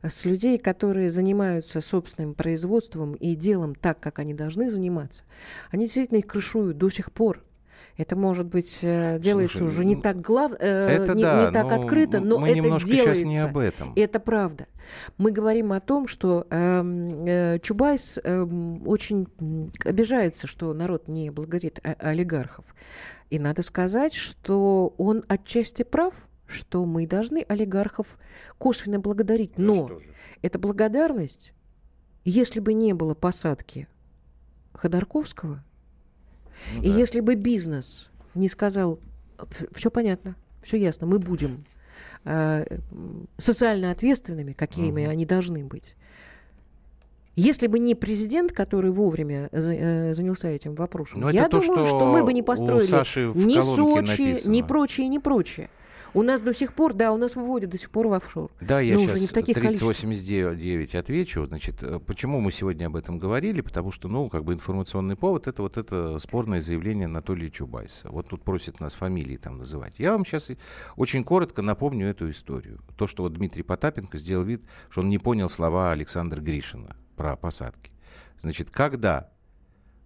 с 0.03 0.25
людей, 0.25 0.59
которые 0.59 1.11
занимаются 1.11 1.81
собственным 1.81 2.35
производством 2.35 3.15
и 3.15 3.35
делом 3.35 3.75
так, 3.75 4.01
как 4.01 4.19
они 4.19 4.35
должны 4.35 4.71
заниматься, 4.71 5.25
они 5.71 5.85
действительно 5.85 6.19
их 6.19 6.27
крышуют 6.27 6.79
до 6.79 6.91
сих 6.91 7.13
пор. 7.13 7.45
Это, 7.97 8.17
может 8.17 8.47
быть, 8.47 8.79
э, 8.83 9.19
делается 9.19 9.59
Слушай, 9.59 9.71
уже 9.71 9.85
не 9.85 9.97
ну, 9.97 10.03
так, 10.03 10.21
глав... 10.21 10.53
э, 10.59 10.67
это 10.67 11.15
не, 11.15 11.23
да, 11.23 11.47
не 11.47 11.53
так 11.53 11.67
но 11.67 11.75
открыто, 11.75 12.21
но 12.21 12.39
мы 12.39 12.49
это 12.49 12.57
немножко 12.59 12.89
делается. 12.89 13.15
сейчас 13.15 13.29
не 13.29 13.39
об 13.39 13.59
этом. 13.59 13.93
Это 13.97 14.19
правда. 14.19 14.67
Мы 15.19 15.31
говорим 15.31 15.73
о 15.73 15.81
том, 15.81 16.09
что 16.09 16.47
эм, 16.51 17.27
э, 17.27 17.59
Чубайс 17.61 18.19
эм, 18.25 18.87
очень 18.89 19.29
обижается, 19.85 20.47
что 20.47 20.73
народ 20.73 21.09
не 21.09 21.31
благодарит 21.31 21.81
олигархов. 21.99 22.65
И 23.29 23.39
надо 23.39 23.63
сказать, 23.63 24.15
что 24.15 24.95
он 24.97 25.25
отчасти 25.29 25.83
прав, 25.83 26.15
что 26.53 26.85
мы 26.85 27.07
должны 27.07 27.45
олигархов 27.49 28.19
косвенно 28.59 28.99
благодарить. 29.01 29.59
Но 29.59 29.91
эта 30.43 30.59
благодарность, 30.59 31.53
если 32.25 32.61
бы 32.61 32.73
не 32.75 32.93
было 32.93 33.15
посадки 33.15 33.89
Ходорковского, 34.75 35.63
Ну 36.77 36.83
и 36.83 36.91
да. 36.91 36.97
если 36.99 37.21
бы 37.21 37.35
бизнес 37.35 38.09
не 38.35 38.49
сказал, 38.49 38.99
все 39.73 39.91
понятно, 39.91 40.37
все 40.63 40.77
ясно, 40.77 41.07
мы 41.07 41.19
будем 41.19 41.65
э, 42.25 42.79
социально 43.39 43.91
ответственными, 43.91 44.53
какими 44.53 45.03
Мгм. 45.03 45.11
они 45.11 45.27
должны 45.27 45.65
быть. 45.65 45.97
Если 47.35 47.67
бы 47.67 47.79
не 47.79 47.95
президент, 47.95 48.53
который 48.53 48.91
вовремя 48.91 49.49
э, 49.53 50.13
занялся 50.13 50.49
этим 50.49 50.75
вопросом, 50.75 51.25
это 51.27 51.35
я 51.35 51.49
то, 51.49 51.61
думаю, 51.61 51.87
что 51.87 51.97
что 51.97 52.13
мы 52.13 52.23
бы 52.25 52.33
не 52.35 52.43
построили 52.43 52.83
ни 52.83 53.59
Сочи, 53.61 54.19
ни 54.19 54.31
написано. 54.31 54.67
прочее, 54.67 55.09
ни 55.09 55.19
прочее. 55.19 55.71
У 56.15 56.23
нас 56.23 56.43
до 56.43 56.53
сих 56.53 56.75
пор, 56.75 56.93
да, 56.93 57.13
у 57.13 57.17
нас 57.17 57.37
выводят 57.37 57.71
до 57.71 57.79
сих 57.79 57.91
пор 57.91 58.09
в 58.09 58.13
офшор. 58.13 58.51
Да, 58.61 58.81
я 58.81 58.95
Но 58.95 59.01
не 59.01 59.07
сейчас 59.07 59.31
в 59.31 59.33
таких 59.33 59.57
количествах. 59.57 59.97
3089 59.97 60.95
отвечу. 60.95 61.47
Значит, 61.47 61.83
э, 61.83 61.99
почему 62.01 62.41
мы 62.41 62.53
сегодня 62.53 62.87
об 62.87 62.97
этом 62.97 63.19
говорили? 63.19 63.63
Потому 63.63 63.91
что, 63.91 64.09
ну, 64.09 64.29
как 64.29 64.45
бы 64.45 64.53
информационный 64.53 65.17
повод 65.17 65.47
это 65.47 65.63
вот 65.63 65.79
это 65.79 66.19
спорное 66.19 66.61
заявление 66.61 67.07
Анатолия 67.07 67.51
Чубайса. 67.51 68.11
Вот 68.11 68.29
тут 68.29 68.43
просят 68.43 68.81
нас 68.81 68.95
фамилии 68.95 69.39
там 69.39 69.59
называть. 69.59 69.95
Я 69.99 70.13
вам 70.13 70.27
сейчас 70.27 70.51
очень 70.97 71.25
коротко 71.25 71.63
напомню 71.63 72.09
эту 72.09 72.29
историю. 72.31 72.81
То, 72.97 73.07
что 73.07 73.23
вот 73.23 73.33
Дмитрий 73.33 73.63
Потапенко 73.63 74.19
сделал 74.19 74.45
вид, 74.45 74.63
что 74.91 75.01
он 75.01 75.09
не 75.09 75.19
понял 75.19 75.49
слова 75.49 75.93
Александра 75.93 76.41
Гришина 76.41 76.97
про 77.17 77.37
посадки. 77.37 77.91
Значит, 78.43 78.71
когда 78.71 79.31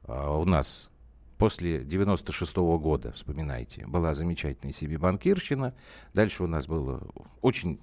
а, 0.05 0.37
у 0.39 0.45
нас 0.45 0.91
после 1.39 1.85
96 1.85 2.57
года, 2.57 3.13
вспоминайте, 3.13 3.87
была 3.87 4.15
замечательная 4.15 4.73
себе 4.73 4.99
банкирщина. 4.99 5.75
Дальше 6.15 6.45
у 6.45 6.47
нас 6.47 6.67
был 6.67 7.03
очень 7.43 7.81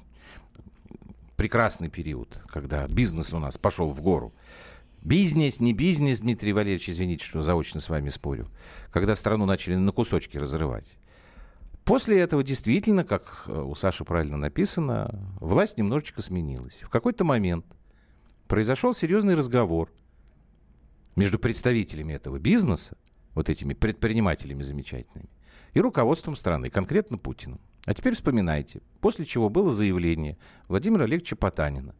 прекрасный 1.36 1.89
период, 1.89 2.41
когда 2.47 2.88
бизнес 2.88 3.34
у 3.34 3.39
нас 3.39 3.58
пошел 3.58 3.89
в 3.89 4.01
гору. 4.01 4.34
Бизнес, 5.01 5.60
не 5.60 5.74
бизнес, 5.74 6.22
Дмитрий 6.22 6.54
Валерьевич, 6.54 6.89
извините, 6.89 7.26
что 7.26 7.41
заочно 7.41 7.82
с 7.82 7.89
вами 7.89 8.10
спорю. 8.10 8.47
Когда 8.91 9.16
страну 9.16 9.45
начали 9.45 9.76
на 9.76 9.91
кусочки 9.91 10.38
разрывать. 10.38 10.97
После 11.84 12.20
этого 12.20 12.43
действительно, 12.43 13.04
как 13.04 13.43
э, 13.47 13.62
у 13.62 13.76
Саши 13.76 14.06
правильно 14.06 14.38
написано, 14.38 15.20
власть 15.41 15.78
немножечко 15.78 16.22
сменилась. 16.22 16.82
В 16.82 16.89
какой-то 16.89 17.26
момент 17.26 17.66
произошел 18.47 18.93
серьезный 18.93 19.36
разговор 19.36 19.91
между 21.18 21.38
представителями 21.39 22.14
этого 22.14 22.39
бизнеса, 22.39 22.97
вот 23.34 23.50
этими 23.50 23.74
предпринимателями 23.74 24.64
замечательными, 24.64 25.30
и 25.74 25.80
руководством 25.80 26.36
страны, 26.36 26.70
конкретно 26.70 27.18
Путиным. 27.18 27.60
А 27.86 27.94
теперь 27.94 28.16
вспоминайте, 28.16 28.82
после 29.02 29.26
чего 29.26 29.50
было 29.50 29.72
заявление 29.72 30.38
Владимира 30.68 31.06
Олеговича 31.06 31.36
Потанина 31.36 31.96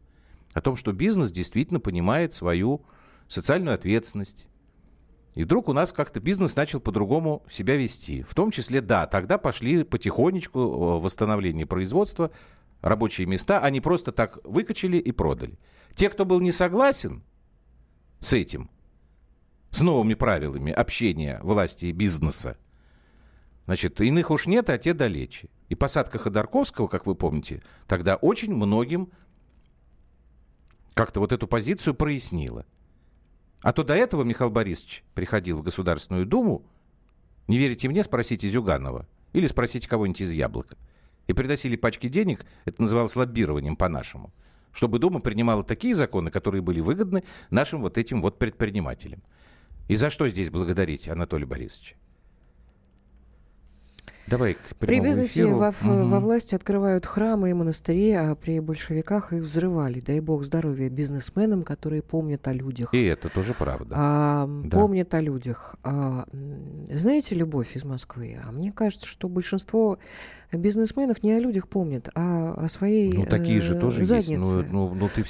о 0.54 0.60
том, 0.60 0.76
что 0.76 0.92
бизнес 0.92 1.30
действительно 1.30 1.80
понимает 1.80 2.32
свою 2.32 2.86
социальную 3.28 3.74
ответственность. 3.74 4.46
И 5.34 5.42
вдруг 5.42 5.68
у 5.68 5.72
нас 5.72 5.92
как-то 5.92 6.20
бизнес 6.20 6.54
начал 6.54 6.78
по-другому 6.78 7.42
себя 7.50 7.76
вести. 7.76 8.22
В 8.22 8.34
том 8.34 8.52
числе, 8.52 8.80
да, 8.80 9.06
тогда 9.06 9.36
пошли 9.36 9.82
потихонечку 9.82 10.60
э, 10.60 11.00
восстановление 11.00 11.66
производства, 11.66 12.30
рабочие 12.80 13.26
места, 13.26 13.58
они 13.58 13.80
просто 13.80 14.12
так 14.12 14.38
выкачали 14.44 14.96
и 14.96 15.10
продали. 15.10 15.58
Те, 15.94 16.08
кто 16.08 16.24
был 16.24 16.40
не 16.40 16.52
согласен 16.52 17.24
с 18.20 18.32
этим, 18.32 18.70
с 19.74 19.80
новыми 19.80 20.14
правилами 20.14 20.72
общения 20.72 21.40
власти 21.42 21.86
и 21.86 21.92
бизнеса, 21.92 22.56
значит, 23.66 24.00
иных 24.00 24.30
уж 24.30 24.46
нет, 24.46 24.70
а 24.70 24.78
те 24.78 24.94
далече. 24.94 25.48
И 25.68 25.74
посадка 25.74 26.18
Ходорковского, 26.18 26.86
как 26.86 27.06
вы 27.06 27.16
помните, 27.16 27.60
тогда 27.88 28.14
очень 28.14 28.54
многим 28.54 29.10
как-то 30.94 31.18
вот 31.18 31.32
эту 31.32 31.48
позицию 31.48 31.94
прояснила. 31.94 32.64
А 33.62 33.72
то 33.72 33.82
до 33.82 33.94
этого 33.94 34.22
Михаил 34.22 34.50
Борисович 34.50 35.02
приходил 35.12 35.56
в 35.56 35.62
Государственную 35.62 36.24
Думу, 36.24 36.64
не 37.48 37.58
верите 37.58 37.88
мне, 37.88 38.04
спросите 38.04 38.48
Зюганова 38.48 39.08
или 39.32 39.48
спросите 39.48 39.88
кого-нибудь 39.88 40.20
из 40.20 40.30
Яблока. 40.30 40.76
И 41.26 41.32
приносили 41.32 41.74
пачки 41.74 42.08
денег, 42.08 42.46
это 42.64 42.80
называлось 42.80 43.16
лоббированием 43.16 43.74
по-нашему, 43.74 44.32
чтобы 44.70 45.00
Дума 45.00 45.18
принимала 45.18 45.64
такие 45.64 45.96
законы, 45.96 46.30
которые 46.30 46.62
были 46.62 46.78
выгодны 46.78 47.24
нашим 47.50 47.80
вот 47.80 47.98
этим 47.98 48.22
вот 48.22 48.38
предпринимателям. 48.38 49.22
И 49.88 49.96
за 49.96 50.10
что 50.10 50.28
здесь 50.28 50.50
благодарить 50.50 51.08
Анатолия 51.08 51.46
Борисовича? 51.46 51.96
Давай 54.26 54.54
к 54.54 54.76
При 54.78 55.00
бизнесе 55.00 55.44
во, 55.44 55.70
Мгм. 55.70 56.08
во 56.08 56.18
власти 56.18 56.54
открывают 56.54 57.04
храмы 57.04 57.50
и 57.50 57.52
монастыри, 57.52 58.12
а 58.12 58.34
при 58.34 58.58
большевиках 58.58 59.34
их 59.34 59.42
взрывали. 59.42 60.00
Дай 60.00 60.20
бог 60.20 60.44
здоровья 60.44 60.88
бизнесменам, 60.88 61.62
которые 61.62 62.00
помнят 62.02 62.48
о 62.48 62.54
людях. 62.54 62.94
И 62.94 63.04
это 63.04 63.28
тоже 63.28 63.52
правда. 63.52 63.94
А, 63.98 64.46
Да. 64.64 64.78
Помнят 64.78 65.12
о 65.12 65.20
людях. 65.20 65.76
А, 65.82 66.26
знаете, 66.90 67.34
любовь 67.34 67.76
из 67.76 67.84
Москвы. 67.84 68.40
А 68.42 68.50
мне 68.50 68.72
кажется, 68.72 69.06
что 69.06 69.28
большинство 69.28 69.98
бизнесменов 70.56 71.22
не 71.22 71.32
о 71.32 71.40
людях 71.40 71.68
помнят, 71.68 72.08
а 72.14 72.54
о 72.54 72.68
своей 72.68 73.12
Ну, 73.12 73.26
такие 73.26 73.60
же 73.60 73.76
э, 73.76 73.80
тоже 73.80 74.04
заднице. 74.04 74.32
есть. 74.32 74.72
Ну, 74.72 74.88
ну, 74.88 74.94
ну, 74.94 75.08
ты 75.08 75.24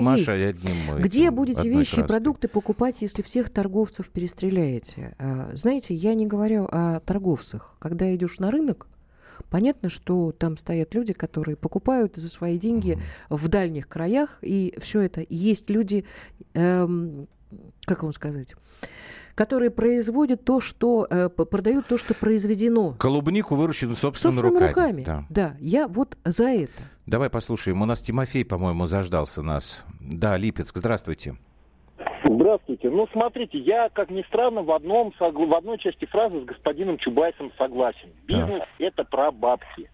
машь, 0.00 0.18
есть. 0.20 0.28
а 0.28 0.32
одним 0.32 0.76
Где 1.00 1.24
этим, 1.24 1.34
будете 1.34 1.68
вещи 1.68 2.00
и 2.00 2.02
продукты 2.02 2.48
покупать, 2.48 2.96
если 3.00 3.22
всех 3.22 3.50
торговцев 3.50 4.10
перестреляете? 4.10 5.14
А, 5.18 5.50
Знаете, 5.54 5.94
я 5.94 6.14
не 6.14 6.26
говорю 6.26 6.66
о 6.70 7.00
торговцах. 7.00 7.76
Когда 7.78 8.14
идешь 8.14 8.38
на 8.38 8.50
рынок, 8.50 8.86
понятно, 9.50 9.88
что 9.88 10.32
там 10.32 10.56
стоят 10.56 10.94
люди, 10.94 11.12
которые 11.12 11.56
покупают 11.56 12.16
за 12.16 12.28
свои 12.28 12.58
деньги 12.58 12.98
в 13.30 13.48
дальних 13.48 13.88
краях, 13.88 14.38
и 14.42 14.74
все 14.80 15.00
это. 15.00 15.24
Есть 15.28 15.70
люди, 15.70 16.04
эм, 16.54 17.28
как 17.84 18.02
вам 18.02 18.12
сказать, 18.12 18.54
которые 19.38 19.70
производят 19.70 20.44
то, 20.44 20.58
что 20.58 21.06
э, 21.08 21.28
продают 21.28 21.86
то, 21.86 21.96
что 21.96 22.12
произведено 22.12 22.96
Клубнику 22.98 23.54
выращенную 23.54 23.94
собственными, 23.94 24.40
собственными 24.40 24.68
руками. 24.68 25.02
руками. 25.02 25.04
Да. 25.04 25.24
Да, 25.30 25.56
я 25.60 25.86
вот 25.86 26.18
за 26.24 26.48
это. 26.48 26.82
Давай 27.06 27.30
послушаем. 27.30 27.80
У 27.80 27.84
нас 27.84 28.02
Тимофей, 28.02 28.44
по-моему, 28.44 28.86
заждался 28.86 29.42
нас. 29.42 29.86
Да, 30.00 30.36
Липецк, 30.36 30.76
здравствуйте. 30.76 31.36
Здравствуйте. 32.24 32.90
Ну, 32.90 33.06
смотрите, 33.12 33.58
я, 33.58 33.88
как 33.90 34.10
ни 34.10 34.22
странно, 34.22 34.62
в, 34.62 34.72
одном, 34.72 35.14
в 35.16 35.54
одной 35.54 35.78
части 35.78 36.04
фразы 36.06 36.40
с 36.40 36.44
господином 36.44 36.98
Чубайсом 36.98 37.52
согласен. 37.56 38.08
Бизнес– 38.26 38.64
это 38.80 39.04
про 39.04 39.30
бабки. 39.30 39.88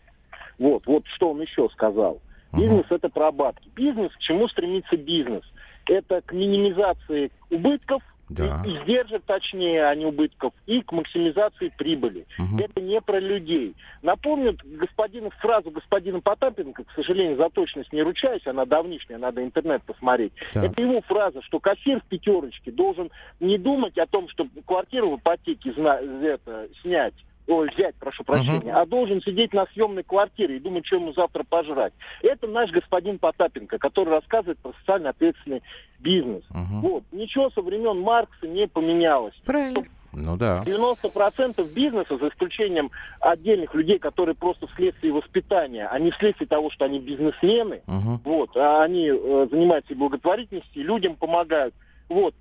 Вот, 0.59 0.86
вот 0.86 1.05
что 1.14 1.32
он 1.32 1.42
еще 1.42 1.68
сказал. 1.74 2.22
Бизнес 2.55 2.86
это 2.88 3.11
про 3.11 3.30
бабки. 3.30 3.68
Бизнес, 3.76 4.11
к 4.12 4.20
чему 4.20 4.49
стремится 4.49 4.97
бизнес? 4.97 5.42
Это 5.86 6.22
к 6.22 6.32
минимизации 6.32 7.30
убытков, 7.51 8.03
Да. 8.29 8.62
и 8.64 8.70
издержек, 8.77 9.22
точнее, 9.27 9.85
а 9.87 9.95
не 9.95 10.07
убытков, 10.07 10.53
и 10.66 10.81
к 10.83 10.93
максимизации 10.93 11.72
прибыли. 11.77 12.27
Мгм. 12.39 12.59
Это 12.59 12.81
не 12.81 13.01
про 13.01 13.20
людей. 13.20 13.75
Напомню 14.03 14.57
господина, 14.64 15.31
фразу 15.31 15.70
господина 15.70 16.20
Потапенко, 16.20 16.85
к 16.85 16.91
сожалению, 16.93 17.37
за 17.37 17.51
точность 17.51 17.93
не 17.93 18.03
ручаюсь, 18.03 18.47
она 18.47 18.64
давнишняя, 18.64 19.18
надо 19.18 19.43
интернет 19.43 19.83
посмотреть. 19.83 20.33
Так. 20.53 20.64
Это 20.64 20.81
его 20.83 21.01
фраза, 21.03 21.43
что 21.43 21.61
кассир 21.61 22.01
в 22.01 22.05
пятерочке 22.05 22.70
должен 22.70 23.11
не 23.41 23.59
думать 23.59 23.99
о 23.99 24.07
том, 24.07 24.29
чтобы 24.29 24.62
квартиру 24.62 25.11
в 25.11 25.18
ипотеке 25.20 25.72
зна- 25.72 26.01
это, 26.01 26.68
снять, 26.83 27.14
ой, 27.47 27.70
взять, 27.74 27.95
прошу 27.97 28.24
прощения, 28.24 28.72
а 28.74 28.86
должен 28.86 29.20
сидеть 29.20 29.53
на 29.53 29.66
съемной 29.72 30.03
квартире 30.03 30.57
и 30.57 30.61
думать, 30.61 30.86
что 30.86 30.97
ему 30.97 31.12
завтра 31.12 31.45
пожрать. 31.45 31.92
Это 32.22 32.47
наш 32.47 32.70
господин 32.70 33.18
Потапенко, 33.18 33.78
который 33.78 34.11
рассказывает 34.11 34.59
про 34.59 34.72
социально 34.80 35.11
ответственный 35.11 35.62
бизнес. 35.99 36.42
Мгм. 36.51 36.80
Вот. 36.80 37.05
Ничего 37.12 37.51
со 37.51 37.61
времен 37.62 38.01
Маркса 38.01 38.47
не 38.47 38.66
поменялось. 38.66 39.34
Правильно. 39.45 39.84
Ну 40.16 40.36
да. 40.36 40.62
90% 40.64 41.72
бизнеса, 41.72 42.16
за 42.18 42.28
исключением 42.28 42.92
отдельных 43.20 43.74
людей, 43.74 43.99
которые 43.99 44.36
просто 44.36 44.68
вследствие 44.68 45.12
воспитания, 45.12 45.88
а 45.90 45.99
не 45.99 46.12
вследствие 46.12 46.47
того, 46.47 46.70
что 46.70 46.84
они 46.84 47.01
бизнесмены, 47.01 47.82
Мгм. 47.86 48.20
вот, 48.24 48.57
а 48.57 48.84
они 48.84 49.09
э, 49.09 49.49
занимаются 49.51 49.92
и 49.92 49.97
благотворительностью, 49.97 50.82
и 50.82 50.86
людям 50.86 51.16
помогают. 51.16 51.74
Вот. 52.09 52.34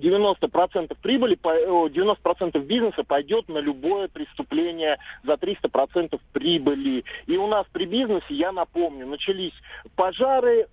90% 0.00 0.96
прибыли, 1.00 1.34
по- 1.34 1.50
о, 1.50 1.88
90% 1.88 2.58
бизнеса 2.64 3.04
пойдет 3.04 3.48
на 3.48 3.58
любое 3.58 4.08
преступление 4.08 4.98
за 5.24 5.34
300% 5.34 6.20
прибыли. 6.32 7.04
И 7.26 7.36
у 7.36 7.46
нас 7.46 7.66
при 7.72 7.86
бизнесе, 7.86 8.34
я 8.34 8.52
напомню, 8.52 9.06
начались 9.06 9.54
пожары 9.96 10.68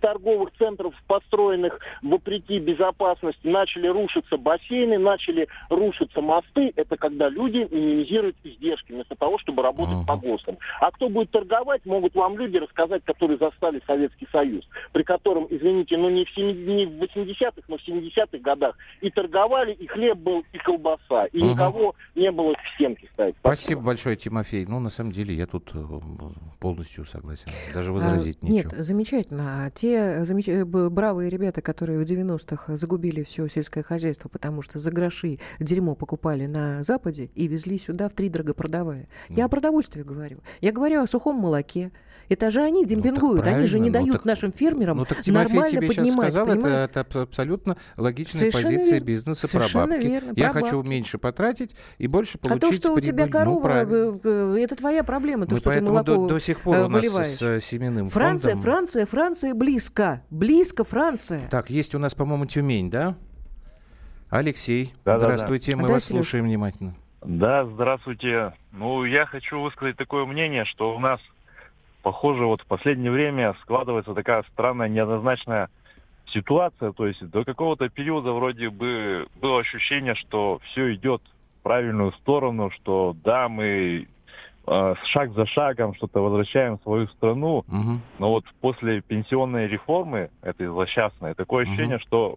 торговых 0.00 0.50
центрах, 0.58 0.94
построенных 1.06 1.78
вопреки 2.02 2.58
безопасности, 2.58 3.46
начали 3.46 3.86
рушиться 3.88 4.36
бассейны, 4.36 4.98
начали 4.98 5.48
рушиться 5.68 6.20
мосты. 6.20 6.72
Это 6.76 6.96
когда 6.96 7.28
люди 7.28 7.66
минимизируют 7.70 8.36
издержки 8.44 8.92
вместо 8.92 9.14
того, 9.14 9.38
чтобы 9.38 9.62
работать 9.62 9.94
Ага. 9.94 10.06
по 10.06 10.16
ГОСТам. 10.16 10.58
А 10.80 10.90
кто 10.90 11.08
будет 11.08 11.30
торговать, 11.30 11.84
могут 11.86 12.14
вам 12.14 12.38
люди 12.38 12.56
рассказать, 12.56 13.04
которые 13.04 13.38
застали 13.38 13.82
Советский 13.86 14.26
Союз, 14.32 14.64
при 14.92 15.02
котором, 15.02 15.46
извините, 15.50 15.96
ну 15.96 16.08
не 16.10 16.24
в, 16.24 16.30
70 16.30 16.66
не 16.66 16.86
в 16.86 17.02
80-х, 17.02 17.62
но 17.68 17.76
в 17.76 17.86
70-х 17.86 18.38
годах 18.38 18.76
и 19.00 19.10
торговали, 19.10 19.72
и 19.72 19.86
хлеб 19.86 20.16
был, 20.18 20.44
и 20.52 20.58
колбаса, 20.58 21.26
и 21.26 21.38
Ага. 21.42 21.50
никого 21.52 21.94
не 22.14 22.30
было 22.30 22.54
в 22.54 22.74
стенки 22.74 23.08
ставить. 23.12 23.34
Спасибо 23.40 23.80
большое, 23.82 24.16
Тимофей. 24.16 24.64
Ну, 24.66 24.80
на 24.80 24.90
самом 24.90 25.12
деле, 25.12 25.34
я 25.34 25.46
тут 25.46 25.70
э, 25.74 25.78
полностью 26.60 27.04
согласен. 27.04 27.50
Даже 27.74 27.92
возразить 27.92 28.38
А, 28.42 28.46
нечего. 28.46 28.70
Нет, 28.74 28.84
замечательно. 28.84 29.41
А 29.44 29.70
те 29.70 30.22
замеч- 30.22 30.48
э, 30.48 30.64
бравые 30.64 31.28
ребята, 31.28 31.62
которые 31.62 31.98
в 31.98 32.04
90-х 32.04 32.76
загубили 32.76 33.22
все 33.24 33.48
сельское 33.48 33.82
хозяйство, 33.82 34.28
потому 34.28 34.62
что 34.62 34.78
за 34.78 34.90
гроши 34.92 35.36
дерьмо 35.58 35.94
покупали 35.96 36.46
на 36.46 36.82
Западе 36.84 37.30
и 37.34 37.48
везли 37.48 37.76
сюда 37.78 38.08
в 38.08 38.12
три 38.12 38.28
дорого 38.28 38.54
продавая. 38.54 39.08
Я 39.28 39.46
о 39.46 39.48
продовольствии 39.48 40.02
говорю. 40.02 40.38
Я 40.60 40.70
говорю 40.72 41.02
о 41.02 41.06
сухом 41.06 41.36
молоке. 41.36 41.90
Это 42.28 42.50
же 42.50 42.62
они 42.62 42.86
демпингуют. 42.86 43.46
они 43.46 43.66
же 43.66 43.78
не 43.78 43.88
ну 43.90 43.94
дают 43.94 44.12
так- 44.18 44.24
нашим 44.24 44.52
фермерам 44.52 44.96
Ну, 44.98 45.04
так 45.04 45.20
Тимофей 45.22 45.48
нормально 45.58 45.76
тебе 45.76 45.88
сейчас 45.88 45.96
поднимать. 46.06 46.30
сказал, 46.32 46.46
это, 46.46 46.54
понимаешь? 46.56 46.88
это 46.90 47.00
аб- 47.00 47.16
абсолютно 47.16 47.76
логичная 47.96 48.38
Совершенно 48.38 48.64
позиция 48.64 48.92
верно. 48.94 49.04
бизнеса 49.04 49.48
Совершенно 49.48 49.86
про 49.86 49.94
бабки. 49.96 50.06
верно, 50.06 50.32
Я 50.36 50.50
про 50.50 50.60
хочу 50.62 50.76
бабки. 50.78 50.88
меньше 50.88 51.18
потратить 51.18 51.74
и 51.98 52.06
больше 52.06 52.38
получить 52.38 52.62
А 52.64 52.66
то, 52.66 52.72
что 52.72 52.94
у 52.94 53.00
тебя 53.00 53.24
прибыль. 53.24 53.44
Ну, 53.44 53.60
корова, 53.60 53.68
э, 53.68 54.18
э, 54.24 54.56
это 54.60 54.76
твоя 54.76 55.04
проблема, 55.04 55.44
то, 55.46 55.50
Ну, 55.52 55.56
что 55.58 55.70
ты 55.72 55.80
молоко 55.82 56.04
до, 56.14 56.28
до 56.28 56.38
сих 56.38 56.60
пор 56.60 56.76
э, 56.76 56.84
у 56.84 56.88
нас 56.88 57.06
с 57.06 57.42
э, 57.42 57.60
семенным 57.60 58.08
Франция, 58.08 58.52
фондом... 58.52 58.62
Франция, 58.70 59.06
Франция 59.06 59.31
близко. 59.54 60.22
Близко 60.30 60.84
Франция. 60.84 61.48
Так, 61.48 61.70
есть 61.70 61.94
у 61.94 61.98
нас, 61.98 62.14
по-моему, 62.14 62.46
Тюмень, 62.46 62.90
да? 62.90 63.16
Алексей, 64.30 64.92
Да-да-да. 65.04 65.24
здравствуйте, 65.36 65.76
мы 65.76 65.88
Да, 65.88 65.94
вас 65.94 66.04
Серёж. 66.04 66.22
слушаем 66.24 66.44
внимательно. 66.46 66.94
Да, 67.22 67.64
здравствуйте. 67.66 68.54
Ну, 68.72 69.04
я 69.04 69.26
хочу 69.26 69.60
высказать 69.60 69.96
такое 69.96 70.24
мнение, 70.24 70.64
что 70.64 70.94
у 70.94 70.98
нас, 70.98 71.20
похоже, 72.02 72.46
вот 72.46 72.62
в 72.62 72.66
последнее 72.66 73.10
время 73.12 73.54
складывается 73.62 74.14
такая 74.14 74.42
странная, 74.52 74.88
неоднозначная 74.88 75.68
ситуация. 76.26 76.92
То 76.92 77.06
есть 77.06 77.22
до 77.28 77.44
какого-то 77.44 77.88
периода 77.90 78.32
вроде 78.32 78.70
бы 78.70 79.28
было 79.40 79.60
ощущение, 79.60 80.14
что 80.14 80.60
все 80.70 80.94
идет 80.94 81.22
в 81.58 81.62
правильную 81.62 82.12
сторону, 82.12 82.70
что 82.70 83.14
да, 83.22 83.48
мы 83.48 84.08
шаг 84.66 85.32
за 85.32 85.46
шагом 85.46 85.94
что-то 85.94 86.20
возвращаем 86.20 86.78
в 86.78 86.82
свою 86.82 87.08
страну. 87.08 87.64
Мгм. 87.66 88.02
Но 88.18 88.30
вот 88.30 88.44
после 88.60 89.02
пенсионной 89.02 89.66
реформы, 89.66 90.30
этой 90.42 90.66
злосчастной, 90.66 91.34
такое 91.34 91.64
ощущение, 91.64 91.98
что 91.98 92.36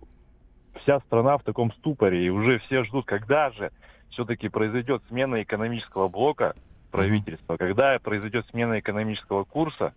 вся 0.81 0.99
страна 1.01 1.37
в 1.37 1.43
таком 1.43 1.71
ступоре, 1.73 2.25
и 2.25 2.29
уже 2.29 2.59
все 2.59 2.83
ждут, 2.83 3.05
когда 3.05 3.51
же 3.51 3.71
все-таки 4.09 4.49
произойдет 4.49 5.03
смена 5.07 5.43
экономического 5.43 6.07
блока 6.07 6.53
правительства, 6.91 7.57
когда 7.57 7.99
произойдет 8.01 8.45
смена 8.49 8.79
экономического 8.79 9.43
курса, 9.43 9.93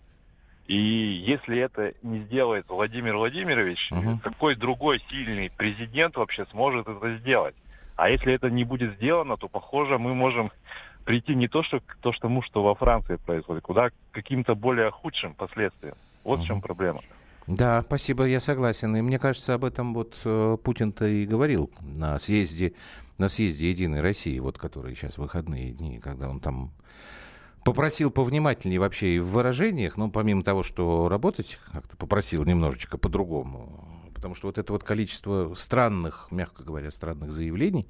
и 0.66 0.76
если 0.76 1.58
это 1.58 1.94
не 2.02 2.20
сделает 2.20 2.66
Владимир 2.68 3.16
Владимирович, 3.16 3.90
Мгм. 3.90 4.18
какой 4.18 4.54
другой 4.54 5.00
сильный 5.08 5.50
президент 5.56 6.16
вообще 6.16 6.44
сможет 6.50 6.86
это 6.86 7.16
сделать? 7.18 7.54
А 7.96 8.10
если 8.10 8.34
это 8.34 8.50
не 8.50 8.64
будет 8.64 8.94
сделано, 8.96 9.36
то, 9.36 9.48
похоже, 9.48 9.98
мы 9.98 10.14
можем 10.14 10.52
прийти 11.08 11.34
не 11.34 11.48
то, 11.48 11.62
что 11.62 11.80
к 11.80 11.96
то, 12.02 12.12
что 12.12 12.28
тому, 12.28 12.42
что 12.42 12.62
во 12.62 12.74
Франции 12.74 13.16
происходит, 13.16 13.62
куда 13.62 13.88
к 13.88 13.94
каким-то 14.12 14.54
более 14.54 14.90
худшим 14.90 15.34
последствиям. 15.34 15.94
Вот 16.22 16.40
в 16.40 16.44
чем 16.44 16.60
проблема. 16.60 17.00
Да, 17.46 17.82
спасибо, 17.82 18.24
я 18.24 18.40
согласен. 18.40 18.94
И 18.94 19.00
мне 19.00 19.18
кажется, 19.18 19.54
об 19.54 19.64
этом 19.64 19.94
вот 19.94 20.18
э, 20.26 20.58
Путин-то 20.62 21.06
и 21.06 21.24
говорил 21.24 21.70
на 21.80 22.18
съезде, 22.18 22.74
на 23.16 23.28
съезде 23.28 23.70
Единой 23.70 24.02
России, 24.02 24.38
вот 24.38 24.58
который 24.58 24.94
сейчас 24.94 25.16
выходные 25.16 25.70
дни, 25.70 25.98
когда 25.98 26.28
он 26.28 26.40
там 26.40 26.72
попросил 27.64 28.10
повнимательнее 28.10 28.78
вообще 28.78 29.16
и 29.16 29.18
в 29.18 29.28
выражениях, 29.28 29.96
ну, 29.96 30.10
помимо 30.10 30.42
того, 30.42 30.62
что 30.62 31.08
работать 31.08 31.58
как-то 31.72 31.96
попросил 31.96 32.44
немножечко 32.44 32.98
по-другому, 32.98 34.10
потому 34.14 34.34
что 34.34 34.48
вот 34.48 34.58
это 34.58 34.74
вот 34.74 34.84
количество 34.84 35.54
странных, 35.54 36.28
мягко 36.30 36.64
говоря, 36.64 36.90
странных 36.90 37.32
заявлений, 37.32 37.88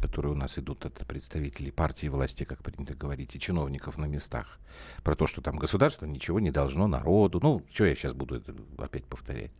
которые 0.00 0.32
у 0.32 0.36
нас 0.36 0.58
идут 0.58 0.84
от 0.84 0.94
представителей 1.06 1.70
партии 1.70 2.08
власти, 2.08 2.44
как 2.44 2.62
принято 2.62 2.94
говорить, 2.94 3.34
и 3.34 3.40
чиновников 3.40 3.98
на 3.98 4.06
местах, 4.06 4.58
про 5.02 5.14
то, 5.14 5.26
что 5.26 5.40
там 5.40 5.56
государство 5.56 6.06
ничего 6.06 6.40
не 6.40 6.50
должно 6.50 6.86
народу. 6.86 7.40
Ну, 7.42 7.64
что 7.72 7.86
я 7.86 7.94
сейчас 7.94 8.12
буду 8.12 8.36
это 8.36 8.54
опять 8.78 9.04
повторять? 9.04 9.52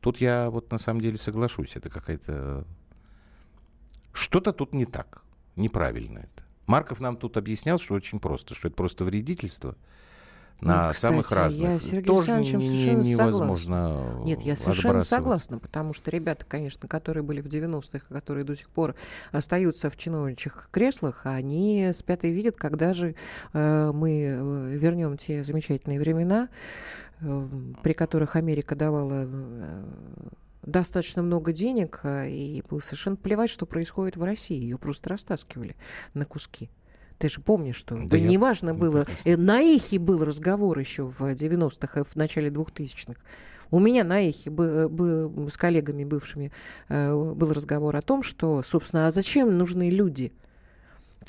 Тут 0.00 0.20
я 0.20 0.50
вот 0.50 0.70
на 0.70 0.78
самом 0.78 1.00
деле 1.00 1.16
соглашусь. 1.16 1.76
Это 1.76 1.88
какая-то... 1.88 2.66
Что-то 4.12 4.52
тут 4.52 4.74
не 4.74 4.84
так. 4.84 5.22
Неправильно 5.56 6.18
это. 6.18 6.42
Марков 6.66 7.00
нам 7.00 7.16
тут 7.16 7.36
объяснял, 7.36 7.78
что 7.78 7.94
очень 7.94 8.20
просто, 8.20 8.54
что 8.54 8.68
это 8.68 8.76
просто 8.76 9.04
вредительство 9.04 9.76
на 10.62 10.88
Ну, 10.88 10.94
самых 10.94 11.24
кстати, 11.26 11.38
разных. 11.38 11.70
Я 11.70 11.78
с 11.78 11.82
Сергеем 11.82 12.04
Тоже 12.04 12.32
Александровичем 12.32 12.58
не- 12.60 12.68
не- 12.68 12.76
совершенно 12.76 13.02
невозможно 13.02 13.88
согласна. 13.88 14.24
Нет, 14.24 14.40
я 14.42 14.56
совершенно 14.56 15.00
согласна, 15.02 15.58
потому 15.58 15.92
что 15.92 16.10
ребята, 16.10 16.44
конечно, 16.48 16.88
которые 16.88 17.22
были 17.24 17.40
в 17.40 17.46
90-х, 17.46 18.06
которые 18.08 18.44
до 18.44 18.54
сих 18.56 18.68
пор 18.68 18.94
остаются 19.32 19.90
в 19.90 19.96
чиновничьих 19.96 20.68
креслах, 20.70 21.22
они 21.24 21.90
спят 21.92 22.24
и 22.24 22.30
видят, 22.30 22.56
когда 22.56 22.92
же 22.94 23.14
э, 23.52 23.90
мы 23.92 24.22
э, 24.22 24.76
вернем 24.76 25.16
те 25.16 25.42
замечательные 25.44 25.98
времена, 26.00 26.48
э, 27.20 27.48
при 27.82 27.92
которых 27.92 28.36
Америка 28.36 28.76
давала 28.76 29.24
э, 29.26 29.82
достаточно 30.62 31.22
много 31.22 31.52
денег, 31.52 32.00
э, 32.04 32.28
и 32.30 32.62
было 32.70 32.78
совершенно 32.78 33.16
плевать, 33.16 33.50
что 33.50 33.66
происходит 33.66 34.16
в 34.16 34.22
России. 34.22 34.60
Ее 34.60 34.78
просто 34.78 35.08
растаскивали 35.10 35.74
на 36.14 36.24
куски. 36.24 36.70
Ты 37.22 37.28
же 37.28 37.40
помнишь, 37.40 37.76
что 37.76 37.96
Да 37.96 38.16
я 38.16 38.26
неважно 38.26 38.74
было, 38.74 39.04
прекрасно. 39.04 39.28
э, 39.30 39.36
на 39.36 39.60
эхе 39.62 40.00
был 40.00 40.24
разговор 40.24 40.76
еще 40.76 41.04
в 41.04 41.20
90-х 41.20 42.00
и 42.00 42.02
в 42.04 42.16
начале 42.16 42.48
2000-х. 42.50 43.14
У 43.70 43.78
меня 43.78 44.02
на 44.02 44.28
эхе 44.28 44.50
бы- 44.50 44.90
с 45.48 45.56
коллегами 45.56 46.02
бывшими 46.02 46.50
э, 46.88 47.14
был 47.14 47.52
разговор 47.52 47.94
о 47.94 48.02
том, 48.02 48.24
что, 48.24 48.60
собственно, 48.64 49.06
а 49.06 49.10
зачем 49.12 49.56
нужны 49.56 49.88
люди, 49.88 50.32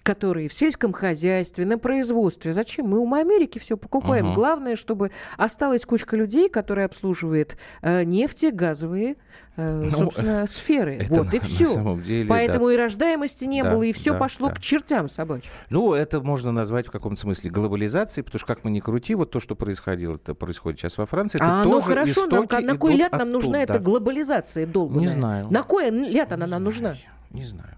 которые 0.01 0.49
в 0.49 0.53
сельском 0.53 0.93
хозяйстве, 0.93 1.65
на 1.65 1.77
производстве. 1.77 2.53
Зачем? 2.53 2.87
Мы 2.87 2.99
у 2.99 3.13
Америки 3.13 3.59
все 3.59 3.77
покупаем. 3.77 4.27
Мгм. 4.27 4.35
Главное, 4.35 4.75
чтобы 4.75 5.11
осталась 5.37 5.85
кучка 5.85 6.15
людей, 6.15 6.49
которые 6.49 6.85
обслуживают 6.85 7.57
э, 7.81 8.03
нефти, 8.03 8.47
газовые, 8.47 9.15
э, 9.55 9.81
Ну, 9.83 9.91
собственно, 9.91 10.45
сферы. 10.47 11.05
Вот 11.09 11.31
на- 11.31 11.35
и 11.35 11.39
все. 11.39 11.95
деле, 12.01 12.27
Поэтому 12.27 12.67
да. 12.67 12.73
и 12.73 12.77
рождаемости 12.77 13.45
не 13.45 13.61
Да, 13.63 13.71
было, 13.71 13.83
и 13.83 13.93
все 13.93 14.13
да, 14.13 14.17
пошло 14.19 14.49
да. 14.49 14.55
к 14.55 14.59
чертям 14.59 15.07
собачьим. 15.07 15.51
Ну, 15.69 15.93
это 15.93 16.21
можно 16.21 16.51
назвать 16.51 16.87
в 16.87 16.91
каком-то 16.91 17.21
смысле 17.21 17.49
глобализацией, 17.51 18.23
потому 18.25 18.39
что 18.39 18.47
как 18.47 18.63
мы 18.63 18.71
ни 18.71 18.79
крути, 18.79 19.15
вот 19.15 19.31
то, 19.31 19.39
что 19.39 19.55
происходило, 19.55 20.15
это 20.15 20.33
происходит 20.33 20.79
сейчас 20.79 20.97
во 20.97 21.05
Франции, 21.05 21.37
это 21.37 21.45
а 21.61 21.63
ну 21.63 21.71
тоже 21.73 21.85
хорошо, 21.87 22.27
нам, 22.27 22.47
на 22.49 22.77
кой 22.77 22.95
ляд 22.95 23.11
нам 23.11 23.31
нужна 23.31 23.61
эта 23.61 23.79
глобализация 23.79 24.65
долбаная? 24.65 25.01
Не 25.01 25.07
знаю. 25.07 25.47
На 25.49 25.63
кой 25.63 25.89
ляд 25.89 26.31
она 26.33 26.47
нам 26.47 26.63
нужна? 26.63 26.95
Не 27.31 27.43
знаю. 27.43 27.75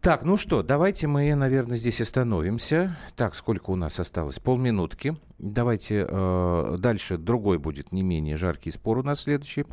Так, 0.00 0.22
ну 0.22 0.36
что, 0.36 0.62
давайте 0.62 1.08
мы, 1.08 1.34
наверное, 1.34 1.76
здесь 1.76 2.00
остановимся. 2.00 2.96
Так, 3.16 3.34
сколько 3.34 3.70
у 3.70 3.76
нас 3.76 3.98
осталось? 3.98 4.38
Полминутки. 4.38 5.16
Давайте 5.38 6.06
э, 6.08 6.76
дальше 6.78 7.18
другой 7.18 7.58
будет 7.58 7.90
не 7.90 8.04
менее 8.04 8.36
жаркий 8.36 8.70
спор 8.70 8.98
у 8.98 9.02
нас 9.02 9.18
в 9.18 9.22
следующей, 9.22 9.64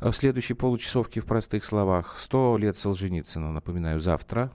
в 0.00 0.12
следующей 0.12 0.54
получасовке 0.54 1.20
в 1.20 1.26
простых 1.26 1.64
словах. 1.64 2.16
Сто 2.16 2.56
лет 2.56 2.76
Солженицына, 2.76 3.50
напоминаю, 3.50 3.98
завтра. 3.98 4.52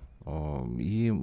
И 0.78 1.14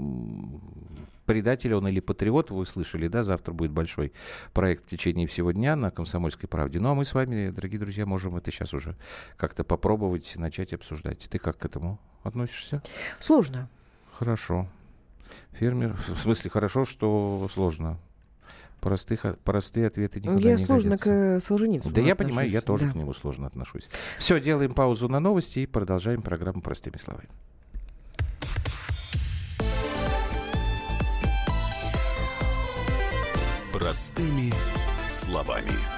предатель 1.25 1.73
он 1.73 1.89
или 1.89 2.01
патриот, 2.01 2.51
вы 2.51 2.67
слышали, 2.67 3.09
да, 3.09 3.23
завтра 3.23 3.53
будет 3.53 3.71
большой 3.71 4.13
проект 4.53 4.85
в 4.85 4.89
течение 4.89 5.27
всего 5.27 5.53
дня 5.53 5.77
на 5.77 5.91
«Комсомольской 5.91 6.49
правде». 6.49 6.79
Ну, 6.79 6.91
а 6.91 6.95
мы 6.95 7.05
с 7.05 7.15
вами, 7.15 7.51
дорогие 7.51 7.79
друзья, 7.81 8.07
можем 8.07 8.37
это 8.37 8.51
сейчас 8.51 8.75
уже 8.75 8.97
как-то 9.37 9.65
попробовать 9.65 10.35
начать 10.37 10.75
обсуждать. 10.75 11.27
Ты 11.31 11.39
как 11.39 11.59
к 11.59 11.65
этому 11.65 12.01
относишься? 12.23 12.83
Сложно. 13.19 13.71
Хорошо. 14.19 14.67
Фермер, 15.53 15.97
в 16.09 16.19
смысле, 16.19 16.51
хорошо, 16.51 16.85
что 16.85 17.49
сложно. 17.53 17.99
Простых, 18.81 19.25
простые 19.45 19.87
ответы 19.87 20.21
никогда 20.21 20.49
я 20.51 20.57
не 20.57 20.65
сложно 20.65 20.91
годятся. 20.91 21.41
к 21.41 21.45
Солженицыну 21.45 21.93
Да 21.95 22.01
я 22.01 22.13
отношусь, 22.13 22.31
понимаю, 22.31 22.51
я 22.51 22.61
тоже 22.61 22.87
да. 22.87 22.93
к 22.93 22.95
нему 22.95 23.13
сложно 23.13 23.47
отношусь. 23.47 23.91
Все, 24.19 24.41
делаем 24.41 24.73
паузу 24.73 25.09
на 25.09 25.21
новости 25.21 25.61
и 25.61 25.67
продолжаем 25.67 26.23
программу 26.23 26.63
простыми 26.63 26.97
словами. 26.97 27.29
Простыми 33.73 34.53
словами. 35.09 35.98